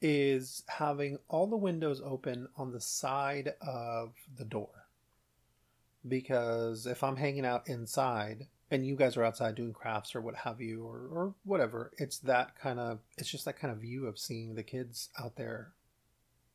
is 0.00 0.62
having 0.68 1.18
all 1.28 1.46
the 1.46 1.56
windows 1.56 2.00
open 2.04 2.48
on 2.56 2.72
the 2.72 2.80
side 2.80 3.54
of 3.60 4.12
the 4.36 4.44
door. 4.44 4.86
Because 6.06 6.86
if 6.86 7.02
I'm 7.02 7.16
hanging 7.16 7.46
out 7.46 7.68
inside 7.68 8.46
and 8.70 8.86
you 8.86 8.94
guys 8.94 9.16
are 9.16 9.24
outside 9.24 9.54
doing 9.54 9.72
crafts 9.72 10.14
or 10.14 10.20
what 10.20 10.36
have 10.36 10.60
you 10.60 10.84
or, 10.84 11.08
or 11.10 11.34
whatever, 11.44 11.90
it's 11.98 12.18
that 12.18 12.56
kind 12.56 12.78
of 12.78 13.00
it's 13.18 13.30
just 13.30 13.44
that 13.46 13.58
kind 13.58 13.72
of 13.72 13.80
view 13.80 14.06
of 14.06 14.18
seeing 14.18 14.54
the 14.54 14.62
kids 14.62 15.08
out 15.18 15.36
there. 15.36 15.72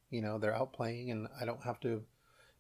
You 0.10 0.22
know, 0.22 0.38
they're 0.38 0.56
out 0.56 0.72
playing 0.72 1.12
and 1.12 1.28
I 1.40 1.46
don't 1.46 1.64
have 1.64 1.80
to 1.82 2.04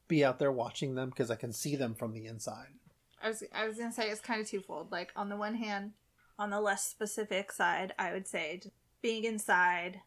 be 0.07 0.25
out 0.25 0.39
there 0.39 0.51
watching 0.51 0.95
them 0.95 1.09
because 1.09 1.31
I 1.31 1.35
can 1.35 1.53
see 1.53 1.77
them 1.77 1.95
from 1.95 2.13
the 2.13 2.25
inside. 2.25 2.73
I 3.23 3.27
was 3.27 3.43
I 3.53 3.67
was 3.67 3.77
gonna 3.77 3.91
say 3.91 4.09
it's 4.09 4.21
kind 4.21 4.41
of 4.41 4.47
twofold. 4.47 4.91
Like 4.91 5.11
on 5.15 5.29
the 5.29 5.37
one 5.37 5.55
hand, 5.55 5.93
on 6.39 6.49
the 6.49 6.61
less 6.61 6.85
specific 6.85 7.51
side, 7.51 7.93
I 7.99 8.11
would 8.13 8.27
say 8.27 8.59
just 8.61 8.75
being 9.01 9.23
inside 9.23 10.01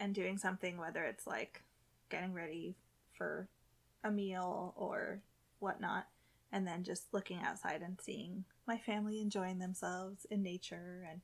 and 0.00 0.14
doing 0.14 0.38
something, 0.38 0.78
whether 0.78 1.04
it's 1.04 1.26
like 1.26 1.62
getting 2.08 2.32
ready 2.32 2.76
for 3.12 3.48
a 4.04 4.10
meal 4.10 4.74
or 4.76 5.20
whatnot, 5.58 6.06
and 6.52 6.66
then 6.66 6.84
just 6.84 7.12
looking 7.12 7.40
outside 7.40 7.82
and 7.82 8.00
seeing 8.00 8.44
my 8.66 8.78
family 8.78 9.20
enjoying 9.20 9.58
themselves 9.58 10.26
in 10.30 10.42
nature 10.42 11.06
and 11.10 11.20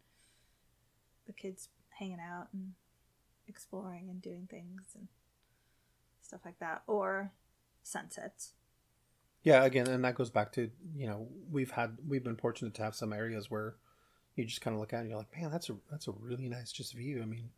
the 1.26 1.32
kids 1.32 1.68
hanging 1.98 2.20
out 2.20 2.48
and 2.53 2.72
exploring 3.46 4.09
and 4.11 4.20
doing 4.20 4.48
things 4.51 4.82
and 4.94 5.09
stuff 6.20 6.40
like 6.44 6.59
that, 6.59 6.82
or 6.86 7.32
sunsets. 7.82 8.53
Yeah, 9.45 9.62
again, 9.64 9.86
and 9.86 10.05
that 10.05 10.14
goes 10.16 10.30
back 10.30 10.53
to 10.55 10.70
you 10.97 11.07
know 11.07 11.28
we've 11.53 11.70
had 11.70 11.99
we've 12.09 12.24
been 12.24 12.36
fortunate 12.36 12.74
to 12.74 12.82
have 12.82 12.95
some 12.97 13.12
areas 13.12 13.51
where 13.51 13.76
you 14.34 14.45
just 14.45 14.61
kind 14.62 14.74
of 14.74 14.80
look 14.80 14.92
at 14.92 14.97
it 14.97 15.01
and 15.03 15.11
you're 15.11 15.18
like, 15.18 15.36
man, 15.38 15.51
that's 15.53 15.70
a 15.70 15.76
that's 15.90 16.09
a 16.09 16.12
really 16.12 16.49
nice 16.49 16.72
just 16.72 16.92
view. 16.95 17.22
I 17.22 17.26
mean, 17.26 17.51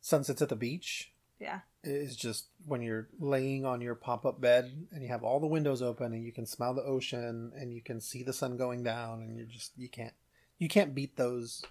sunsets 0.00 0.42
at 0.42 0.48
the 0.48 0.56
beach 0.56 1.12
Yeah. 1.38 1.60
is 1.84 2.16
just 2.16 2.46
when 2.66 2.82
you're 2.82 3.08
laying 3.20 3.64
on 3.64 3.80
your 3.80 3.94
pop-up 3.94 4.40
bed 4.40 4.86
and 4.90 5.02
you 5.02 5.08
have 5.08 5.22
all 5.22 5.38
the 5.40 5.46
windows 5.46 5.82
open 5.82 6.12
and 6.12 6.24
you 6.24 6.32
can 6.32 6.46
smell 6.46 6.74
the 6.74 6.82
ocean 6.82 7.52
and 7.54 7.72
you 7.72 7.80
can 7.82 8.00
see 8.00 8.22
the 8.22 8.32
sun 8.32 8.56
going 8.56 8.82
down 8.82 9.20
and 9.22 9.36
you're 9.36 9.46
just 9.46 9.72
you 9.76 9.88
can't 9.88 10.14
you 10.58 10.68
can't 10.68 10.94
beat 10.94 11.16
those 11.16 11.64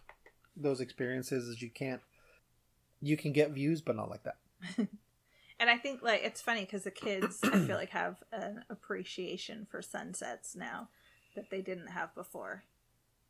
those 0.55 0.79
experiences 0.81 1.49
as 1.49 1.61
you 1.61 1.69
can't 1.69 2.01
you 3.01 3.17
can 3.17 3.31
get 3.33 3.51
views 3.51 3.81
but 3.81 3.95
not 3.95 4.09
like 4.09 4.23
that 4.23 4.37
And 5.61 5.69
I 5.69 5.77
think 5.77 6.01
like 6.01 6.21
it's 6.23 6.41
funny 6.41 6.61
because 6.61 6.83
the 6.83 6.91
kids 6.91 7.39
I 7.43 7.59
feel 7.59 7.77
like 7.77 7.91
have 7.91 8.17
an 8.33 8.65
appreciation 8.69 9.67
for 9.69 9.81
sunsets 9.81 10.55
now 10.55 10.89
that 11.35 11.49
they 11.51 11.61
didn't 11.61 11.87
have 11.87 12.13
before. 12.15 12.63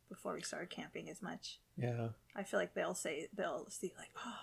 Before 0.08 0.34
we 0.34 0.42
started 0.42 0.68
camping 0.70 1.08
as 1.08 1.22
much, 1.22 1.58
yeah 1.76 2.08
I 2.34 2.42
feel 2.42 2.58
like 2.58 2.74
they'll 2.74 2.94
say 2.94 3.28
they'll 3.34 3.66
see 3.70 3.92
like, 3.98 4.10
oh, 4.26 4.38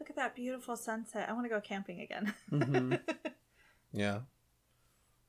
look 0.00 0.10
at 0.10 0.16
that 0.16 0.34
beautiful 0.34 0.76
sunset. 0.76 1.28
I 1.28 1.32
want 1.34 1.44
to 1.44 1.50
go 1.50 1.60
camping 1.60 2.00
again. 2.00 2.34
Mhm. 2.50 3.00
yeah 3.92 4.20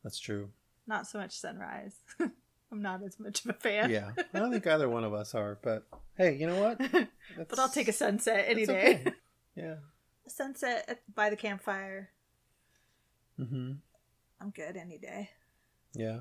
that's 0.04 0.20
true 0.20 0.50
not 0.88 1.06
so 1.08 1.20
much 1.20 1.38
sunrise. 1.38 1.96
I'm 2.72 2.82
not 2.82 3.02
as 3.04 3.20
much 3.20 3.44
of 3.46 3.52
a 3.52 3.54
fan. 3.54 3.90
yeah 3.90 4.12
i 4.34 4.40
don't 4.40 4.52
think 4.52 4.66
either 4.76 4.90
one 4.90 5.04
of 5.06 5.14
us 5.14 5.34
are 5.36 5.58
but 5.62 5.88
hey 6.18 6.36
you 6.36 6.48
know 6.48 6.62
what 6.62 7.08
but 7.50 7.60
I'll 7.60 7.70
take 7.70 7.88
a 7.88 7.94
sunset 7.94 8.46
any 8.48 8.66
day. 8.66 9.02
okay. 9.06 9.14
yeah 9.56 9.76
sunset 10.32 10.86
at- 10.88 11.16
by 11.16 11.30
the 11.30 11.36
campfire. 11.36 12.10
mm-hmm 13.40 13.74
I'm 14.40 14.52
good 14.52 14.78
any 14.78 14.98
day. 14.98 15.32
Yeah. 15.94 16.20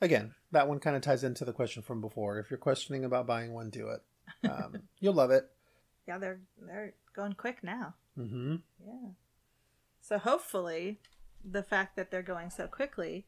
Again, 0.00 0.34
that 0.52 0.68
one 0.68 0.78
kind 0.78 0.96
of 0.96 1.02
ties 1.02 1.24
into 1.24 1.44
the 1.44 1.52
question 1.52 1.82
from 1.82 2.00
before. 2.00 2.38
If 2.38 2.50
you're 2.50 2.58
questioning 2.58 3.04
about 3.04 3.26
buying 3.26 3.52
one, 3.52 3.70
do 3.70 3.88
it. 3.88 4.02
Um, 4.48 4.76
you'll 5.00 5.14
love 5.14 5.30
it. 5.30 5.50
Yeah, 6.06 6.18
they're 6.18 6.40
they're 6.60 6.94
going 7.14 7.34
quick 7.34 7.62
now. 7.62 7.94
Mm-hmm. 8.18 8.56
Yeah. 8.86 9.10
So 10.00 10.18
hopefully, 10.18 11.00
the 11.44 11.62
fact 11.62 11.96
that 11.96 12.10
they're 12.10 12.22
going 12.22 12.50
so 12.50 12.66
quickly 12.66 13.26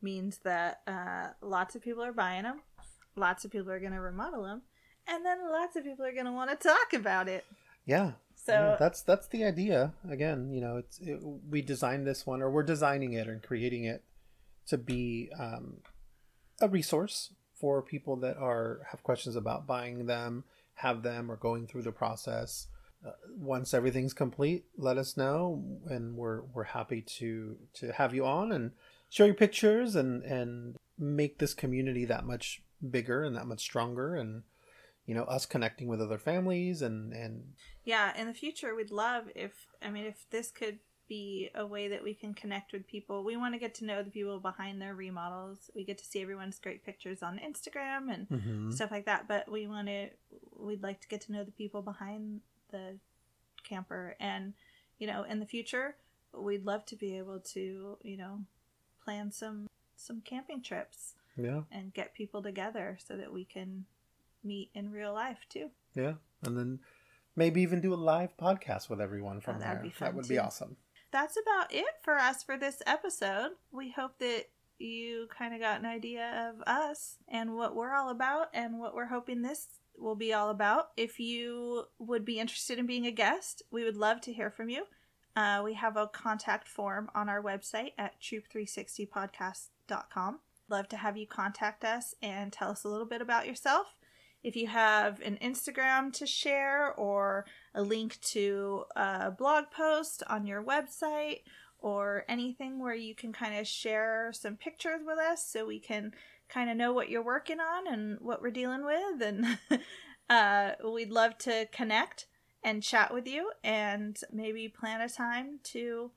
means 0.00 0.38
that 0.44 0.80
uh, 0.86 1.28
lots 1.42 1.74
of 1.74 1.82
people 1.82 2.02
are 2.02 2.12
buying 2.12 2.44
them, 2.44 2.60
lots 3.16 3.44
of 3.44 3.50
people 3.50 3.70
are 3.72 3.80
going 3.80 3.92
to 3.92 4.00
remodel 4.00 4.44
them, 4.44 4.62
and 5.06 5.24
then 5.24 5.50
lots 5.50 5.76
of 5.76 5.84
people 5.84 6.04
are 6.06 6.12
going 6.12 6.26
to 6.26 6.32
want 6.32 6.50
to 6.50 6.68
talk 6.68 6.92
about 6.94 7.28
it. 7.28 7.44
Yeah. 7.84 8.12
So 8.44 8.52
yeah, 8.52 8.76
that's 8.78 9.00
that's 9.00 9.26
the 9.28 9.44
idea. 9.44 9.94
Again, 10.08 10.52
you 10.52 10.60
know, 10.60 10.76
it's 10.76 10.98
it, 11.00 11.18
we 11.22 11.62
designed 11.62 12.06
this 12.06 12.26
one, 12.26 12.42
or 12.42 12.50
we're 12.50 12.62
designing 12.62 13.14
it 13.14 13.26
and 13.26 13.42
creating 13.42 13.84
it 13.84 14.04
to 14.66 14.76
be 14.76 15.30
um, 15.38 15.78
a 16.60 16.68
resource 16.68 17.32
for 17.58 17.80
people 17.80 18.16
that 18.16 18.36
are 18.36 18.82
have 18.90 19.02
questions 19.02 19.34
about 19.34 19.66
buying 19.66 20.04
them, 20.04 20.44
have 20.74 21.02
them, 21.02 21.30
or 21.30 21.36
going 21.36 21.66
through 21.66 21.82
the 21.82 21.92
process. 21.92 22.66
Uh, 23.06 23.12
once 23.34 23.72
everything's 23.72 24.12
complete, 24.12 24.66
let 24.76 24.98
us 24.98 25.16
know, 25.16 25.64
and 25.86 26.14
we're 26.14 26.42
we're 26.52 26.64
happy 26.64 27.00
to 27.00 27.56
to 27.72 27.92
have 27.92 28.14
you 28.14 28.26
on 28.26 28.52
and 28.52 28.72
show 29.08 29.24
your 29.24 29.34
pictures 29.34 29.96
and 29.96 30.22
and 30.22 30.76
make 30.98 31.38
this 31.38 31.54
community 31.54 32.04
that 32.04 32.26
much 32.26 32.62
bigger 32.90 33.24
and 33.24 33.34
that 33.36 33.46
much 33.46 33.60
stronger 33.60 34.14
and 34.14 34.42
you 35.06 35.14
know 35.14 35.24
us 35.24 35.46
connecting 35.46 35.88
with 35.88 36.00
other 36.00 36.18
families 36.18 36.82
and 36.82 37.12
and 37.12 37.54
yeah, 37.84 38.18
in 38.18 38.26
the 38.26 38.34
future, 38.34 38.74
we'd 38.74 38.90
love 38.90 39.24
if 39.34 39.66
I 39.82 39.90
mean 39.90 40.04
if 40.04 40.26
this 40.30 40.50
could 40.50 40.78
be 41.06 41.50
a 41.54 41.66
way 41.66 41.88
that 41.88 42.02
we 42.02 42.14
can 42.14 42.32
connect 42.32 42.72
with 42.72 42.86
people. 42.86 43.22
We 43.24 43.36
want 43.36 43.52
to 43.54 43.60
get 43.60 43.74
to 43.74 43.84
know 43.84 44.02
the 44.02 44.10
people 44.10 44.40
behind 44.40 44.80
their 44.80 44.94
remodels. 44.94 45.70
We 45.74 45.84
get 45.84 45.98
to 45.98 46.04
see 46.04 46.22
everyone's 46.22 46.58
great 46.58 46.82
pictures 46.82 47.22
on 47.22 47.38
Instagram 47.38 48.10
and 48.10 48.26
Mhm. 48.28 48.72
stuff 48.72 48.90
like 48.90 49.04
that. 49.04 49.28
But 49.28 49.50
we 49.50 49.66
want 49.66 49.88
to, 49.88 50.08
we'd 50.56 50.82
like 50.82 51.02
to 51.02 51.08
get 51.08 51.20
to 51.22 51.32
know 51.32 51.44
the 51.44 51.52
people 51.52 51.82
behind 51.82 52.40
the 52.70 52.98
camper, 53.64 54.16
and 54.18 54.54
you 54.98 55.06
know, 55.06 55.24
in 55.24 55.40
the 55.40 55.46
future, 55.46 55.96
we'd 56.32 56.64
love 56.64 56.86
to 56.86 56.96
be 56.96 57.18
able 57.18 57.40
to, 57.40 57.98
you 58.02 58.16
know, 58.16 58.44
plan 59.04 59.30
some 59.30 59.66
some 59.96 60.20
camping 60.22 60.62
trips 60.62 61.14
yeah 61.36 61.62
and 61.70 61.92
get 61.94 62.14
people 62.14 62.42
together 62.42 62.98
so 63.04 63.16
that 63.16 63.32
we 63.32 63.44
can 63.44 63.84
meet 64.44 64.70
in 64.74 64.90
real 64.92 65.12
life 65.14 65.38
too. 65.48 65.70
Yeah, 65.94 66.14
and 66.42 66.56
then 66.56 66.80
maybe 67.36 67.62
even 67.62 67.80
do 67.80 67.92
a 67.92 67.96
live 67.96 68.36
podcast 68.36 68.88
with 68.88 69.00
everyone 69.00 69.40
from 69.40 69.56
Oh, 69.56 69.58
that'd 69.60 69.78
there. 69.78 69.82
be 69.84 69.90
fun, 69.90 70.06
that 70.08 70.14
would 70.14 70.28
be 70.28 70.38
awesome. 70.38 70.76
That's 71.12 71.36
about 71.40 71.72
it 71.72 71.84
for 72.02 72.18
us 72.18 72.42
for 72.42 72.56
this 72.58 72.82
episode. 72.86 73.52
We 73.70 73.90
hope 73.92 74.18
that 74.18 74.46
you 74.78 75.28
kind 75.36 75.54
of 75.54 75.60
got 75.60 75.78
an 75.78 75.86
idea 75.86 76.52
of 76.52 76.60
us 76.66 77.18
and 77.28 77.54
what 77.54 77.76
we're 77.76 77.94
all 77.94 78.10
about 78.10 78.48
and 78.52 78.80
what 78.80 78.94
we're 78.94 79.06
hoping 79.06 79.42
this 79.42 79.68
will 79.96 80.16
be 80.16 80.32
all 80.34 80.50
about. 80.50 80.88
If 80.96 81.20
you 81.20 81.84
would 82.00 82.24
be 82.24 82.40
interested 82.40 82.80
in 82.80 82.86
being 82.86 83.06
a 83.06 83.12
guest, 83.12 83.62
we 83.70 83.84
would 83.84 83.96
love 83.96 84.20
to 84.22 84.32
hear 84.32 84.50
from 84.50 84.68
you. 84.68 84.86
Uh, 85.36 85.62
we 85.64 85.74
have 85.74 85.96
a 85.96 86.08
contact 86.08 86.66
form 86.66 87.08
on 87.14 87.28
our 87.28 87.40
website 87.40 87.92
at 87.96 88.20
troop360podcast.com. 88.20 90.40
Love 90.68 90.88
to 90.88 90.96
have 90.96 91.16
you 91.16 91.26
contact 91.26 91.84
us 91.84 92.14
and 92.22 92.52
tell 92.52 92.70
us 92.70 92.84
a 92.84 92.88
little 92.88 93.06
bit 93.06 93.20
about 93.20 93.46
yourself. 93.46 93.94
If 94.44 94.56
you 94.56 94.66
have 94.66 95.22
an 95.22 95.38
Instagram 95.42 96.12
to 96.18 96.26
share 96.26 96.92
or 96.92 97.46
a 97.74 97.82
link 97.82 98.20
to 98.32 98.84
a 98.94 99.30
blog 99.30 99.70
post 99.74 100.22
on 100.28 100.46
your 100.46 100.62
website 100.62 101.40
or 101.78 102.26
anything 102.28 102.78
where 102.78 102.94
you 102.94 103.14
can 103.14 103.32
kind 103.32 103.58
of 103.58 103.66
share 103.66 104.32
some 104.34 104.56
pictures 104.56 105.00
with 105.04 105.18
us 105.18 105.46
so 105.46 105.64
we 105.64 105.80
can 105.80 106.12
kind 106.50 106.68
of 106.68 106.76
know 106.76 106.92
what 106.92 107.08
you're 107.08 107.24
working 107.24 107.58
on 107.58 107.90
and 107.90 108.18
what 108.20 108.42
we're 108.42 108.50
dealing 108.50 108.84
with 108.84 109.22
and 109.22 109.58
uh, 110.30 110.72
we'd 110.92 111.10
love 111.10 111.38
to 111.38 111.66
connect 111.72 112.26
and 112.62 112.82
chat 112.82 113.14
with 113.14 113.26
you 113.26 113.50
and 113.62 114.20
maybe 114.30 114.68
plan 114.68 115.00
a 115.00 115.08
time 115.08 115.58
to 115.62 116.10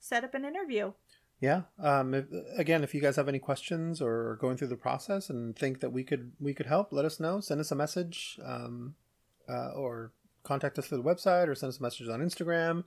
set 0.00 0.24
up 0.24 0.32
an 0.32 0.46
interview 0.46 0.92
Yeah. 1.40 1.62
Um. 1.78 2.14
If, 2.14 2.26
again, 2.56 2.82
if 2.82 2.94
you 2.94 3.00
guys 3.00 3.16
have 3.16 3.28
any 3.28 3.38
questions 3.38 4.00
or 4.00 4.30
are 4.30 4.38
going 4.40 4.56
through 4.56 4.68
the 4.68 4.76
process 4.76 5.28
and 5.28 5.56
think 5.56 5.80
that 5.80 5.90
we 5.92 6.02
could 6.02 6.32
we 6.40 6.54
could 6.54 6.66
help, 6.66 6.92
let 6.92 7.04
us 7.04 7.20
know. 7.20 7.40
Send 7.40 7.60
us 7.60 7.70
a 7.70 7.74
message, 7.74 8.38
um, 8.44 8.94
uh, 9.48 9.72
or 9.72 10.12
contact 10.44 10.78
us 10.78 10.86
through 10.86 11.02
the 11.02 11.04
website, 11.04 11.48
or 11.48 11.54
send 11.54 11.68
us 11.68 11.78
a 11.78 11.82
message 11.82 12.08
on 12.08 12.20
Instagram, 12.20 12.84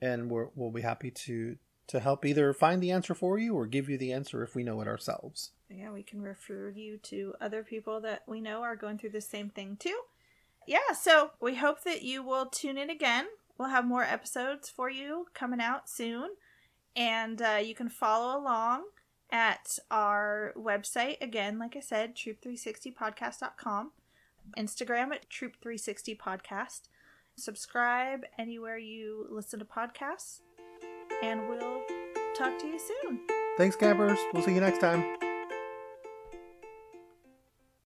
and 0.00 0.30
we're, 0.30 0.48
we'll 0.56 0.70
be 0.72 0.82
happy 0.82 1.10
to 1.10 1.56
to 1.88 2.00
help 2.00 2.24
either 2.24 2.52
find 2.52 2.82
the 2.82 2.90
answer 2.90 3.14
for 3.14 3.38
you 3.38 3.54
or 3.54 3.66
give 3.66 3.88
you 3.88 3.98
the 3.98 4.12
answer 4.12 4.42
if 4.42 4.54
we 4.54 4.62
know 4.62 4.80
it 4.80 4.88
ourselves. 4.88 5.50
yeah, 5.68 5.90
we 5.90 6.02
can 6.02 6.22
refer 6.22 6.70
you 6.70 6.96
to 6.98 7.34
other 7.40 7.62
people 7.62 8.00
that 8.00 8.22
we 8.26 8.40
know 8.40 8.62
are 8.62 8.76
going 8.76 8.98
through 8.98 9.10
the 9.10 9.20
same 9.20 9.50
thing 9.50 9.76
too. 9.78 10.00
Yeah, 10.66 10.92
so 10.98 11.32
we 11.40 11.56
hope 11.56 11.82
that 11.84 12.02
you 12.02 12.22
will 12.22 12.46
tune 12.46 12.78
in 12.78 12.88
again. 12.88 13.26
We'll 13.58 13.68
have 13.68 13.84
more 13.84 14.04
episodes 14.04 14.70
for 14.70 14.88
you 14.88 15.26
coming 15.34 15.60
out 15.60 15.88
soon. 15.88 16.30
And 16.94 17.40
uh, 17.40 17.60
you 17.62 17.74
can 17.74 17.88
follow 17.88 18.38
along 18.38 18.84
at 19.30 19.78
our 19.90 20.52
website. 20.56 21.20
Again, 21.20 21.58
like 21.58 21.76
I 21.76 21.80
said, 21.80 22.14
troop360podcast.com. 22.14 23.92
Instagram 24.58 25.12
at 25.12 25.28
troop360podcast. 25.30 26.82
Subscribe 27.36 28.24
anywhere 28.38 28.76
you 28.76 29.26
listen 29.30 29.58
to 29.58 29.64
podcasts. 29.64 30.40
And 31.22 31.48
we'll 31.48 31.80
talk 32.36 32.58
to 32.58 32.66
you 32.66 32.78
soon. 32.78 33.20
Thanks, 33.56 33.76
campers. 33.76 34.18
We'll 34.32 34.42
see 34.42 34.54
you 34.54 34.60
next 34.60 34.80
time. 34.80 35.31